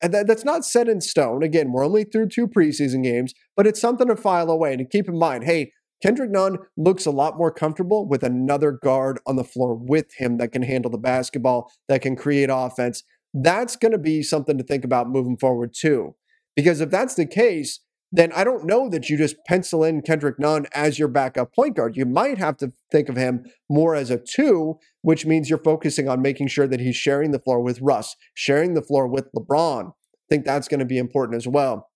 that's 0.00 0.44
not 0.44 0.64
set 0.64 0.88
in 0.88 1.00
stone. 1.00 1.42
Again, 1.42 1.72
we're 1.72 1.84
only 1.84 2.04
through 2.04 2.28
two 2.28 2.46
preseason 2.46 3.02
games, 3.02 3.32
but 3.56 3.66
it's 3.66 3.80
something 3.80 4.08
to 4.08 4.16
file 4.16 4.50
away. 4.50 4.72
And 4.74 4.78
to 4.80 4.84
keep 4.84 5.08
in 5.08 5.18
mind, 5.18 5.44
hey, 5.44 5.72
Kendrick 6.02 6.30
Nunn 6.30 6.58
looks 6.76 7.06
a 7.06 7.10
lot 7.10 7.38
more 7.38 7.50
comfortable 7.50 8.06
with 8.06 8.22
another 8.22 8.72
guard 8.72 9.18
on 9.26 9.36
the 9.36 9.44
floor 9.44 9.74
with 9.74 10.14
him 10.18 10.36
that 10.38 10.52
can 10.52 10.62
handle 10.62 10.90
the 10.90 10.98
basketball, 10.98 11.70
that 11.88 12.02
can 12.02 12.16
create 12.16 12.50
offense. 12.52 13.02
That's 13.32 13.76
going 13.76 13.92
to 13.92 13.98
be 13.98 14.22
something 14.22 14.58
to 14.58 14.64
think 14.64 14.84
about 14.84 15.08
moving 15.08 15.36
forward, 15.36 15.74
too. 15.74 16.14
Because 16.54 16.80
if 16.80 16.90
that's 16.90 17.14
the 17.14 17.26
case, 17.26 17.80
then 18.12 18.32
I 18.32 18.44
don't 18.44 18.66
know 18.66 18.88
that 18.88 19.10
you 19.10 19.18
just 19.18 19.36
pencil 19.46 19.82
in 19.82 20.00
Kendrick 20.00 20.38
Nunn 20.38 20.66
as 20.72 20.98
your 20.98 21.08
backup 21.08 21.54
point 21.54 21.76
guard. 21.76 21.96
You 21.96 22.06
might 22.06 22.38
have 22.38 22.56
to 22.58 22.72
think 22.92 23.08
of 23.08 23.16
him 23.16 23.44
more 23.68 23.94
as 23.94 24.10
a 24.10 24.18
two, 24.18 24.78
which 25.02 25.26
means 25.26 25.50
you're 25.50 25.58
focusing 25.58 26.08
on 26.08 26.22
making 26.22 26.48
sure 26.48 26.66
that 26.66 26.80
he's 26.80 26.96
sharing 26.96 27.32
the 27.32 27.40
floor 27.40 27.60
with 27.60 27.80
Russ, 27.80 28.16
sharing 28.34 28.74
the 28.74 28.82
floor 28.82 29.08
with 29.08 29.28
LeBron. 29.36 29.88
I 29.88 30.26
think 30.30 30.44
that's 30.44 30.68
going 30.68 30.80
to 30.80 30.86
be 30.86 30.98
important 30.98 31.36
as 31.36 31.48
well. 31.48 31.88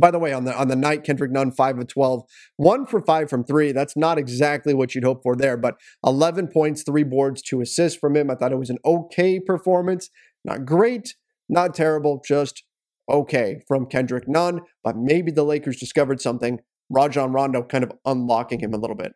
By 0.00 0.10
the 0.10 0.18
way, 0.18 0.32
on 0.32 0.44
the 0.44 0.56
on 0.58 0.68
the 0.68 0.76
night, 0.76 1.04
Kendrick 1.04 1.30
Nunn 1.30 1.52
five 1.52 1.78
of 1.78 1.86
12, 1.86 2.22
one 2.56 2.86
for 2.86 3.00
five 3.02 3.28
from 3.28 3.44
three. 3.44 3.72
That's 3.72 3.96
not 3.96 4.18
exactly 4.18 4.72
what 4.72 4.94
you'd 4.94 5.04
hope 5.04 5.22
for 5.22 5.36
there, 5.36 5.56
but 5.56 5.76
11 6.04 6.48
points, 6.48 6.82
three 6.82 7.04
boards, 7.04 7.42
two 7.42 7.60
assists 7.60 7.98
from 7.98 8.16
him. 8.16 8.30
I 8.30 8.34
thought 8.34 8.52
it 8.52 8.58
was 8.58 8.70
an 8.70 8.78
okay 8.84 9.38
performance, 9.40 10.08
not 10.44 10.64
great, 10.64 11.14
not 11.48 11.74
terrible, 11.74 12.22
just 12.26 12.64
okay 13.10 13.60
from 13.68 13.86
Kendrick 13.86 14.26
Nunn. 14.26 14.60
But 14.82 14.96
maybe 14.96 15.30
the 15.32 15.44
Lakers 15.44 15.78
discovered 15.78 16.20
something. 16.20 16.60
Rajon 16.88 17.32
Rondo 17.32 17.62
kind 17.62 17.84
of 17.84 17.92
unlocking 18.04 18.60
him 18.60 18.72
a 18.74 18.78
little 18.78 18.96
bit. 18.96 19.12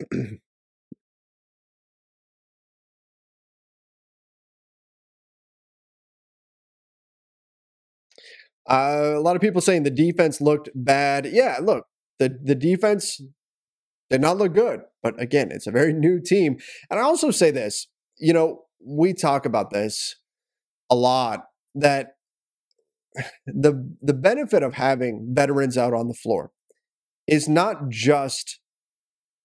Uh, 8.68 9.14
a 9.16 9.20
lot 9.20 9.36
of 9.36 9.42
people 9.42 9.60
saying 9.60 9.82
the 9.82 9.90
defense 9.90 10.40
looked 10.40 10.70
bad. 10.74 11.26
Yeah, 11.26 11.58
look, 11.62 11.86
the 12.18 12.38
the 12.42 12.54
defense 12.54 13.20
did 14.10 14.20
not 14.20 14.36
look 14.36 14.54
good. 14.54 14.80
But 15.02 15.20
again, 15.20 15.50
it's 15.50 15.66
a 15.66 15.72
very 15.72 15.92
new 15.92 16.20
team. 16.20 16.58
And 16.90 17.00
I 17.00 17.02
also 17.02 17.30
say 17.30 17.50
this, 17.50 17.88
you 18.18 18.32
know, 18.32 18.64
we 18.84 19.14
talk 19.14 19.46
about 19.46 19.70
this 19.70 20.16
a 20.90 20.94
lot 20.94 21.44
that 21.74 22.08
the 23.46 23.94
the 24.00 24.14
benefit 24.14 24.62
of 24.62 24.74
having 24.74 25.32
veterans 25.32 25.76
out 25.76 25.94
on 25.94 26.08
the 26.08 26.14
floor 26.14 26.52
is 27.26 27.48
not 27.48 27.88
just 27.88 28.60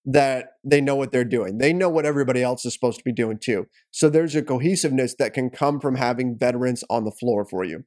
that 0.10 0.52
they 0.64 0.80
know 0.80 0.96
what 0.96 1.12
they're 1.12 1.26
doing. 1.26 1.58
They 1.58 1.74
know 1.74 1.90
what 1.90 2.06
everybody 2.06 2.42
else 2.42 2.66
is 2.66 2.74
supposed 2.74 2.98
to 2.98 3.04
be 3.04 3.12
doing 3.12 3.40
too. 3.42 3.68
So 3.92 4.10
there's 4.10 4.36
a 4.36 4.42
cohesiveness 4.42 5.16
that 5.20 5.34
can 5.34 5.50
come 5.50 5.82
from 5.82 5.96
having 5.96 6.38
veterans 6.38 6.84
on 6.90 7.04
the 7.04 7.12
floor 7.12 7.46
for 7.46 7.66
you 7.66 7.84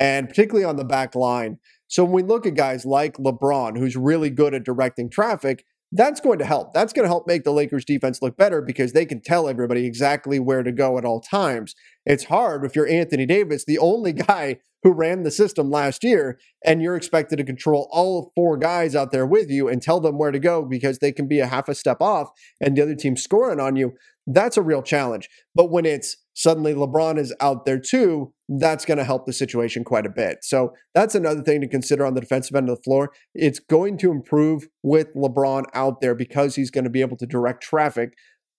and 0.00 0.28
particularly 0.28 0.64
on 0.64 0.76
the 0.76 0.84
back 0.84 1.14
line. 1.14 1.58
So 1.86 2.04
when 2.04 2.12
we 2.12 2.22
look 2.22 2.46
at 2.46 2.54
guys 2.54 2.84
like 2.84 3.18
LeBron, 3.18 3.78
who's 3.78 3.96
really 3.96 4.30
good 4.30 4.54
at 4.54 4.64
directing 4.64 5.10
traffic, 5.10 5.64
that's 5.92 6.20
going 6.20 6.38
to 6.38 6.44
help. 6.44 6.72
That's 6.72 6.92
going 6.92 7.04
to 7.04 7.08
help 7.08 7.26
make 7.26 7.44
the 7.44 7.52
Lakers 7.52 7.84
defense 7.84 8.22
look 8.22 8.36
better 8.36 8.62
because 8.62 8.92
they 8.92 9.04
can 9.04 9.20
tell 9.20 9.48
everybody 9.48 9.86
exactly 9.86 10.38
where 10.38 10.62
to 10.62 10.72
go 10.72 10.98
at 10.98 11.04
all 11.04 11.20
times. 11.20 11.74
It's 12.06 12.24
hard 12.24 12.64
if 12.64 12.76
you're 12.76 12.88
Anthony 12.88 13.26
Davis, 13.26 13.64
the 13.64 13.78
only 13.78 14.12
guy 14.30 14.60
who 14.82 14.92
ran 14.92 15.24
the 15.24 15.30
system 15.30 15.70
last 15.70 16.02
year, 16.02 16.38
and 16.64 16.80
you're 16.80 16.96
expected 16.96 17.36
to 17.36 17.44
control 17.44 17.88
all 17.92 18.32
four 18.34 18.56
guys 18.56 18.96
out 18.96 19.10
there 19.10 19.26
with 19.26 19.50
you 19.50 19.68
and 19.68 19.82
tell 19.82 20.00
them 20.00 20.16
where 20.16 20.30
to 20.30 20.38
go 20.38 20.62
because 20.64 20.98
they 20.98 21.12
can 21.12 21.28
be 21.28 21.40
a 21.40 21.46
half 21.46 21.68
a 21.68 21.74
step 21.74 22.00
off 22.00 22.30
and 22.60 22.76
the 22.76 22.82
other 22.82 22.94
team 22.94 23.16
scoring 23.16 23.60
on 23.60 23.76
you. 23.76 23.92
That's 24.26 24.56
a 24.56 24.62
real 24.62 24.82
challenge. 24.82 25.28
But 25.54 25.70
when 25.70 25.84
it's 25.84 26.16
suddenly 26.40 26.72
LeBron 26.72 27.18
is 27.18 27.34
out 27.38 27.66
there 27.66 27.78
too, 27.78 28.32
that's 28.48 28.86
going 28.86 28.96
to 28.96 29.04
help 29.04 29.26
the 29.26 29.32
situation 29.32 29.84
quite 29.84 30.06
a 30.06 30.10
bit. 30.10 30.38
So 30.40 30.72
that's 30.94 31.14
another 31.14 31.42
thing 31.42 31.60
to 31.60 31.68
consider 31.68 32.06
on 32.06 32.14
the 32.14 32.20
defensive 32.22 32.56
end 32.56 32.70
of 32.70 32.76
the 32.76 32.82
floor. 32.82 33.10
It's 33.34 33.58
going 33.58 33.98
to 33.98 34.10
improve 34.10 34.66
with 34.82 35.14
LeBron 35.14 35.64
out 35.74 36.00
there 36.00 36.14
because 36.14 36.54
he's 36.54 36.70
going 36.70 36.84
to 36.84 36.90
be 36.90 37.02
able 37.02 37.18
to 37.18 37.26
direct 37.26 37.62
traffic 37.62 38.14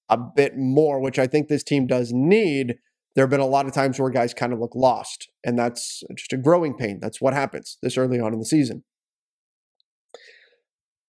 a 0.09 0.17
bit 0.17 0.53
more, 0.57 0.99
which 0.99 1.17
I 1.17 1.25
think 1.25 1.47
this 1.47 1.63
team 1.63 1.87
does 1.87 2.11
need. 2.13 2.75
There 3.15 3.23
have 3.23 3.31
been 3.31 3.39
a 3.39 3.47
lot 3.47 3.65
of 3.65 3.73
times 3.73 3.99
where 3.99 4.11
guys 4.11 4.35
kind 4.35 4.53
of 4.53 4.59
look 4.59 4.75
lost, 4.75 5.31
and 5.43 5.57
that's 5.57 6.03
just 6.15 6.33
a 6.33 6.37
growing 6.37 6.75
pain. 6.75 6.99
That's 7.01 7.19
what 7.19 7.33
happens 7.33 7.79
this 7.81 7.97
early 7.97 8.19
on 8.19 8.31
in 8.31 8.39
the 8.39 8.45
season. 8.45 8.83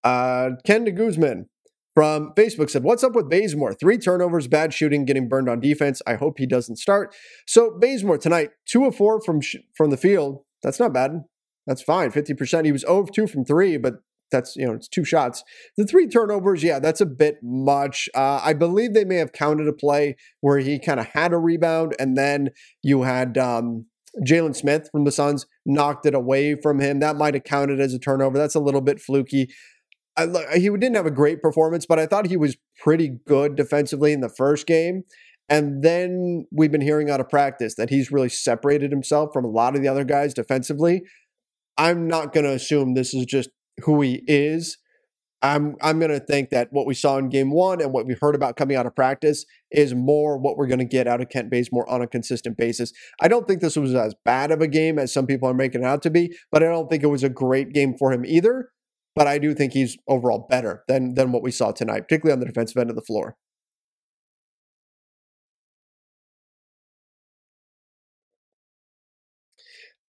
Uh, 0.03 0.51
Ken 0.65 0.85
de 0.85 0.91
Guzman 0.91 1.51
from 1.95 2.33
Facebook 2.37 2.71
said, 2.71 2.85
What's 2.85 3.05
up 3.05 3.15
with 3.15 3.29
Bazemore? 3.29 3.75
Three 3.75 3.99
turnovers, 3.99 4.49
bad 4.49 4.73
shooting, 4.73 5.05
getting 5.05 5.29
burned 5.29 5.49
on 5.49 5.61
defense. 5.61 6.01
I 6.07 6.15
hope 6.15 6.39
he 6.39 6.47
doesn't 6.47 6.77
start. 6.77 7.15
So, 7.47 7.77
Bazemore 7.79 8.19
tonight, 8.19 8.51
two 8.67 8.85
of 8.87 8.97
four 8.97 9.21
from, 9.21 9.41
sh- 9.41 9.57
from 9.77 9.91
the 9.91 9.97
field. 9.97 10.45
That's 10.63 10.81
not 10.81 10.93
bad. 10.93 11.23
That's 11.67 11.83
fine. 11.83 12.11
50%. 12.11 12.65
He 12.65 12.73
was 12.73 12.83
0 12.83 13.01
of 13.01 13.13
2 13.13 13.27
from 13.27 13.45
three, 13.45 13.77
but 13.77 13.95
that's, 14.31 14.57
you 14.57 14.67
know, 14.67 14.73
it's 14.73 14.89
two 14.89 15.05
shots. 15.05 15.45
The 15.77 15.85
three 15.85 16.09
turnovers, 16.09 16.63
yeah, 16.63 16.79
that's 16.79 17.01
a 17.01 17.07
bit 17.07 17.37
much. 17.43 18.09
Uh, 18.15 18.41
I 18.43 18.55
believe 18.55 18.95
they 18.95 19.05
may 19.05 19.17
have 19.17 19.33
counted 19.33 19.69
a 19.69 19.73
play 19.73 20.17
where 20.41 20.59
he 20.59 20.79
kind 20.79 20.99
of 20.99 21.07
had 21.07 21.33
a 21.33 21.39
rebound 21.39 21.95
and 21.99 22.17
then 22.17 22.51
you 22.83 23.03
had. 23.03 23.37
Um, 23.39 23.87
Jalen 24.27 24.55
Smith 24.55 24.91
from 24.93 25.05
the 25.05 25.11
Suns 25.11 25.47
knocked 25.65 26.05
it 26.05 26.15
away 26.15 26.55
from 26.55 26.81
him. 26.81 27.01
That 27.01 27.17
might 27.17 27.33
have 27.33 27.45
counted 27.45 27.81
as 27.81 27.95
a 27.95 27.99
turnover. 27.99 28.37
That's 28.37 28.55
a 28.55 28.61
little 28.61 28.83
bit 28.83 29.01
fluky. 29.01 29.49
I, 30.17 30.59
he 30.59 30.69
didn't 30.69 30.97
have 30.97 31.07
a 31.07 31.11
great 31.11 31.41
performance, 31.41 31.87
but 31.87 31.99
I 31.99 32.07
thought 32.07 32.27
he 32.27 32.37
was 32.37 32.57
pretty 32.83 33.19
good 33.27 33.57
defensively 33.57 34.13
in 34.13 34.21
the 34.21 34.29
first 34.29 34.67
game. 34.67 35.05
And 35.49 35.83
then 35.83 36.47
we've 36.53 36.73
been 36.73 36.81
hearing 36.81 37.11
out 37.11 37.21
of 37.21 37.29
practice 37.29 37.75
that 37.77 37.91
he's 37.91 38.13
really 38.13 38.29
separated 38.29 38.91
himself 38.91 39.31
from 39.33 39.45
a 39.45 39.51
lot 39.51 39.75
of 39.75 39.83
the 39.83 39.89
other 39.89 40.05
guys 40.05 40.35
defensively. 40.35 41.03
I'm 41.77 42.07
not 42.07 42.33
going 42.33 42.45
to 42.45 42.53
assume 42.53 42.95
this 42.95 43.15
is 43.15 43.27
just 43.27 43.51
who 43.85 44.01
he 44.03 44.23
is. 44.27 44.79
I'm 45.45 45.75
I'm 45.83 45.99
going 45.99 46.13
to 46.13 46.21
think 46.21 46.51
that 46.51 46.69
what 46.71 46.87
we 46.87 46.95
saw 46.95 47.19
in 47.19 47.29
game 47.29 47.51
1 47.51 47.81
and 47.81 47.93
what 47.93 48.07
we 48.07 48.15
heard 48.21 48.37
about 48.37 48.57
coming 48.57 48.77
out 48.77 48.87
of 48.87 48.95
practice 48.95 49.45
is 49.73 49.93
more 49.93 50.39
what 50.39 50.57
we're 50.57 50.69
going 50.69 50.79
to 50.79 50.85
get 50.85 51.09
out 51.09 51.21
of 51.21 51.31
Kent 51.31 51.51
Bazemore 51.51 51.89
on 51.91 52.01
a 52.01 52.07
consistent 52.07 52.57
basis. 52.57 52.93
I 53.21 53.27
don't 53.27 53.49
think 53.49 53.61
this 53.61 53.77
was 53.77 53.93
as 53.93 54.15
bad 54.25 54.53
of 54.53 54.61
a 54.61 54.69
game 54.69 55.01
as 55.01 55.13
some 55.13 55.27
people 55.27 55.49
are 55.49 55.55
making 55.55 55.83
it 55.83 55.87
out 55.87 56.03
to 56.03 56.11
be, 56.11 56.33
but 56.53 56.63
I 56.63 56.67
don't 56.67 56.89
think 56.89 57.03
it 57.03 57.09
was 57.09 57.25
a 57.25 57.29
great 57.29 57.73
game 57.73 57.97
for 57.99 58.13
him 58.13 58.25
either 58.25 58.69
but 59.15 59.27
I 59.27 59.39
do 59.39 59.55
think 59.55 59.73
he's 59.73 59.97
overall 60.09 60.47
better 60.49 60.85
than 60.89 61.15
than 61.15 61.33
what 61.33 61.43
we 61.43 61.51
saw 61.51 61.73
tonight, 61.73 62.03
particularly 62.03 62.33
on 62.33 62.41
the 62.41 62.47
defensive 62.47 62.77
end 62.77 62.91
of 62.91 62.97
the 62.97 63.03
floor. 63.03 63.37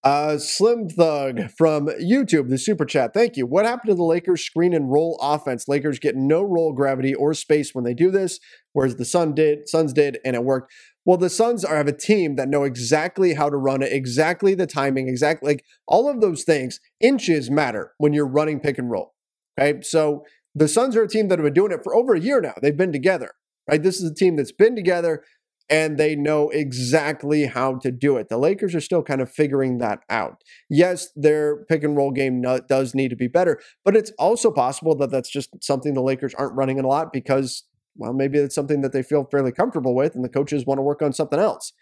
Uh, 0.03 0.37
Slim 0.37 0.89
Thug 0.89 1.49
from 1.57 1.87
YouTube, 1.87 2.49
the 2.49 2.57
super 2.57 2.83
chat. 2.83 3.13
Thank 3.13 3.37
you. 3.37 3.45
What 3.45 3.65
happened 3.65 3.89
to 3.89 3.95
the 3.95 4.03
Lakers 4.03 4.43
screen 4.43 4.73
and 4.73 4.91
roll 4.91 5.17
offense? 5.21 5.69
Lakers 5.69 5.97
get 5.97 6.17
no 6.17 6.41
roll 6.41 6.73
gravity 6.73 7.15
or 7.15 7.33
space 7.33 7.73
when 7.73 7.85
they 7.85 7.93
do 7.93 8.11
this, 8.11 8.39
whereas 8.73 8.97
the 8.97 9.05
Sun 9.05 9.33
did, 9.33 9.69
Suns 9.69 9.93
did, 9.93 10.19
and 10.25 10.35
it 10.35 10.43
worked. 10.43 10.73
Well, 11.05 11.17
the 11.17 11.29
Suns 11.29 11.63
are 11.63 11.77
have 11.77 11.87
a 11.87 11.93
team 11.93 12.35
that 12.35 12.49
know 12.49 12.63
exactly 12.63 13.33
how 13.35 13.49
to 13.49 13.55
run 13.55 13.81
it, 13.81 13.93
exactly 13.93 14.55
the 14.55 14.67
timing, 14.67 15.07
exactly 15.07 15.51
like 15.51 15.65
all 15.87 16.09
of 16.09 16.19
those 16.19 16.43
things. 16.43 16.81
Inches 16.99 17.49
matter 17.49 17.93
when 17.97 18.11
you're 18.11 18.27
running 18.27 18.59
pick 18.59 18.77
and 18.77 18.91
roll. 18.91 19.13
Okay. 19.57 19.81
So 19.83 20.25
The 20.55 20.67
Suns 20.67 20.95
are 20.95 21.03
a 21.03 21.07
team 21.07 21.29
that 21.29 21.39
have 21.39 21.45
been 21.45 21.53
doing 21.53 21.71
it 21.71 21.83
for 21.83 21.95
over 21.95 22.13
a 22.13 22.19
year 22.19 22.39
now. 22.39 22.53
They've 22.61 22.77
been 22.77 22.91
together, 22.91 23.31
right? 23.69 23.81
This 23.81 24.01
is 24.01 24.11
a 24.11 24.13
team 24.13 24.35
that's 24.35 24.51
been 24.51 24.75
together 24.75 25.23
and 25.69 25.97
they 25.97 26.15
know 26.15 26.49
exactly 26.49 27.45
how 27.45 27.75
to 27.77 27.91
do 27.91 28.17
it. 28.17 28.29
The 28.29 28.37
Lakers 28.37 28.75
are 28.75 28.81
still 28.81 29.03
kind 29.03 29.21
of 29.21 29.31
figuring 29.31 29.77
that 29.77 29.99
out. 30.09 30.41
Yes, 30.69 31.09
their 31.15 31.63
pick 31.65 31.83
and 31.83 31.95
roll 31.95 32.11
game 32.11 32.43
does 32.67 32.93
need 32.93 33.09
to 33.09 33.15
be 33.15 33.27
better, 33.27 33.59
but 33.85 33.95
it's 33.95 34.11
also 34.19 34.51
possible 34.51 34.95
that 34.97 35.09
that's 35.09 35.29
just 35.29 35.49
something 35.63 35.93
the 35.93 36.01
Lakers 36.01 36.33
aren't 36.33 36.55
running 36.55 36.77
in 36.77 36.85
a 36.85 36.89
lot 36.89 37.13
because, 37.13 37.63
well, 37.95 38.13
maybe 38.13 38.37
it's 38.37 38.55
something 38.55 38.81
that 38.81 38.91
they 38.91 39.03
feel 39.03 39.27
fairly 39.31 39.51
comfortable 39.51 39.95
with 39.95 40.15
and 40.15 40.23
the 40.23 40.29
coaches 40.29 40.65
want 40.65 40.77
to 40.77 40.83
work 40.83 41.01
on 41.01 41.13
something 41.13 41.39
else. 41.39 41.73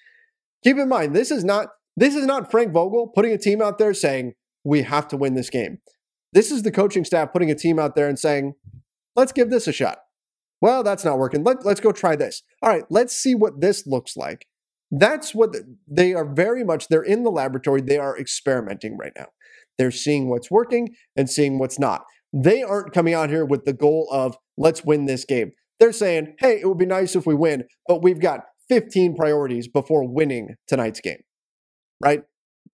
Keep 0.64 0.78
in 0.78 0.88
mind, 0.88 1.16
this 1.16 1.32
is 1.32 1.44
not 1.44 1.70
this 1.98 2.16
is 2.16 2.26
not 2.26 2.50
Frank 2.50 2.72
Vogel 2.72 3.08
putting 3.08 3.34
a 3.34 3.38
team 3.38 3.62
out 3.62 3.78
there 3.78 3.94
saying 3.94 4.34
we 4.64 4.84
have 4.84 5.08
to 5.10 5.18
win 5.18 5.34
this 5.34 5.50
game. 5.50 5.80
This 6.34 6.52
is 6.52 6.64
the 6.64 6.72
coaching 6.72 7.04
staff 7.04 7.34
putting 7.34 7.52
a 7.52 7.56
team 7.56 7.80
out 7.80 7.96
there 7.96 8.08
and 8.08 8.18
saying, 8.18 8.54
let's 9.16 9.34
give 9.34 9.50
this 9.50 9.68
a 9.68 9.74
shot. 9.74 9.98
Well, 10.62 10.84
that's 10.84 11.04
not 11.04 11.18
working. 11.18 11.44
Let, 11.44 11.66
let's 11.66 11.80
go 11.80 11.92
try 11.92 12.16
this. 12.16 12.44
All 12.62 12.70
right, 12.70 12.84
let's 12.90 13.16
see 13.18 13.36
what 13.36 13.62
this 13.62 13.88
looks 13.88 14.16
like. 14.16 14.46
That's 14.92 15.34
what 15.34 15.54
the, 15.54 15.78
they 15.88 16.14
are 16.14 16.26
very 16.26 16.64
much, 16.64 16.88
they're 16.88 17.02
in 17.02 17.24
the 17.24 17.32
laboratory. 17.32 17.82
They 17.82 17.98
are 17.98 18.18
experimenting 18.18 18.98
right 18.98 19.14
now. 19.18 19.28
They're 19.78 19.92
seeing 19.92 20.30
what's 20.30 20.52
working 20.52 20.96
and 21.16 21.30
seeing 21.30 21.58
what's 21.58 21.80
not. 21.80 22.04
They 22.34 22.62
aren't 22.62 22.94
coming 22.94 23.14
out 23.14 23.30
here 23.30 23.46
with 23.46 23.66
the 23.66 23.74
goal 23.74 24.08
of, 24.12 24.38
let's 24.58 24.84
win 24.86 25.06
this 25.06 25.26
game. 25.26 25.52
They're 25.80 25.92
saying, 25.92 26.36
hey, 26.40 26.60
it 26.62 26.68
would 26.68 26.78
be 26.78 26.86
nice 26.86 27.16
if 27.16 27.26
we 27.26 27.34
win, 27.34 27.64
but 27.88 28.04
we've 28.04 28.20
got 28.20 28.42
15 28.70 29.16
priorities 29.16 29.68
before 29.68 30.08
winning 30.08 30.56
tonight's 30.68 31.02
game, 31.02 31.24
right? 32.04 32.24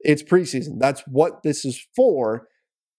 It's 0.02 0.21
preseason. 0.21 0.80
That's 0.80 1.02
what 1.08 1.43
this 1.43 1.63
is 1.63 1.88
for. 1.95 2.47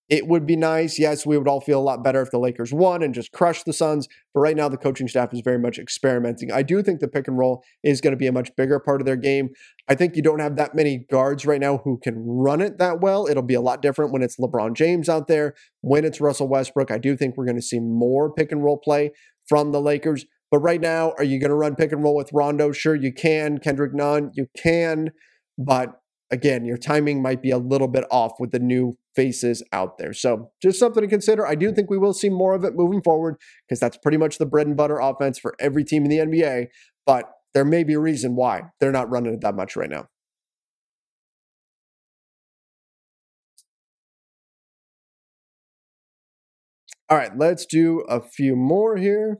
It 0.08 0.26
would 0.26 0.46
be 0.46 0.56
nice. 0.56 0.98
Yes, 0.98 1.26
we 1.26 1.36
would 1.36 1.48
all 1.48 1.60
feel 1.60 1.78
a 1.78 1.82
lot 1.82 2.02
better 2.02 2.22
if 2.22 2.30
the 2.30 2.38
Lakers 2.38 2.72
won 2.72 3.02
and 3.02 3.14
just 3.14 3.30
crushed 3.30 3.66
the 3.66 3.74
Suns. 3.74 4.08
But 4.32 4.40
right 4.40 4.56
now, 4.56 4.68
the 4.70 4.78
coaching 4.78 5.06
staff 5.06 5.34
is 5.34 5.42
very 5.44 5.58
much 5.58 5.78
experimenting. 5.78 6.50
I 6.50 6.62
do 6.62 6.82
think 6.82 7.00
the 7.00 7.08
pick 7.08 7.28
and 7.28 7.36
roll 7.36 7.62
is 7.84 8.00
going 8.00 8.12
to 8.12 8.16
be 8.16 8.26
a 8.26 8.32
much 8.32 8.56
bigger 8.56 8.80
part 8.80 9.02
of 9.02 9.06
their 9.06 9.16
game. 9.16 9.50
I 9.86 9.94
think 9.94 10.16
you 10.16 10.22
don't 10.22 10.38
have 10.38 10.56
that 10.56 10.74
many 10.74 11.04
guards 11.10 11.44
right 11.44 11.60
now 11.60 11.78
who 11.84 11.98
can 12.02 12.14
run 12.26 12.62
it 12.62 12.78
that 12.78 13.00
well. 13.00 13.26
It'll 13.26 13.42
be 13.42 13.54
a 13.54 13.60
lot 13.60 13.82
different 13.82 14.12
when 14.12 14.22
it's 14.22 14.38
LeBron 14.38 14.74
James 14.74 15.10
out 15.10 15.28
there. 15.28 15.54
When 15.82 16.06
it's 16.06 16.22
Russell 16.22 16.48
Westbrook, 16.48 16.90
I 16.90 16.98
do 16.98 17.14
think 17.14 17.36
we're 17.36 17.44
going 17.44 17.56
to 17.56 17.62
see 17.62 17.80
more 17.80 18.32
pick 18.32 18.50
and 18.50 18.64
roll 18.64 18.78
play 18.78 19.10
from 19.46 19.72
the 19.72 19.80
Lakers. 19.80 20.24
But 20.50 20.60
right 20.60 20.80
now, 20.80 21.12
are 21.18 21.24
you 21.24 21.38
going 21.38 21.50
to 21.50 21.54
run 21.54 21.76
pick 21.76 21.92
and 21.92 22.02
roll 22.02 22.16
with 22.16 22.30
Rondo? 22.32 22.72
Sure, 22.72 22.94
you 22.94 23.12
can. 23.12 23.58
Kendrick 23.58 23.92
Nunn, 23.92 24.30
you 24.32 24.46
can. 24.56 25.10
But 25.58 26.00
again, 26.30 26.64
your 26.64 26.76
timing 26.76 27.22
might 27.22 27.42
be 27.42 27.50
a 27.50 27.58
little 27.58 27.88
bit 27.88 28.04
off 28.10 28.32
with 28.38 28.50
the 28.50 28.58
new 28.58 28.96
faces 29.14 29.62
out 29.72 29.98
there. 29.98 30.12
So 30.12 30.50
just 30.62 30.78
something 30.78 31.02
to 31.02 31.08
consider. 31.08 31.46
I 31.46 31.54
do 31.54 31.72
think 31.72 31.90
we 31.90 31.98
will 31.98 32.12
see 32.12 32.28
more 32.28 32.54
of 32.54 32.64
it 32.64 32.74
moving 32.74 33.02
forward 33.02 33.36
because 33.66 33.80
that's 33.80 33.96
pretty 33.96 34.18
much 34.18 34.38
the 34.38 34.46
bread 34.46 34.66
and 34.66 34.76
butter 34.76 34.98
offense 34.98 35.38
for 35.38 35.54
every 35.58 35.84
team 35.84 36.04
in 36.04 36.10
the 36.10 36.18
NBA. 36.18 36.68
But 37.06 37.30
there 37.54 37.64
may 37.64 37.84
be 37.84 37.94
a 37.94 38.00
reason 38.00 38.36
why 38.36 38.62
they're 38.80 38.92
not 38.92 39.10
running 39.10 39.34
it 39.34 39.40
that 39.40 39.54
much 39.54 39.76
right 39.76 39.90
now. 39.90 40.08
All 47.10 47.16
right, 47.16 47.36
let's 47.36 47.64
do 47.64 48.00
a 48.00 48.20
few 48.20 48.54
more 48.54 48.96
here. 48.96 49.38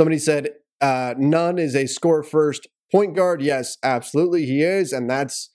Somebody 0.00 0.18
said 0.18 0.52
uh, 0.80 1.12
Nunn 1.18 1.58
is 1.58 1.76
a 1.76 1.86
score 1.86 2.22
first 2.22 2.68
point 2.90 3.14
guard. 3.14 3.42
Yes, 3.42 3.76
absolutely, 3.82 4.46
he 4.46 4.62
is, 4.62 4.94
and 4.94 5.10
that's 5.10 5.50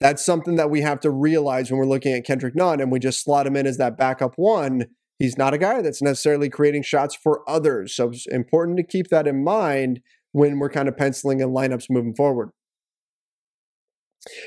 that's 0.00 0.24
something 0.24 0.56
that 0.56 0.70
we 0.70 0.80
have 0.80 1.00
to 1.00 1.10
realize 1.10 1.70
when 1.70 1.76
we're 1.76 1.84
looking 1.84 2.14
at 2.14 2.24
Kendrick 2.24 2.56
Nunn, 2.56 2.80
and 2.80 2.90
we 2.90 2.98
just 2.98 3.22
slot 3.22 3.46
him 3.46 3.56
in 3.56 3.66
as 3.66 3.76
that 3.76 3.98
backup 3.98 4.36
one. 4.36 4.86
He's 5.18 5.36
not 5.36 5.52
a 5.52 5.58
guy 5.58 5.82
that's 5.82 6.00
necessarily 6.00 6.48
creating 6.48 6.84
shots 6.84 7.14
for 7.14 7.42
others, 7.46 7.94
so 7.94 8.08
it's 8.08 8.26
important 8.28 8.78
to 8.78 8.84
keep 8.84 9.08
that 9.08 9.26
in 9.26 9.44
mind 9.44 10.00
when 10.32 10.58
we're 10.58 10.70
kind 10.70 10.88
of 10.88 10.96
penciling 10.96 11.40
in 11.40 11.50
lineups 11.50 11.90
moving 11.90 12.14
forward. 12.14 12.48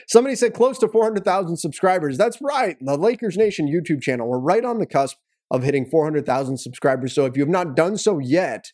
Somebody 0.08 0.36
said 0.36 0.56
close 0.56 0.80
to 0.80 0.88
400,000 0.88 1.58
subscribers. 1.58 2.18
That's 2.18 2.42
right. 2.42 2.76
The 2.82 2.98
Lakers 2.98 3.38
Nation 3.38 3.68
YouTube 3.68 4.02
channel. 4.02 4.28
We're 4.28 4.40
right 4.40 4.66
on 4.66 4.80
the 4.80 4.88
cusp 4.88 5.18
of 5.52 5.62
hitting 5.62 5.86
400,000 5.86 6.58
subscribers. 6.58 7.14
So 7.14 7.28
if 7.28 7.38
you 7.38 7.44
have 7.44 7.50
not 7.50 7.76
done 7.76 7.98
so 7.98 8.18
yet, 8.18 8.72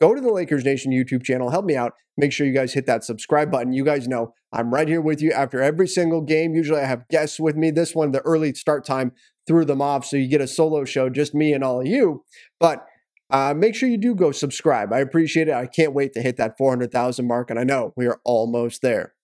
go 0.00 0.14
to 0.14 0.20
the 0.20 0.32
Lakers 0.32 0.64
Nation 0.64 0.92
YouTube 0.92 1.22
channel. 1.22 1.50
Help 1.50 1.64
me 1.64 1.76
out. 1.76 1.94
Make 2.16 2.32
sure 2.32 2.46
you 2.46 2.52
guys 2.52 2.72
hit 2.72 2.86
that 2.86 3.04
subscribe 3.04 3.50
button. 3.50 3.72
You 3.72 3.84
guys 3.84 4.08
know 4.08 4.34
I'm 4.52 4.72
right 4.72 4.88
here 4.88 5.00
with 5.00 5.22
you 5.22 5.32
after 5.32 5.62
every 5.62 5.86
single 5.86 6.20
game. 6.20 6.54
Usually 6.54 6.80
I 6.80 6.86
have 6.86 7.08
guests 7.08 7.38
with 7.38 7.56
me. 7.56 7.70
This 7.70 7.94
one, 7.94 8.12
the 8.12 8.20
early 8.20 8.54
start 8.54 8.84
time 8.84 9.12
threw 9.46 9.64
them 9.64 9.80
off. 9.80 10.04
So 10.04 10.16
you 10.16 10.28
get 10.28 10.40
a 10.40 10.48
solo 10.48 10.84
show, 10.84 11.08
just 11.08 11.34
me 11.34 11.52
and 11.52 11.62
all 11.62 11.80
of 11.80 11.86
you. 11.86 12.24
But 12.58 12.84
uh, 13.30 13.54
make 13.54 13.74
sure 13.74 13.88
you 13.88 13.98
do 13.98 14.14
go 14.14 14.32
subscribe. 14.32 14.92
I 14.92 14.98
appreciate 15.00 15.48
it. 15.48 15.54
I 15.54 15.66
can't 15.66 15.94
wait 15.94 16.12
to 16.14 16.22
hit 16.22 16.36
that 16.38 16.56
400,000 16.58 17.26
mark. 17.26 17.50
And 17.50 17.58
I 17.58 17.64
know 17.64 17.92
we 17.96 18.06
are 18.06 18.20
almost 18.24 18.82
there. 18.82 19.14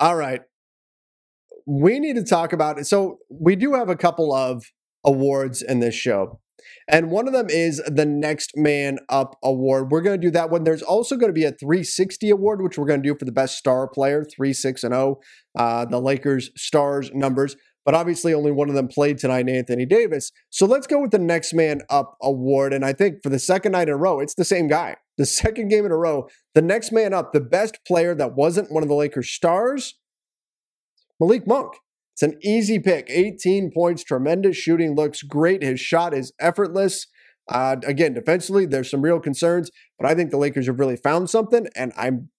All 0.00 0.16
right 0.16 0.42
we 1.66 1.98
need 1.98 2.16
to 2.16 2.24
talk 2.24 2.52
about 2.52 2.78
it. 2.78 2.86
So 2.86 3.18
we 3.28 3.56
do 3.56 3.74
have 3.74 3.88
a 3.88 3.96
couple 3.96 4.34
of 4.34 4.64
awards 5.04 5.62
in 5.62 5.80
this 5.80 5.94
show. 5.94 6.40
And 6.88 7.10
one 7.10 7.26
of 7.26 7.32
them 7.32 7.48
is 7.48 7.82
the 7.86 8.06
Next 8.06 8.52
Man 8.56 8.98
Up 9.08 9.36
Award. 9.42 9.90
We're 9.90 10.00
going 10.00 10.20
to 10.20 10.26
do 10.26 10.30
that 10.32 10.50
one. 10.50 10.64
There's 10.64 10.82
also 10.82 11.16
going 11.16 11.30
to 11.30 11.34
be 11.34 11.44
a 11.44 11.52
360 11.52 12.30
award, 12.30 12.62
which 12.62 12.78
we're 12.78 12.86
going 12.86 13.02
to 13.02 13.08
do 13.08 13.16
for 13.18 13.24
the 13.24 13.32
best 13.32 13.56
star 13.56 13.88
player, 13.88 14.24
3, 14.24 14.52
6, 14.52 14.84
and 14.84 14.94
0, 14.94 15.20
uh, 15.58 15.84
the 15.86 16.00
Lakers 16.00 16.50
stars 16.56 17.10
numbers. 17.12 17.56
But 17.84 17.94
obviously, 17.94 18.32
only 18.32 18.52
one 18.52 18.68
of 18.68 18.76
them 18.76 18.86
played 18.86 19.18
tonight, 19.18 19.48
Anthony 19.48 19.86
Davis. 19.86 20.30
So 20.50 20.66
let's 20.66 20.86
go 20.86 21.00
with 21.00 21.10
the 21.10 21.18
Next 21.18 21.52
Man 21.52 21.80
Up 21.90 22.16
Award. 22.22 22.72
And 22.72 22.84
I 22.84 22.92
think 22.92 23.22
for 23.22 23.28
the 23.28 23.40
second 23.40 23.72
night 23.72 23.88
in 23.88 23.94
a 23.94 23.96
row, 23.96 24.20
it's 24.20 24.34
the 24.34 24.44
same 24.44 24.68
guy. 24.68 24.96
The 25.18 25.26
second 25.26 25.68
game 25.68 25.84
in 25.84 25.90
a 25.90 25.96
row, 25.96 26.28
the 26.54 26.62
Next 26.62 26.92
Man 26.92 27.12
Up, 27.12 27.32
the 27.32 27.40
best 27.40 27.78
player 27.86 28.14
that 28.14 28.34
wasn't 28.34 28.70
one 28.70 28.84
of 28.84 28.88
the 28.88 28.94
Lakers 28.94 29.30
stars, 29.30 29.94
Malik 31.22 31.46
Monk. 31.46 31.74
It's 32.14 32.22
an 32.22 32.36
easy 32.42 32.80
pick. 32.80 33.06
18 33.08 33.70
points, 33.72 34.02
tremendous 34.02 34.56
shooting, 34.56 34.96
looks 34.96 35.22
great. 35.22 35.62
His 35.62 35.78
shot 35.78 36.12
is 36.12 36.32
effortless. 36.40 37.06
Uh, 37.48 37.76
again, 37.86 38.14
defensively, 38.14 38.66
there's 38.66 38.90
some 38.90 39.02
real 39.02 39.20
concerns, 39.20 39.70
but 40.00 40.10
I 40.10 40.16
think 40.16 40.32
the 40.32 40.36
Lakers 40.36 40.66
have 40.66 40.80
really 40.80 40.96
found 40.96 41.30
something, 41.30 41.68
and 41.76 41.92
I'm 41.96 42.30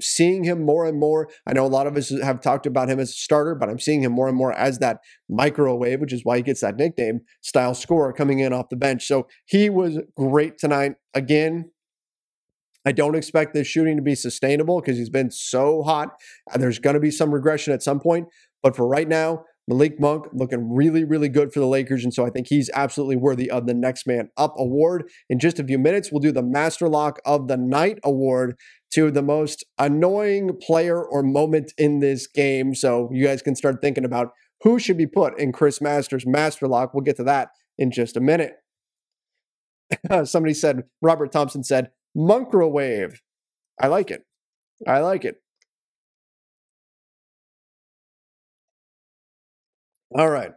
seeing 0.00 0.44
him 0.44 0.64
more 0.64 0.86
and 0.86 0.98
more. 0.98 1.28
I 1.44 1.54
know 1.54 1.66
a 1.66 1.68
lot 1.68 1.88
of 1.88 1.96
us 1.96 2.10
have 2.22 2.40
talked 2.40 2.66
about 2.66 2.88
him 2.88 3.00
as 3.00 3.10
a 3.10 3.14
starter, 3.14 3.56
but 3.56 3.68
I'm 3.68 3.80
seeing 3.80 4.02
him 4.02 4.12
more 4.12 4.28
and 4.28 4.36
more 4.36 4.52
as 4.52 4.78
that 4.78 5.00
microwave, 5.28 6.00
which 6.00 6.12
is 6.12 6.24
why 6.24 6.36
he 6.36 6.42
gets 6.44 6.60
that 6.60 6.76
nickname, 6.76 7.22
style 7.40 7.74
scorer 7.74 8.12
coming 8.12 8.38
in 8.38 8.52
off 8.52 8.68
the 8.68 8.76
bench. 8.76 9.08
So 9.08 9.26
he 9.46 9.68
was 9.68 9.98
great 10.16 10.56
tonight. 10.56 10.94
Again, 11.14 11.72
I 12.86 12.92
don't 12.92 13.14
expect 13.14 13.54
this 13.54 13.66
shooting 13.66 13.96
to 13.96 14.02
be 14.02 14.14
sustainable 14.14 14.80
because 14.80 14.96
he's 14.96 15.10
been 15.10 15.30
so 15.30 15.82
hot. 15.82 16.10
Uh, 16.52 16.58
there's 16.58 16.78
going 16.78 16.94
to 16.94 17.00
be 17.00 17.10
some 17.10 17.32
regression 17.32 17.72
at 17.72 17.82
some 17.82 18.00
point. 18.00 18.28
But 18.62 18.76
for 18.76 18.86
right 18.86 19.08
now, 19.08 19.44
Malik 19.68 20.00
Monk 20.00 20.26
looking 20.32 20.74
really, 20.74 21.04
really 21.04 21.28
good 21.28 21.52
for 21.52 21.60
the 21.60 21.66
Lakers. 21.66 22.02
And 22.02 22.12
so 22.12 22.26
I 22.26 22.30
think 22.30 22.48
he's 22.48 22.70
absolutely 22.74 23.16
worthy 23.16 23.50
of 23.50 23.66
the 23.66 23.74
Next 23.74 24.06
Man 24.06 24.30
Up 24.36 24.54
award. 24.58 25.08
In 25.28 25.38
just 25.38 25.60
a 25.60 25.64
few 25.64 25.78
minutes, 25.78 26.10
we'll 26.10 26.20
do 26.20 26.32
the 26.32 26.42
Master 26.42 26.88
Lock 26.88 27.20
of 27.24 27.48
the 27.48 27.56
Night 27.56 27.98
award 28.02 28.56
to 28.94 29.10
the 29.10 29.22
most 29.22 29.64
annoying 29.78 30.58
player 30.60 31.02
or 31.02 31.22
moment 31.22 31.72
in 31.78 32.00
this 32.00 32.26
game. 32.26 32.74
So 32.74 33.08
you 33.12 33.24
guys 33.24 33.42
can 33.42 33.54
start 33.54 33.80
thinking 33.80 34.04
about 34.04 34.30
who 34.62 34.78
should 34.78 34.98
be 34.98 35.06
put 35.06 35.38
in 35.38 35.52
Chris 35.52 35.80
Masters' 35.80 36.26
Master 36.26 36.66
Lock. 36.66 36.92
We'll 36.92 37.04
get 37.04 37.16
to 37.16 37.24
that 37.24 37.50
in 37.78 37.90
just 37.90 38.16
a 38.16 38.20
minute. 38.20 38.54
Somebody 40.24 40.54
said, 40.54 40.84
Robert 41.00 41.30
Thompson 41.30 41.62
said, 41.62 41.90
Microwave. 42.14 43.20
I 43.80 43.86
like 43.88 44.10
it. 44.10 44.22
I 44.86 45.00
like 45.00 45.24
it. 45.24 45.36
All 50.12 50.28
right. 50.30 50.52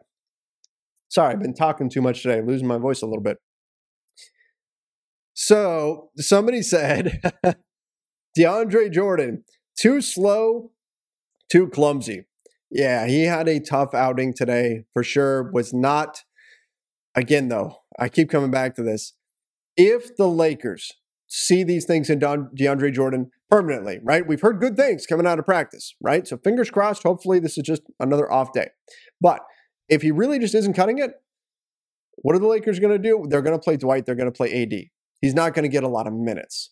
Sorry, 1.09 1.31
I've 1.31 1.39
been 1.39 1.53
talking 1.53 1.89
too 1.89 2.01
much 2.01 2.23
today, 2.23 2.41
losing 2.41 2.67
my 2.67 2.79
voice 2.79 3.01
a 3.01 3.05
little 3.05 3.21
bit. 3.21 3.37
So 5.35 6.09
somebody 6.17 6.61
said 6.63 7.21
DeAndre 8.37 8.91
Jordan, 8.91 9.43
too 9.79 10.01
slow, 10.01 10.71
too 11.51 11.67
clumsy. 11.67 12.25
Yeah, 12.71 13.05
he 13.05 13.25
had 13.25 13.47
a 13.47 13.59
tough 13.59 13.93
outing 13.93 14.33
today 14.33 14.85
for 14.91 15.03
sure. 15.03 15.51
Was 15.51 15.71
not, 15.71 16.23
again, 17.13 17.49
though, 17.49 17.77
I 17.99 18.09
keep 18.09 18.31
coming 18.31 18.49
back 18.49 18.75
to 18.75 18.83
this. 18.83 19.13
If 19.77 20.15
the 20.15 20.27
Lakers 20.27 20.91
see 21.35 21.63
these 21.63 21.85
things 21.85 22.11
in 22.11 22.19
Don, 22.19 22.49
DeAndre 22.55 22.93
Jordan 22.93 23.31
permanently, 23.49 23.99
right? 24.03 24.27
We've 24.27 24.41
heard 24.41 24.61
good 24.61 24.77
things 24.77 25.07
coming 25.07 25.25
out 25.25 25.39
of 25.39 25.45
practice, 25.45 25.95
right? 25.99 26.27
So 26.27 26.37
fingers 26.37 26.69
crossed. 26.69 27.01
Hopefully, 27.01 27.39
this 27.39 27.57
is 27.57 27.63
just 27.63 27.81
another 27.99 28.31
off 28.31 28.53
day. 28.53 28.67
But 29.19 29.39
if 29.89 30.03
he 30.03 30.11
really 30.11 30.37
just 30.37 30.53
isn't 30.53 30.75
cutting 30.75 30.99
it, 30.99 31.11
what 32.17 32.35
are 32.35 32.39
the 32.39 32.47
Lakers 32.47 32.79
going 32.79 32.93
to 32.93 32.99
do? 32.99 33.25
They're 33.27 33.41
going 33.41 33.57
to 33.57 33.63
play 33.63 33.77
Dwight. 33.77 34.05
They're 34.05 34.13
going 34.13 34.31
to 34.31 34.37
play 34.37 34.61
AD. 34.61 34.73
He's 35.21 35.33
not 35.33 35.55
going 35.55 35.63
to 35.63 35.69
get 35.69 35.83
a 35.83 35.87
lot 35.87 36.05
of 36.05 36.13
minutes. 36.13 36.71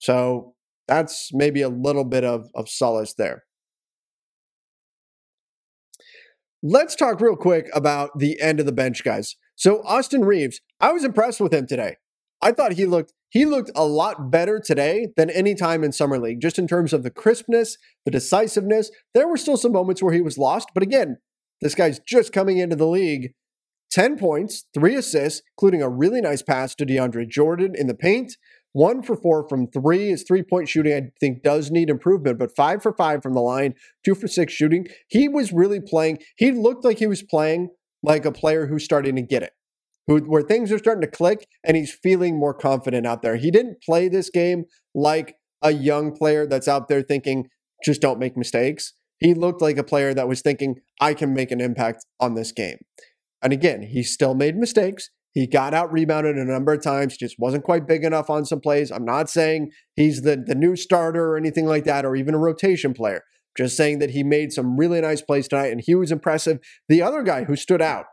So 0.00 0.54
that's 0.86 1.30
maybe 1.32 1.62
a 1.62 1.70
little 1.70 2.04
bit 2.04 2.24
of, 2.24 2.50
of 2.54 2.68
solace 2.68 3.14
there. 3.14 3.44
Let's 6.62 6.94
talk 6.94 7.22
real 7.22 7.36
quick 7.36 7.68
about 7.72 8.18
the 8.18 8.38
end 8.38 8.60
of 8.60 8.66
the 8.66 8.72
bench, 8.72 9.02
guys. 9.02 9.36
So 9.56 9.82
Austin 9.86 10.26
Reaves, 10.26 10.60
I 10.78 10.92
was 10.92 11.04
impressed 11.04 11.40
with 11.40 11.54
him 11.54 11.66
today. 11.66 11.96
I 12.42 12.52
thought 12.52 12.72
he 12.72 12.84
looked 12.84 13.14
he 13.34 13.44
looked 13.44 13.72
a 13.74 13.84
lot 13.84 14.30
better 14.30 14.60
today 14.60 15.08
than 15.16 15.28
any 15.28 15.56
time 15.56 15.82
in 15.82 15.90
summer 15.90 16.20
league, 16.20 16.40
just 16.40 16.56
in 16.56 16.68
terms 16.68 16.92
of 16.92 17.02
the 17.02 17.10
crispness, 17.10 17.76
the 18.04 18.12
decisiveness. 18.12 18.92
There 19.12 19.26
were 19.26 19.36
still 19.36 19.56
some 19.56 19.72
moments 19.72 20.00
where 20.00 20.14
he 20.14 20.22
was 20.22 20.38
lost, 20.38 20.68
but 20.72 20.84
again, 20.84 21.18
this 21.60 21.74
guy's 21.74 21.98
just 21.98 22.32
coming 22.32 22.58
into 22.58 22.76
the 22.76 22.86
league. 22.86 23.32
10 23.90 24.18
points, 24.18 24.66
three 24.72 24.94
assists, 24.94 25.42
including 25.58 25.82
a 25.82 25.88
really 25.88 26.20
nice 26.20 26.42
pass 26.42 26.76
to 26.76 26.86
DeAndre 26.86 27.28
Jordan 27.28 27.74
in 27.74 27.88
the 27.88 27.94
paint. 27.94 28.36
One 28.72 29.02
for 29.02 29.16
four 29.16 29.48
from 29.48 29.66
three. 29.66 30.10
His 30.10 30.22
three 30.22 30.44
point 30.44 30.68
shooting, 30.68 30.94
I 30.94 31.10
think, 31.18 31.42
does 31.42 31.72
need 31.72 31.90
improvement, 31.90 32.38
but 32.38 32.54
five 32.54 32.84
for 32.84 32.92
five 32.92 33.20
from 33.20 33.34
the 33.34 33.40
line, 33.40 33.74
two 34.04 34.14
for 34.14 34.28
six 34.28 34.52
shooting. 34.52 34.86
He 35.08 35.28
was 35.28 35.52
really 35.52 35.80
playing. 35.80 36.18
He 36.36 36.52
looked 36.52 36.84
like 36.84 36.98
he 36.98 37.08
was 37.08 37.22
playing 37.22 37.70
like 38.04 38.24
a 38.24 38.32
player 38.32 38.66
who's 38.66 38.84
starting 38.84 39.16
to 39.16 39.22
get 39.22 39.42
it, 39.42 39.54
who, 40.06 40.18
where 40.18 40.42
things 40.42 40.70
are 40.70 40.78
starting 40.78 41.00
to 41.02 41.16
click 41.16 41.46
and 41.64 41.76
he's 41.76 41.92
feeling 41.92 42.38
more 42.38 42.54
confident 42.54 43.06
out 43.06 43.22
there. 43.22 43.36
He 43.36 43.50
didn't 43.50 43.82
play 43.82 44.08
this 44.08 44.30
game 44.30 44.64
like 44.94 45.36
a 45.62 45.72
young 45.72 46.14
player 46.14 46.46
that's 46.46 46.68
out 46.68 46.88
there 46.88 47.02
thinking, 47.02 47.48
just 47.84 48.00
don't 48.00 48.18
make 48.18 48.36
mistakes. 48.36 48.92
He 49.18 49.34
looked 49.34 49.62
like 49.62 49.78
a 49.78 49.84
player 49.84 50.12
that 50.14 50.28
was 50.28 50.42
thinking, 50.42 50.76
I 51.00 51.14
can 51.14 51.32
make 51.32 51.50
an 51.50 51.60
impact 51.60 52.04
on 52.20 52.34
this 52.34 52.52
game. 52.52 52.78
And 53.42 53.52
again, 53.52 53.82
he 53.82 54.02
still 54.02 54.34
made 54.34 54.56
mistakes. 54.56 55.10
He 55.32 55.46
got 55.46 55.74
out 55.74 55.92
rebounded 55.92 56.36
a 56.36 56.44
number 56.44 56.72
of 56.72 56.82
times, 56.82 57.16
just 57.16 57.36
wasn't 57.38 57.64
quite 57.64 57.88
big 57.88 58.04
enough 58.04 58.30
on 58.30 58.44
some 58.44 58.60
plays. 58.60 58.92
I'm 58.92 59.04
not 59.04 59.28
saying 59.28 59.72
he's 59.96 60.22
the, 60.22 60.36
the 60.36 60.54
new 60.54 60.76
starter 60.76 61.30
or 61.32 61.36
anything 61.36 61.66
like 61.66 61.84
that, 61.84 62.04
or 62.04 62.14
even 62.14 62.34
a 62.34 62.38
rotation 62.38 62.94
player. 62.94 63.22
Just 63.56 63.76
saying 63.76 63.98
that 63.98 64.10
he 64.10 64.22
made 64.22 64.52
some 64.52 64.76
really 64.76 65.00
nice 65.00 65.22
plays 65.22 65.48
tonight 65.48 65.72
and 65.72 65.80
he 65.84 65.94
was 65.94 66.12
impressive. 66.12 66.58
The 66.88 67.02
other 67.02 67.22
guy 67.22 67.44
who 67.44 67.56
stood 67.56 67.82
out, 67.82 68.06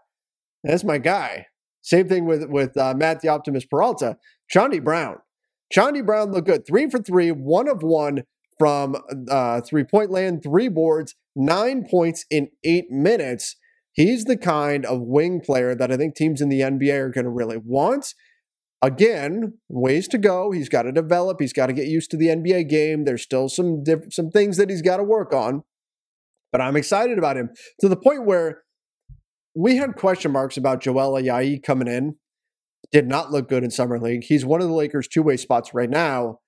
that's 0.64 0.84
my 0.84 0.98
guy. 0.98 1.48
Same 1.82 2.08
thing 2.08 2.26
with, 2.26 2.46
with 2.50 2.78
uh, 2.78 2.94
Matt 2.96 3.22
the 3.22 3.30
Optimist 3.30 3.70
Peralta, 3.70 4.18
Chaundee 4.54 4.84
Brown. 4.84 5.18
Chaundee 5.74 6.06
Brown 6.06 6.32
looked 6.32 6.48
good. 6.48 6.66
Three 6.68 6.90
for 6.90 7.00
three, 7.00 7.32
one 7.32 7.68
of 7.68 7.82
one 7.82 8.24
from 8.60 8.96
uh, 9.30 9.62
three 9.62 9.84
point 9.84 10.12
land, 10.12 10.44
three 10.44 10.68
boards, 10.68 11.16
nine 11.36 11.86
points 11.90 12.26
in 12.30 12.50
eight 12.64 12.92
minutes. 12.92 13.56
He's 13.94 14.26
the 14.26 14.38
kind 14.38 14.86
of 14.86 15.02
wing 15.02 15.42
player 15.42 15.76
that 15.76 15.92
I 15.92 15.98
think 15.98 16.16
teams 16.16 16.42
in 16.42 16.50
the 16.50 16.62
NBA 16.62 16.94
are 16.94 17.10
going 17.10 17.26
to 17.26 17.32
really 17.32 17.58
want. 17.58 18.14
Again, 18.82 19.58
ways 19.70 20.08
to 20.10 20.18
go. 20.18 20.52
He's 20.52 20.70
got 20.70 20.84
to 20.84 20.92
develop. 20.92 21.38
He's 21.40 21.54
got 21.54 21.68
to 21.68 21.74
get 21.74 21.88
used 21.88 22.10
to 22.12 22.18
the 22.18 22.28
NBA 22.28 22.70
game. 22.70 23.06
There's 23.06 23.22
still 23.22 23.50
some 23.50 23.84
diff- 23.84 24.12
some 24.12 24.32
things 24.32 24.58
that 24.58 24.70
he's 24.70 24.82
got 24.82 24.98
to 24.98 25.04
work 25.04 25.34
on. 25.34 25.64
But 26.52 26.62
I'm 26.62 26.76
excited 26.76 27.18
about 27.18 27.38
him 27.38 27.50
to 27.80 27.88
the 27.88 27.96
point 27.96 28.26
where 28.26 28.64
we 29.56 29.78
had 29.78 29.96
question 29.96 30.32
marks 30.32 30.58
about 30.58 30.82
Joel 30.82 31.14
Ayayi 31.14 31.62
coming 31.62 31.88
in. 31.88 32.16
Did 32.92 33.08
not 33.08 33.32
look 33.32 33.48
good 33.48 33.64
in 33.64 33.72
summer 33.72 34.00
league. 34.00 34.24
He's 34.24 34.46
one 34.46 34.62
of 34.62 34.68
the 34.68 34.74
Lakers' 34.74 35.08
two 35.08 35.24
way 35.24 35.38
spots 35.38 35.74
right 35.74 35.90
now. 35.90 36.40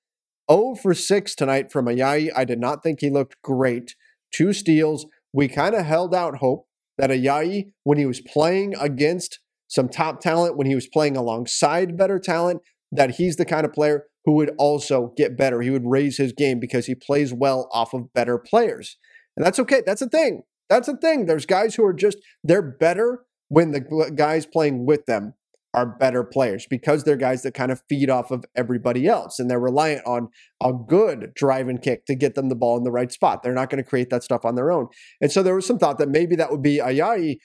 0 0.51 0.75
for 0.75 0.93
6 0.93 1.35
tonight 1.35 1.71
from 1.71 1.85
Ayayi. 1.85 2.29
I 2.35 2.43
did 2.43 2.59
not 2.59 2.83
think 2.83 2.99
he 2.99 3.09
looked 3.09 3.41
great. 3.41 3.95
Two 4.33 4.51
steals. 4.51 5.05
We 5.31 5.47
kind 5.47 5.75
of 5.75 5.85
held 5.85 6.13
out 6.13 6.37
hope 6.37 6.67
that 6.97 7.09
Ayayi, 7.09 7.71
when 7.83 7.97
he 7.97 8.05
was 8.05 8.21
playing 8.21 8.75
against 8.79 9.39
some 9.67 9.89
top 9.89 10.19
talent, 10.19 10.57
when 10.57 10.67
he 10.67 10.75
was 10.75 10.87
playing 10.87 11.15
alongside 11.17 11.97
better 11.97 12.19
talent, 12.19 12.61
that 12.91 13.11
he's 13.11 13.37
the 13.37 13.45
kind 13.45 13.65
of 13.65 13.73
player 13.73 14.05
who 14.25 14.33
would 14.33 14.51
also 14.57 15.13
get 15.17 15.37
better. 15.37 15.61
He 15.61 15.69
would 15.69 15.85
raise 15.85 16.17
his 16.17 16.33
game 16.33 16.59
because 16.59 16.85
he 16.85 16.95
plays 16.95 17.33
well 17.33 17.69
off 17.71 17.93
of 17.93 18.13
better 18.13 18.37
players. 18.37 18.97
And 19.35 19.45
that's 19.45 19.59
okay. 19.59 19.81
That's 19.85 20.01
a 20.01 20.09
thing. 20.09 20.43
That's 20.69 20.87
the 20.87 20.97
thing. 20.97 21.25
There's 21.25 21.45
guys 21.45 21.75
who 21.75 21.85
are 21.85 21.93
just, 21.93 22.17
they're 22.43 22.61
better 22.61 23.25
when 23.49 23.71
the 23.71 24.11
guys 24.15 24.45
playing 24.45 24.85
with 24.85 25.05
them 25.05 25.33
are 25.73 25.85
better 25.85 26.23
players 26.23 26.67
because 26.69 27.03
they're 27.03 27.15
guys 27.15 27.41
that 27.41 27.53
kind 27.53 27.71
of 27.71 27.81
feed 27.89 28.09
off 28.09 28.29
of 28.29 28.45
everybody 28.55 29.07
else 29.07 29.39
and 29.39 29.49
they're 29.49 29.59
reliant 29.59 30.05
on 30.05 30.29
a 30.61 30.71
good 30.71 31.33
drive 31.35 31.67
and 31.67 31.81
kick 31.81 32.05
to 32.05 32.15
get 32.15 32.35
them 32.35 32.49
the 32.49 32.55
ball 32.55 32.77
in 32.77 32.83
the 32.83 32.91
right 32.91 33.11
spot. 33.11 33.41
They're 33.41 33.53
not 33.53 33.69
going 33.69 33.83
to 33.83 33.89
create 33.89 34.09
that 34.11 34.23
stuff 34.23 34.45
on 34.45 34.55
their 34.55 34.71
own. 34.71 34.87
And 35.19 35.31
so 35.31 35.41
there 35.41 35.55
was 35.55 35.65
some 35.65 35.79
thought 35.79 35.97
that 35.97 36.09
maybe 36.09 36.35
that 36.35 36.51
would 36.51 36.61
be 36.61 36.77
Ayayi. 36.77 37.37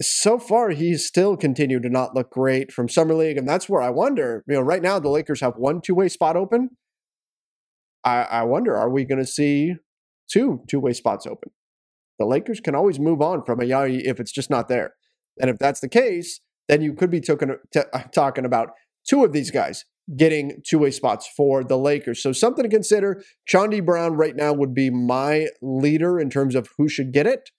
So 0.00 0.38
far, 0.38 0.70
he's 0.70 1.06
still 1.06 1.36
continued 1.36 1.82
to 1.82 1.88
not 1.88 2.14
look 2.14 2.30
great 2.30 2.70
from 2.70 2.88
Summer 2.88 3.14
League. 3.14 3.38
And 3.38 3.48
that's 3.48 3.68
where 3.68 3.82
I 3.82 3.90
wonder, 3.90 4.44
you 4.46 4.54
know, 4.54 4.60
right 4.60 4.82
now 4.82 5.00
the 5.00 5.08
Lakers 5.08 5.40
have 5.40 5.54
one 5.56 5.80
two 5.80 5.94
way 5.94 6.08
spot 6.08 6.36
open. 6.36 6.70
I, 8.04 8.22
I 8.22 8.42
wonder, 8.44 8.76
are 8.76 8.90
we 8.90 9.04
going 9.04 9.18
to 9.18 9.26
see 9.26 9.74
two 10.30 10.60
two 10.68 10.78
way 10.78 10.92
spots 10.92 11.26
open? 11.26 11.50
The 12.18 12.26
Lakers 12.26 12.60
can 12.60 12.74
always 12.74 12.98
move 12.98 13.20
on 13.20 13.44
from 13.44 13.60
Ayayi 13.60 14.02
if 14.04 14.20
it's 14.20 14.32
just 14.32 14.50
not 14.50 14.68
there. 14.68 14.94
And 15.40 15.50
if 15.50 15.58
that's 15.58 15.80
the 15.80 15.88
case, 15.88 16.40
then 16.68 16.82
you 16.82 16.94
could 16.94 17.10
be 17.10 17.20
talking, 17.20 17.56
t- 17.72 17.80
uh, 17.92 18.02
talking 18.14 18.44
about 18.44 18.70
two 19.08 19.24
of 19.24 19.32
these 19.32 19.50
guys 19.50 19.84
getting 20.16 20.62
two 20.64 20.78
way 20.78 20.90
spots 20.90 21.28
for 21.36 21.64
the 21.64 21.76
Lakers. 21.76 22.22
So 22.22 22.32
something 22.32 22.62
to 22.62 22.68
consider. 22.68 23.22
Chaundee 23.50 23.84
Brown 23.84 24.14
right 24.14 24.36
now 24.36 24.52
would 24.52 24.74
be 24.74 24.90
my 24.90 25.48
leader 25.60 26.20
in 26.20 26.30
terms 26.30 26.54
of 26.54 26.68
who 26.78 26.88
should 26.88 27.12
get 27.12 27.26
it 27.26 27.50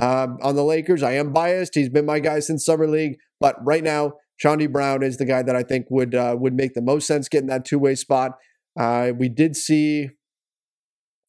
um, 0.00 0.38
on 0.42 0.56
the 0.56 0.64
Lakers. 0.64 1.02
I 1.02 1.12
am 1.12 1.32
biased. 1.32 1.74
He's 1.74 1.88
been 1.88 2.06
my 2.06 2.18
guy 2.18 2.40
since 2.40 2.64
summer 2.64 2.88
league, 2.88 3.18
but 3.40 3.56
right 3.64 3.84
now 3.84 4.14
Chaundee 4.42 4.70
Brown 4.70 5.02
is 5.02 5.18
the 5.18 5.24
guy 5.24 5.42
that 5.42 5.54
I 5.54 5.62
think 5.62 5.86
would 5.90 6.14
uh, 6.14 6.36
would 6.38 6.54
make 6.54 6.74
the 6.74 6.82
most 6.82 7.06
sense 7.06 7.28
getting 7.28 7.48
that 7.48 7.64
two 7.64 7.78
way 7.78 7.94
spot. 7.94 8.32
Uh, 8.78 9.12
we 9.16 9.28
did 9.28 9.56
see. 9.56 10.10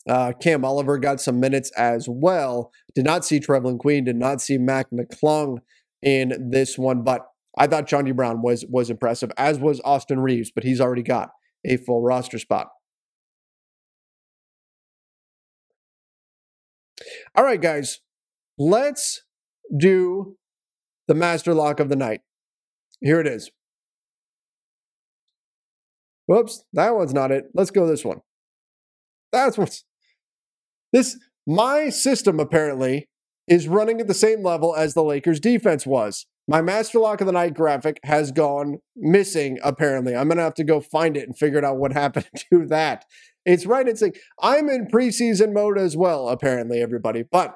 Uh, 0.07 0.33
Cam 0.41 0.65
Oliver 0.65 0.97
got 0.97 1.21
some 1.21 1.39
minutes 1.39 1.71
as 1.77 2.07
well. 2.09 2.71
Did 2.93 3.05
not 3.05 3.23
see 3.23 3.39
Trevelin 3.39 3.79
Queen. 3.79 4.03
Did 4.03 4.17
not 4.17 4.41
see 4.41 4.57
Mac 4.57 4.87
McClung 4.91 5.59
in 6.01 6.49
this 6.51 6.77
one. 6.77 7.03
But 7.03 7.25
I 7.57 7.67
thought 7.67 7.87
Chaundee 7.87 8.15
Brown 8.15 8.41
was 8.41 8.65
was 8.69 8.89
impressive, 8.89 9.31
as 9.37 9.59
was 9.59 9.81
Austin 9.85 10.19
Reaves, 10.19 10.51
but 10.53 10.63
he's 10.63 10.81
already 10.81 11.03
got 11.03 11.29
a 11.65 11.77
full 11.77 12.01
roster 12.01 12.39
spot. 12.39 12.67
All 17.35 17.43
right, 17.43 17.61
guys, 17.61 17.99
let's 18.57 19.23
do 19.75 20.37
the 21.07 21.15
master 21.15 21.53
lock 21.53 21.79
of 21.79 21.89
the 21.89 21.95
night. 21.95 22.21
Here 23.01 23.19
it 23.19 23.27
is. 23.27 23.51
Whoops, 26.25 26.63
that 26.73 26.95
one's 26.95 27.13
not 27.13 27.31
it. 27.31 27.45
Let's 27.53 27.71
go 27.71 27.85
this 27.85 28.05
one. 28.05 28.21
That's 29.31 29.57
what's 29.57 29.83
this. 30.93 31.17
My 31.45 31.89
system 31.89 32.39
apparently 32.39 33.09
is 33.47 33.67
running 33.67 33.99
at 33.99 34.07
the 34.07 34.13
same 34.13 34.43
level 34.43 34.75
as 34.75 34.93
the 34.93 35.03
Lakers 35.03 35.39
defense 35.39 35.85
was. 35.85 36.25
My 36.47 36.61
master 36.61 36.99
lock 36.99 37.21
of 37.21 37.27
the 37.27 37.33
night 37.33 37.53
graphic 37.53 37.99
has 38.03 38.31
gone 38.31 38.79
missing, 38.95 39.59
apparently. 39.63 40.15
I'm 40.15 40.27
going 40.27 40.37
to 40.37 40.43
have 40.43 40.53
to 40.55 40.63
go 40.63 40.81
find 40.81 41.15
it 41.15 41.27
and 41.27 41.37
figure 41.37 41.63
out 41.63 41.77
what 41.77 41.93
happened 42.03 42.27
to 42.49 42.65
that. 42.67 43.05
It's 43.45 43.65
right. 43.65 43.87
It's 43.87 44.01
like 44.01 44.19
I'm 44.41 44.69
in 44.69 44.87
preseason 44.87 45.53
mode 45.53 45.77
as 45.77 45.97
well, 45.97 46.29
apparently, 46.29 46.81
everybody. 46.81 47.23
But 47.23 47.55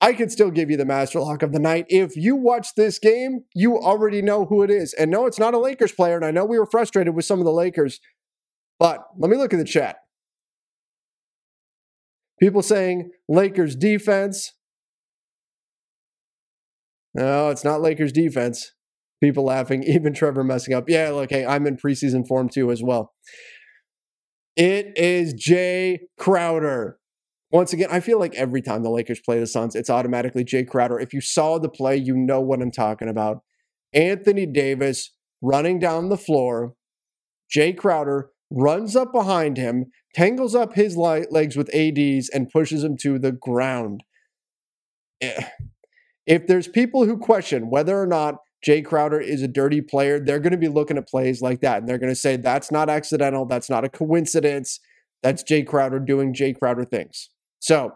I 0.00 0.14
can 0.14 0.28
still 0.28 0.50
give 0.50 0.70
you 0.70 0.76
the 0.76 0.84
master 0.84 1.20
lock 1.20 1.42
of 1.42 1.52
the 1.52 1.60
night. 1.60 1.86
If 1.88 2.16
you 2.16 2.34
watch 2.36 2.74
this 2.76 2.98
game, 2.98 3.44
you 3.54 3.78
already 3.78 4.20
know 4.20 4.46
who 4.46 4.62
it 4.62 4.70
is. 4.70 4.92
And 4.94 5.10
no, 5.10 5.26
it's 5.26 5.38
not 5.38 5.54
a 5.54 5.58
Lakers 5.58 5.92
player. 5.92 6.16
And 6.16 6.24
I 6.24 6.32
know 6.32 6.44
we 6.44 6.58
were 6.58 6.66
frustrated 6.66 7.14
with 7.14 7.24
some 7.24 7.38
of 7.38 7.44
the 7.44 7.52
Lakers, 7.52 8.00
but 8.78 9.06
let 9.16 9.30
me 9.30 9.36
look 9.36 9.54
at 9.54 9.58
the 9.58 9.64
chat. 9.64 9.98
People 12.42 12.62
saying 12.62 13.12
Lakers 13.28 13.76
defense, 13.76 14.52
no, 17.14 17.50
it's 17.50 17.62
not 17.62 17.80
Lakers 17.80 18.10
defense. 18.10 18.72
People 19.22 19.44
laughing, 19.44 19.82
even 19.86 20.12
Trevor 20.12 20.42
messing 20.42 20.74
up. 20.74 20.88
Yeah, 20.88 21.10
look, 21.10 21.30
hey, 21.30 21.46
I'm 21.46 21.68
in 21.68 21.76
preseason 21.76 22.26
form 22.26 22.48
too 22.48 22.72
as 22.72 22.82
well. 22.82 23.12
It 24.56 24.92
is 24.96 25.34
Jae 25.34 25.98
Crowder. 26.18 26.98
Once 27.52 27.72
again, 27.72 27.88
I 27.92 28.00
feel 28.00 28.18
like 28.18 28.34
every 28.34 28.60
time 28.60 28.82
the 28.82 28.90
Lakers 28.90 29.20
play 29.24 29.38
the 29.38 29.46
Suns, 29.46 29.76
it's 29.76 29.88
automatically 29.88 30.44
Jae 30.44 30.66
Crowder. 30.66 30.98
If 30.98 31.12
you 31.12 31.20
saw 31.20 31.60
the 31.60 31.68
play, 31.68 31.96
you 31.96 32.16
know 32.16 32.40
what 32.40 32.60
I'm 32.60 32.72
talking 32.72 33.08
about. 33.08 33.42
Anthony 33.94 34.46
Davis 34.46 35.14
running 35.40 35.78
down 35.78 36.08
the 36.08 36.18
floor. 36.18 36.74
Jae 37.56 37.76
Crowder 37.76 38.31
runs 38.52 38.94
up 38.94 39.12
behind 39.12 39.56
him, 39.56 39.86
tangles 40.14 40.54
up 40.54 40.74
his 40.74 40.96
legs 40.96 41.56
with 41.56 41.74
ADs, 41.74 42.28
and 42.28 42.50
pushes 42.50 42.84
him 42.84 42.96
to 42.98 43.18
the 43.18 43.32
ground. 43.32 44.04
Eh, 45.20 45.44
if 46.26 46.46
there's 46.46 46.68
people 46.68 47.04
who 47.04 47.16
question 47.16 47.70
whether 47.70 48.00
or 48.00 48.06
not 48.06 48.36
Jae 48.66 48.84
Crowder 48.84 49.20
is 49.20 49.42
a 49.42 49.48
dirty 49.48 49.80
player, 49.80 50.20
they're 50.20 50.38
going 50.38 50.52
to 50.52 50.58
be 50.58 50.68
looking 50.68 50.96
at 50.96 51.08
plays 51.08 51.42
like 51.42 51.60
that 51.60 51.78
and 51.78 51.88
they're 51.88 51.98
going 51.98 52.12
to 52.12 52.16
say 52.16 52.36
that's 52.36 52.70
not 52.70 52.88
accidental, 52.88 53.44
that's 53.44 53.68
not 53.68 53.84
a 53.84 53.88
coincidence, 53.88 54.78
that's 55.22 55.42
Jae 55.42 55.66
Crowder 55.66 55.98
doing 55.98 56.32
Jae 56.32 56.56
Crowder 56.56 56.84
things. 56.84 57.30
So 57.58 57.94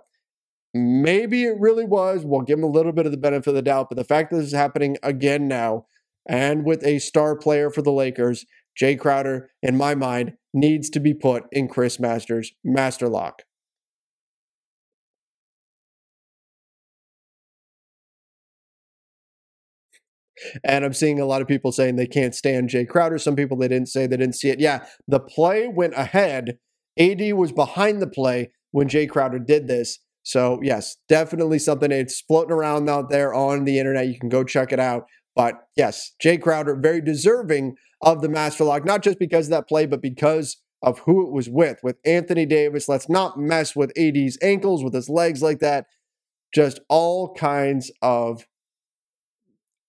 maybe 0.74 1.44
it 1.44 1.57
really 1.61 1.84
was. 1.84 2.24
We'll 2.24 2.40
give 2.40 2.59
him 2.59 2.64
a 2.64 2.70
little 2.70 2.92
bit 2.92 3.07
of 3.07 3.12
the 3.12 3.18
benefit 3.18 3.48
of 3.48 3.54
the 3.54 3.62
doubt, 3.62 3.88
but 3.88 3.96
the 3.96 4.04
fact 4.04 4.30
that 4.30 4.38
this 4.38 4.46
is 4.46 4.52
happening 4.52 4.96
again 5.02 5.46
now 5.46 5.86
and 6.28 6.64
with 6.64 6.84
a 6.84 6.98
star 6.98 7.36
player 7.36 7.70
for 7.70 7.82
the 7.82 7.92
Lakers, 7.92 8.44
Jae 8.80 8.98
Crowder, 8.98 9.50
in 9.62 9.76
my 9.76 9.94
mind, 9.94 10.34
needs 10.52 10.90
to 10.90 11.00
be 11.00 11.14
put 11.14 11.44
in 11.52 11.68
Chris 11.68 11.98
Masters' 11.98 12.52
master 12.64 13.08
lock. 13.08 13.42
And 20.64 20.84
I'm 20.84 20.92
seeing 20.92 21.18
a 21.18 21.24
lot 21.24 21.40
of 21.40 21.48
people 21.48 21.72
saying 21.72 21.96
they 21.96 22.06
can't 22.06 22.34
stand 22.34 22.68
Jae 22.68 22.88
Crowder. 22.88 23.18
Some 23.18 23.36
people 23.36 23.56
they 23.56 23.68
didn't 23.68 23.88
say 23.88 24.06
they 24.06 24.16
didn't 24.16 24.34
see 24.36 24.50
it. 24.50 24.60
Yeah, 24.60 24.84
the 25.08 25.20
play 25.20 25.68
went 25.68 25.94
ahead. 25.94 26.58
AD 26.98 27.32
was 27.34 27.52
behind 27.52 28.00
the 28.00 28.06
play 28.06 28.50
when 28.70 28.88
Jae 28.88 29.08
Crowder 29.08 29.38
did 29.38 29.66
this. 29.66 29.98
So, 30.22 30.58
yes, 30.62 30.96
definitely 31.08 31.58
something. 31.58 31.92
It's 31.92 32.20
floating 32.20 32.52
around 32.52 32.90
out 32.90 33.10
there 33.10 33.32
on 33.32 33.64
the 33.64 33.78
internet. 33.78 34.08
You 34.08 34.18
can 34.18 34.28
go 34.28 34.44
check 34.44 34.72
it 34.72 34.80
out. 34.80 35.04
But 35.37 35.68
yes, 35.76 36.12
Jae 36.22 36.41
Crowder, 36.41 36.74
very 36.74 37.03
deserving 37.03 37.76
of 38.01 38.22
the 38.22 38.28
master 38.28 38.64
lock, 38.64 38.84
not 38.84 39.03
just 39.03 39.18
because 39.18 39.47
of 39.47 39.51
that 39.51 39.68
play, 39.68 39.87
but 39.87 40.03
because 40.03 40.57
of 40.82 41.01
who 41.01 41.26
it 41.26 41.32
was 41.32 41.49
with. 41.49 41.78
With 41.82 41.99
Anthony 42.05 42.47
Davis, 42.47 42.89
let's 42.89 43.09
not 43.09 43.39
mess 43.39 43.76
with 43.76 43.93
AD's 43.99 44.39
ankles, 44.43 44.82
with 44.82 44.95
his 44.95 45.09
legs 45.09 45.43
like 45.43 45.61
that. 45.61 45.87
Just 46.55 46.80
all 46.89 47.34
kinds 47.34 47.93
of 48.01 48.47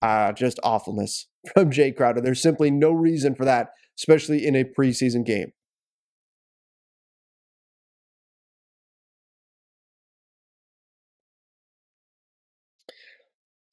uh, 0.01 0.33
just 0.33 0.59
awfulness 0.63 1.27
from 1.53 1.71
Jae 1.71 1.95
Crowder. 1.95 2.21
There's 2.21 2.41
simply 2.41 2.69
no 2.69 2.91
reason 2.91 3.33
for 3.33 3.45
that, 3.45 3.69
especially 3.97 4.45
in 4.45 4.55
a 4.55 4.65
preseason 4.65 5.25
game. 5.25 5.53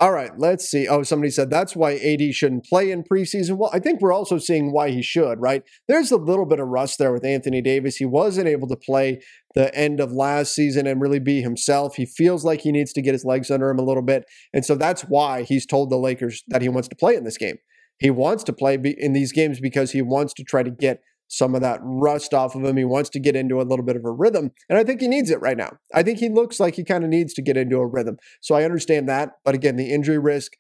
All 0.01 0.13
right, 0.13 0.33
let's 0.37 0.69
see. 0.69 0.89
Oh, 0.89 1.05
somebody 1.05 1.31
said 1.31 1.51
that's 1.51 1.77
why 1.77 1.95
AD 1.95 2.35
shouldn't 2.35 2.65
play 2.65 2.91
in 2.91 3.05
preseason. 3.05 3.57
Well, 3.57 3.71
I 3.73 3.79
think 3.79 4.01
we're 4.01 4.13
also 4.13 4.39
seeing 4.39 4.73
why 4.73 4.91
he 4.91 5.03
should, 5.03 5.41
right? 5.41 5.63
There's 5.87 6.11
a 6.11 6.17
little 6.17 6.47
bit 6.47 6.59
of 6.59 6.67
rust 6.67 6.99
there 6.99 7.13
with 7.13 7.25
Anthony 7.25 7.63
Davis. 7.63 7.97
He 7.97 8.05
wasn't 8.05 8.49
able 8.49 8.67
to 8.69 8.77
play 8.77 9.21
the 9.55 9.73
end 9.73 10.01
of 10.01 10.11
last 10.11 10.53
season 10.53 10.89
and 10.89 11.01
really 11.01 11.21
be 11.21 11.43
himself. 11.43 11.95
He 11.95 12.07
feels 12.07 12.45
like 12.45 12.63
he 12.63 12.73
needs 12.73 12.93
to 12.95 13.03
get 13.03 13.13
his 13.13 13.25
legs 13.25 13.53
under 13.53 13.71
him 13.71 13.79
a 13.79 13.85
little 13.85 14.03
bit. 14.03 14.25
And 14.53 14.65
so 14.65 14.75
that's 14.75 15.03
why 15.03 15.43
he's 15.43 15.65
told 15.65 15.91
the 15.91 15.97
Lakers 15.97 16.43
that 16.49 16.61
he 16.61 16.69
wants 16.69 16.89
to 16.89 16.97
play 16.97 17.15
in 17.15 17.23
this 17.23 17.39
game. 17.39 17.57
He 18.01 18.11
wants 18.11 18.43
to 18.45 18.53
play 18.53 18.77
in 18.99 19.13
these 19.13 19.31
games 19.31 19.61
because 19.61 19.93
he 19.93 20.03
wants 20.03 20.35
to 20.35 20.43
try 20.43 20.65
to 20.65 20.71
get 20.71 21.01
some 21.29 21.55
of 21.55 21.63
that 21.63 21.81
rust 21.83 22.35
off 22.35 22.55
of 22.55 22.65
him. 22.65 22.77
He 22.77 22.85
wants 22.85 23.11
to 23.11 23.21
get 23.21 23.37
into 23.37 23.61
a 23.61 23.65
little 23.65 23.85
bit 23.85 23.97
of 23.97 24.05
a 24.05 24.11
rhythm. 24.11 24.51
And 24.69 24.79
I 24.79 24.85
think 24.85 25.01
he 25.01 25.09
needs 25.09 25.31
it 25.31 25.41
right 25.41 25.57
now. 25.57 25.79
I 25.95 26.03
think 26.03 26.19
he 26.19 26.29
looks 26.29 26.61
like 26.61 26.77
he 26.77 26.85
kind 26.85 27.03
of 27.05 27.11
needs 27.11 27.35
to 27.35 27.43
get 27.43 27.57
into 27.57 27.79
a 27.79 27.87
rhythm. 27.87 28.17
So 28.41 28.55
I 28.55 28.65
understand 28.65 29.09
that. 29.09 29.31
But 29.45 29.55
again, 29.55 29.77
the 29.77 29.93
injury 29.93 30.19
risk, 30.19 30.53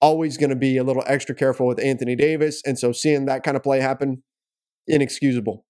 always 0.00 0.36
going 0.36 0.50
to 0.50 0.56
be 0.56 0.76
a 0.76 0.84
little 0.84 1.04
extra 1.06 1.34
careful 1.34 1.66
with 1.66 1.80
Anthony 1.80 2.16
Davis. 2.16 2.62
And 2.64 2.78
so 2.78 2.92
seeing 2.92 3.26
that 3.26 3.42
kind 3.42 3.56
of 3.56 3.62
play 3.62 3.80
happen, 3.80 4.22
inexcusable. 4.86 5.64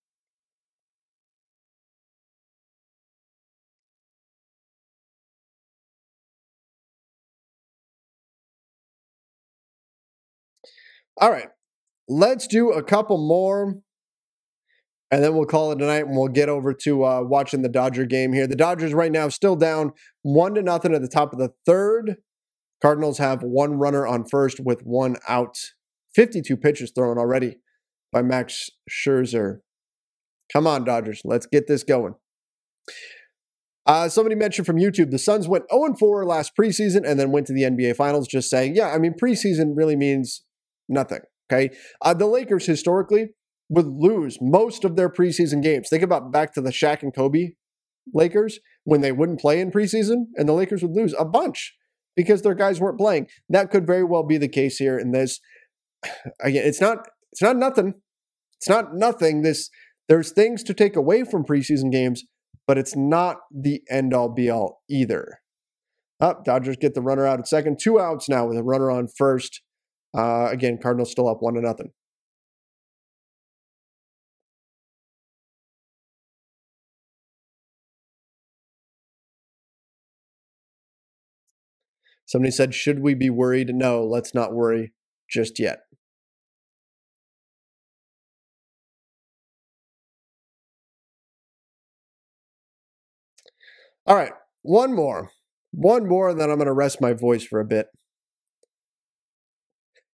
All 11.21 11.31
right, 11.33 11.49
let's 12.09 12.47
do 12.47 12.71
a 12.71 12.83
couple 12.83 13.19
more 13.19 13.81
and 15.11 15.25
then 15.25 15.35
we'll 15.35 15.47
call 15.47 15.73
it 15.73 15.81
a 15.81 15.87
night 15.87 16.07
and 16.07 16.17
we'll 16.17 16.29
get 16.29 16.49
over 16.49 16.75
to 16.75 17.05
uh, 17.05 17.23
watching 17.23 17.63
the 17.63 17.69
Dodger 17.69 18.05
game 18.05 18.33
here. 18.33 18.47
The 18.47 18.57
Dodgers 18.57 18.93
right 18.93 19.13
now 19.13 19.29
still 19.29 19.57
down 19.57 19.93
one 20.23 20.55
to 20.55 20.63
nothing 20.63 20.95
at 20.95 21.01
the 21.01 21.09
top 21.09 21.33
of 21.33 21.39
the 21.39 21.53
third. 21.65 22.17
Cardinals 22.83 23.19
have 23.19 23.43
one 23.43 23.75
runner 23.75 24.07
on 24.07 24.25
first 24.25 24.61
with 24.61 24.83
one 24.83 25.17
out. 25.29 25.57
52 26.15 26.57
pitches 26.57 26.93
thrown 26.95 27.19
already 27.19 27.57
by 28.13 28.23
Max 28.23 28.71
Scherzer. 28.91 29.59
Come 30.53 30.67
on, 30.67 30.85
Dodgers. 30.85 31.23
Let's 31.25 31.47
get 31.47 31.67
this 31.67 31.85
going. 31.85 32.15
Uh, 33.87 34.09
somebody 34.09 34.35
mentioned 34.35 34.67
from 34.67 34.77
YouTube 34.77 35.11
the 35.11 35.19
Suns 35.19 35.49
went 35.49 35.65
0 35.73 35.95
4 35.99 36.27
last 36.27 36.53
preseason 36.55 37.09
and 37.09 37.19
then 37.19 37.33
went 37.33 37.47
to 37.47 37.55
the 37.55 37.63
NBA 37.63 37.97
Finals, 37.97 38.29
just 38.29 38.51
saying, 38.51 38.77
yeah, 38.77 38.89
I 38.89 38.99
mean, 38.99 39.15
preseason 39.21 39.73
really 39.75 39.97
means 39.97 40.43
nothing. 40.89 41.21
Okay. 41.51 41.75
Uh, 42.03 42.13
the 42.13 42.27
Lakers 42.27 42.67
historically 42.67 43.31
would 43.69 43.87
lose 43.87 44.39
most 44.41 44.85
of 44.85 44.97
their 44.97 45.11
preseason 45.11 45.63
games. 45.63 45.89
Think 45.89 46.03
about 46.03 46.33
back 46.33 46.55
to 46.55 46.61
the 46.61 46.71
Shaq 46.71 47.03
and 47.03 47.15
Kobe 47.15 47.53
Lakers 48.15 48.61
when 48.85 49.01
they 49.01 49.13
wouldn't 49.13 49.41
play 49.41 49.61
in 49.61 49.71
preseason 49.71 50.27
and 50.37 50.49
the 50.49 50.55
Lakers 50.55 50.83
would 50.83 50.93
lose 50.93 51.15
a 51.19 51.25
bunch 51.25 51.75
because 52.17 52.43
their 52.43 52.55
guys 52.55 52.81
weren't 52.81 52.99
playing. 52.99 53.27
That 53.49 53.71
could 53.71 53.87
very 53.87 54.05
well 54.05 54.23
be 54.23 54.39
the 54.39 54.49
case 54.49 54.79
here 54.79 54.99
in 54.99 55.13
this. 55.13 55.41
Again, 56.41 56.65
it's 56.67 56.81
not 56.81 57.07
it's 57.33 57.43
not 57.43 57.57
nothing. 57.57 57.95
It's 58.57 58.69
not 58.69 58.95
nothing. 58.95 59.43
This 59.43 59.71
there's 60.09 60.33
things 60.33 60.63
to 60.65 60.75
take 60.75 60.97
away 60.97 61.25
from 61.25 61.45
preseason 61.45 61.93
games, 61.93 62.25
but 62.67 62.79
it's 62.79 62.97
not 62.97 63.37
the 63.51 63.83
end 63.91 64.15
all 64.15 64.31
be 64.31 64.49
all 64.49 64.83
either. 64.89 65.41
Up, 66.21 66.39
oh, 66.41 66.43
Dodgers 66.45 66.77
get 66.77 66.95
the 66.95 67.03
runner 67.03 67.25
out 67.25 67.39
at 67.39 67.47
second, 67.47 67.79
two 67.81 68.01
outs 68.01 68.29
now 68.29 68.47
with 68.47 68.57
a 68.57 68.65
runner 68.65 68.91
on 68.91 69.07
first. 69.17 69.63
Uh, 70.17 70.49
again, 70.51 70.79
Cardinals 70.83 71.13
still 71.13 71.29
up 71.29 71.39
one 71.41 71.55
to 71.55 71.61
nothing. 71.61 71.93
Somebody 82.29 82.51
said, 82.51 82.75
Should 82.75 83.01
we 83.01 83.15
be 83.15 83.31
worried? 83.31 83.75
No, 83.75 84.05
let's 84.05 84.35
not 84.35 84.53
worry 84.53 84.93
just 85.31 85.59
yet. 85.59 85.79
All 94.07 94.15
right, 94.15 94.33
one 94.63 94.95
more. 94.95 95.31
One 95.73 96.07
more, 96.07 96.29
and 96.31 96.41
then 96.41 96.51
I'm 96.51 96.57
going 96.57 96.67
to 96.67 96.73
rest 96.73 97.01
my 97.01 97.15
voice 97.15 97.45
for 97.45 97.61
a 97.61 97.65
bit. 97.65 97.87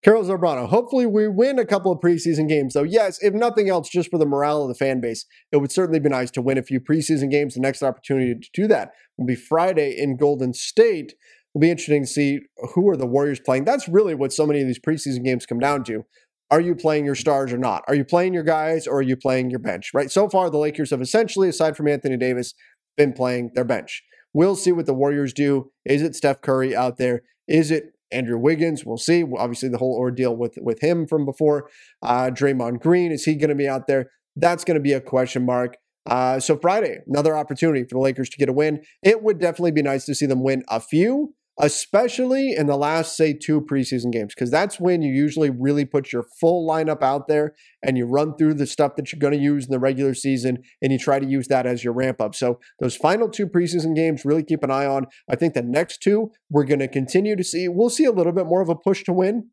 Carol 0.05 0.23
Zambrano, 0.23 0.69
hopefully 0.69 1.07
we 1.07 1.27
win 1.29 1.59
a 1.59 1.65
couple 1.65 1.91
of 1.91 1.99
preseason 1.99 2.49
games, 2.49 2.75
though. 2.75 2.83
Yes, 2.83 3.19
if 3.23 3.35
nothing 3.35 3.69
else, 3.69 3.89
just 3.89 4.11
for 4.11 4.19
the 4.19 4.27
morale 4.27 4.63
of 4.63 4.69
the 4.69 4.75
fan 4.75 5.01
base, 5.01 5.25
it 5.51 5.57
would 5.57 5.73
certainly 5.73 5.99
be 5.99 6.11
nice 6.11 6.31
to 6.33 6.43
win 6.43 6.59
a 6.59 6.63
few 6.63 6.79
preseason 6.79 7.31
games. 7.31 7.55
The 7.55 7.61
next 7.61 7.83
opportunity 7.83 8.35
to 8.35 8.49
do 8.53 8.69
that 8.69 8.91
will 9.17 9.27
be 9.27 9.35
Friday 9.35 9.97
in 9.97 10.17
Golden 10.17 10.53
State 10.53 11.15
will 11.55 11.61
be 11.61 11.71
interesting 11.71 12.03
to 12.03 12.07
see 12.07 12.41
who 12.75 12.89
are 12.89 12.97
the 12.97 13.07
Warriors 13.07 13.41
playing. 13.41 13.65
That's 13.65 13.89
really 13.89 14.15
what 14.15 14.33
so 14.33 14.47
many 14.47 14.61
of 14.61 14.67
these 14.67 14.81
preseason 14.81 15.25
games 15.25 15.47
come 15.47 15.61
down 15.61 15.85
to. 15.85 16.05
Are 16.51 16.61
you 16.61 16.75
playing 16.75 17.05
your 17.05 17.15
stars 17.15 17.53
or 17.53 17.59
not? 17.59 17.85
Are 17.89 17.95
you 17.95 18.05
playing 18.05 18.35
your 18.35 18.43
guys 18.43 18.87
or 18.87 18.99
are 18.99 19.03
you 19.03 19.17
playing 19.17 19.51
your 19.51 19.61
bench? 19.61 19.91
Right. 19.95 20.11
So 20.11 20.29
far, 20.29 20.51
the 20.51 20.59
Lakers 20.59 20.91
have 20.91 21.01
essentially, 21.01 21.49
aside 21.49 21.77
from 21.77 21.89
Anthony 21.89 22.17
Davis, 22.17 22.55
been 22.97 23.13
playing 23.13 23.53
their 23.55 23.65
bench. 23.65 24.03
We'll 24.33 24.57
see 24.57 24.73
what 24.73 24.87
the 24.87 24.95
Warriors 24.95 25.33
do. 25.33 25.71
Is 25.85 26.03
it 26.03 26.17
Steph 26.17 26.43
Curry 26.43 26.75
out 26.75 26.99
there? 26.99 27.23
Is 27.49 27.71
it 27.71 27.93
Andrew 28.11 28.39
Wiggins? 28.39 28.85
We'll 28.85 28.99
see. 28.99 29.25
Obviously, 29.37 29.69
the 29.69 29.79
whole 29.79 29.97
ordeal 29.97 30.37
with 30.37 30.59
with 30.61 30.81
him 30.81 31.07
from 31.07 31.25
before. 31.25 31.71
Uh, 32.03 32.31
Draymond 32.31 32.81
Green 32.81 33.13
is 33.13 33.25
he 33.25 33.37
going 33.37 33.49
to 33.49 33.55
be 33.55 33.69
out 33.69 33.87
there? 33.87 34.11
That's 34.37 34.65
going 34.65 34.77
to 34.77 34.83
be 34.83 34.93
a 34.93 35.01
question 35.01 35.47
mark. 35.47 35.77
Uh, 36.07 36.39
so 36.39 36.59
Friday, 36.59 36.99
another 37.07 37.37
opportunity 37.37 37.85
for 37.85 37.95
the 37.95 38.01
Lakers 38.01 38.29
to 38.29 38.37
get 38.37 38.49
a 38.49 38.53
win. 38.53 38.83
It 39.03 39.23
would 39.23 39.39
definitely 39.39 39.71
be 39.71 39.83
nice 39.83 40.05
to 40.07 40.15
see 40.15 40.27
them 40.27 40.43
win 40.43 40.65
a 40.69 40.81
few 40.81 41.35
especially 41.61 42.55
in 42.57 42.67
the 42.67 42.77
last, 42.77 43.17
say, 43.17 43.33
two 43.33 43.61
preseason 43.61 44.11
games, 44.11 44.35
because 44.35 44.51
that's 44.51 44.81
when 44.81 45.03
you 45.03 45.13
usually 45.13 45.51
really 45.51 45.85
put 45.85 46.13
your 46.13 46.25
full 46.41 46.69
lineup 46.69 47.03
out 47.03 47.29
there 47.29 47.55
and 47.83 47.97
you 47.97 48.07
run 48.07 48.37
through 48.37 48.55
the 48.55 48.67
stuff 48.67 48.97
that 48.97 49.13
you're 49.13 49.21
going 49.21 49.33
to 49.33 49.39
use 49.39 49.67
in 49.67 49.71
the 49.71 49.79
regular 49.79 50.15
season 50.15 50.59
and 50.83 50.93
you 50.93 50.99
try 50.99 51.19
to 51.19 51.27
use 51.27 51.47
that 51.49 51.67
as 51.67 51.85
your 51.85 51.93
ramp 51.93 52.21
up. 52.21 52.35
So, 52.35 52.59
those 52.81 52.97
final 52.97 53.29
two 53.29 53.47
preseason 53.47 53.95
games, 53.95 54.25
really 54.25 54.43
keep 54.43 54.65
an 54.65 54.71
eye 54.71 54.87
on. 54.87 55.07
I 55.31 55.37
think 55.37 55.55
the 55.55 55.63
next 55.63 56.03
two, 56.03 56.33
we're 56.51 56.65
going 56.65 56.81
to 56.81 56.89
continue 56.89 57.37
to 57.37 57.45
see, 57.45 57.69
we'll 57.69 57.91
see 57.91 58.05
a 58.05 58.13
little 58.13 58.33
bit 58.33 58.47
more 58.47 58.63
of 58.63 58.69
a 58.69 58.75
push 58.75 59.05
to 59.05 59.13
win, 59.13 59.51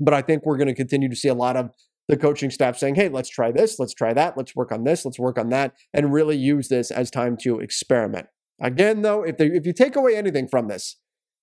but 0.00 0.14
I 0.14 0.22
think 0.22 0.44
we're 0.44 0.56
going 0.56 0.68
to 0.68 0.74
continue 0.74 1.08
to 1.08 1.16
see 1.16 1.28
a 1.28 1.34
lot 1.34 1.56
of 1.56 1.70
the 2.08 2.16
coaching 2.16 2.50
staff 2.50 2.78
saying, 2.78 2.94
hey, 2.94 3.08
let's 3.08 3.28
try 3.28 3.52
this, 3.52 3.78
let's 3.78 3.94
try 3.94 4.14
that, 4.14 4.36
let's 4.36 4.56
work 4.56 4.72
on 4.72 4.84
this, 4.84 5.04
let's 5.04 5.18
work 5.18 5.38
on 5.38 5.50
that, 5.50 5.74
and 5.92 6.12
really 6.12 6.36
use 6.36 6.68
this 6.68 6.90
as 6.90 7.10
time 7.10 7.36
to 7.42 7.60
experiment. 7.60 8.26
Again, 8.60 9.02
though, 9.02 9.22
if, 9.22 9.36
they, 9.36 9.46
if 9.46 9.66
you 9.66 9.72
take 9.72 9.94
away 9.94 10.16
anything 10.16 10.48
from 10.48 10.68
this, 10.68 10.96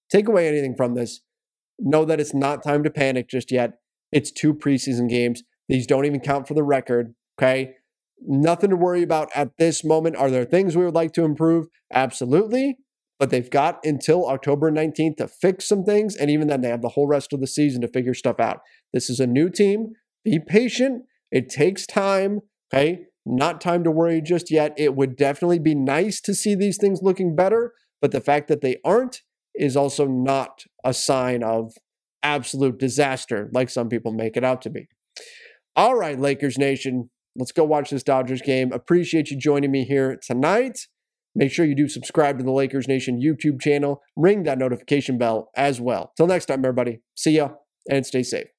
take 0.10 0.28
away 0.28 0.48
anything 0.48 0.76
from 0.76 0.94
this, 0.96 1.22
know 1.80 2.06
that 2.06 2.20
it's 2.20 2.34
not 2.34 2.64
time 2.64 2.84
to 2.84 2.90
panic 2.90 3.30
just 3.30 3.52
yet. 3.52 3.80
It's 4.12 4.32
two 4.32 4.54
preseason 4.54 5.10
games. 5.10 5.44
These 5.68 5.88
don't 5.88 6.06
even 6.06 6.20
count 6.20 6.48
for 6.48 6.54
the 6.54 6.64
record. 6.64 7.16
Okay. 7.40 7.74
Nothing 8.22 8.70
to 8.70 8.76
worry 8.76 9.04
about 9.04 9.30
at 9.36 9.58
this 9.58 9.84
moment. 9.84 10.16
Are 10.16 10.30
there 10.30 10.46
things 10.46 10.76
we 10.76 10.86
would 10.86 10.96
like 10.96 11.12
to 11.14 11.26
improve? 11.26 11.68
Absolutely. 11.94 12.78
But 13.20 13.30
they've 13.30 13.50
got 13.50 13.80
until 13.84 14.28
October 14.28 14.72
19th 14.72 15.18
to 15.18 15.28
fix 15.28 15.68
some 15.68 15.84
things. 15.84 16.16
And 16.16 16.30
even 16.30 16.48
then, 16.48 16.62
they 16.62 16.70
have 16.70 16.82
the 16.82 16.90
whole 16.90 17.08
rest 17.08 17.34
of 17.34 17.42
the 17.42 17.48
season 17.48 17.82
to 17.82 17.88
figure 17.88 18.14
stuff 18.14 18.40
out. 18.40 18.62
This 18.94 19.10
is 19.10 19.20
a 19.20 19.28
new 19.28 19.50
team. 19.50 19.94
Be 20.24 20.40
patient. 20.40 21.04
It 21.32 21.50
takes 21.50 21.86
time. 21.86 22.42
Okay. 22.74 23.06
Not 23.26 23.60
time 23.60 23.84
to 23.84 23.92
worry 23.92 24.22
just 24.22 24.52
yet. 24.52 24.74
It 24.78 24.96
would 24.96 25.16
definitely 25.16 25.60
be 25.60 25.76
nice 25.76 26.22
to 26.22 26.36
see 26.36 26.56
these 26.56 26.78
things 26.78 27.02
looking 27.02 27.36
better. 27.36 27.74
But 28.02 28.12
the 28.12 28.22
fact 28.22 28.48
that 28.50 28.62
they 28.62 28.78
aren't 28.86 29.22
is 29.58 29.76
also 29.78 30.06
not 30.06 30.64
a 30.84 30.94
sign 30.94 31.44
of 31.44 31.74
absolute 32.24 32.80
disaster, 32.80 33.50
like 33.54 33.70
some 33.70 33.90
people 33.90 34.12
make 34.12 34.36
it 34.36 34.44
out 34.44 34.62
to 34.64 34.70
be. 34.70 34.88
All 35.76 35.96
right, 35.96 36.20
Lakers 36.20 36.58
Nation, 36.58 37.10
let's 37.36 37.52
go 37.52 37.64
watch 37.64 37.90
this 37.90 38.04
Dodgers 38.04 38.42
game. 38.42 38.72
Appreciate 38.72 39.30
you 39.30 39.38
joining 39.38 39.72
me 39.72 39.86
here 39.86 40.18
tonight. 40.26 40.80
Make 41.36 41.52
sure 41.52 41.66
you 41.66 41.76
do 41.76 41.90
subscribe 41.90 42.38
to 42.38 42.46
the 42.46 42.52
Lakers 42.52 42.88
Nation 42.88 43.22
YouTube 43.22 43.60
channel. 43.60 44.02
Ring 44.16 44.44
that 44.44 44.58
notification 44.58 45.18
bell 45.18 45.50
as 45.56 45.82
well. 45.82 46.14
Till 46.16 46.28
next 46.28 46.46
time, 46.46 46.60
everybody. 46.60 47.02
See 47.14 47.32
ya 47.32 47.50
and 47.90 48.06
stay 48.06 48.24
safe. 48.24 48.55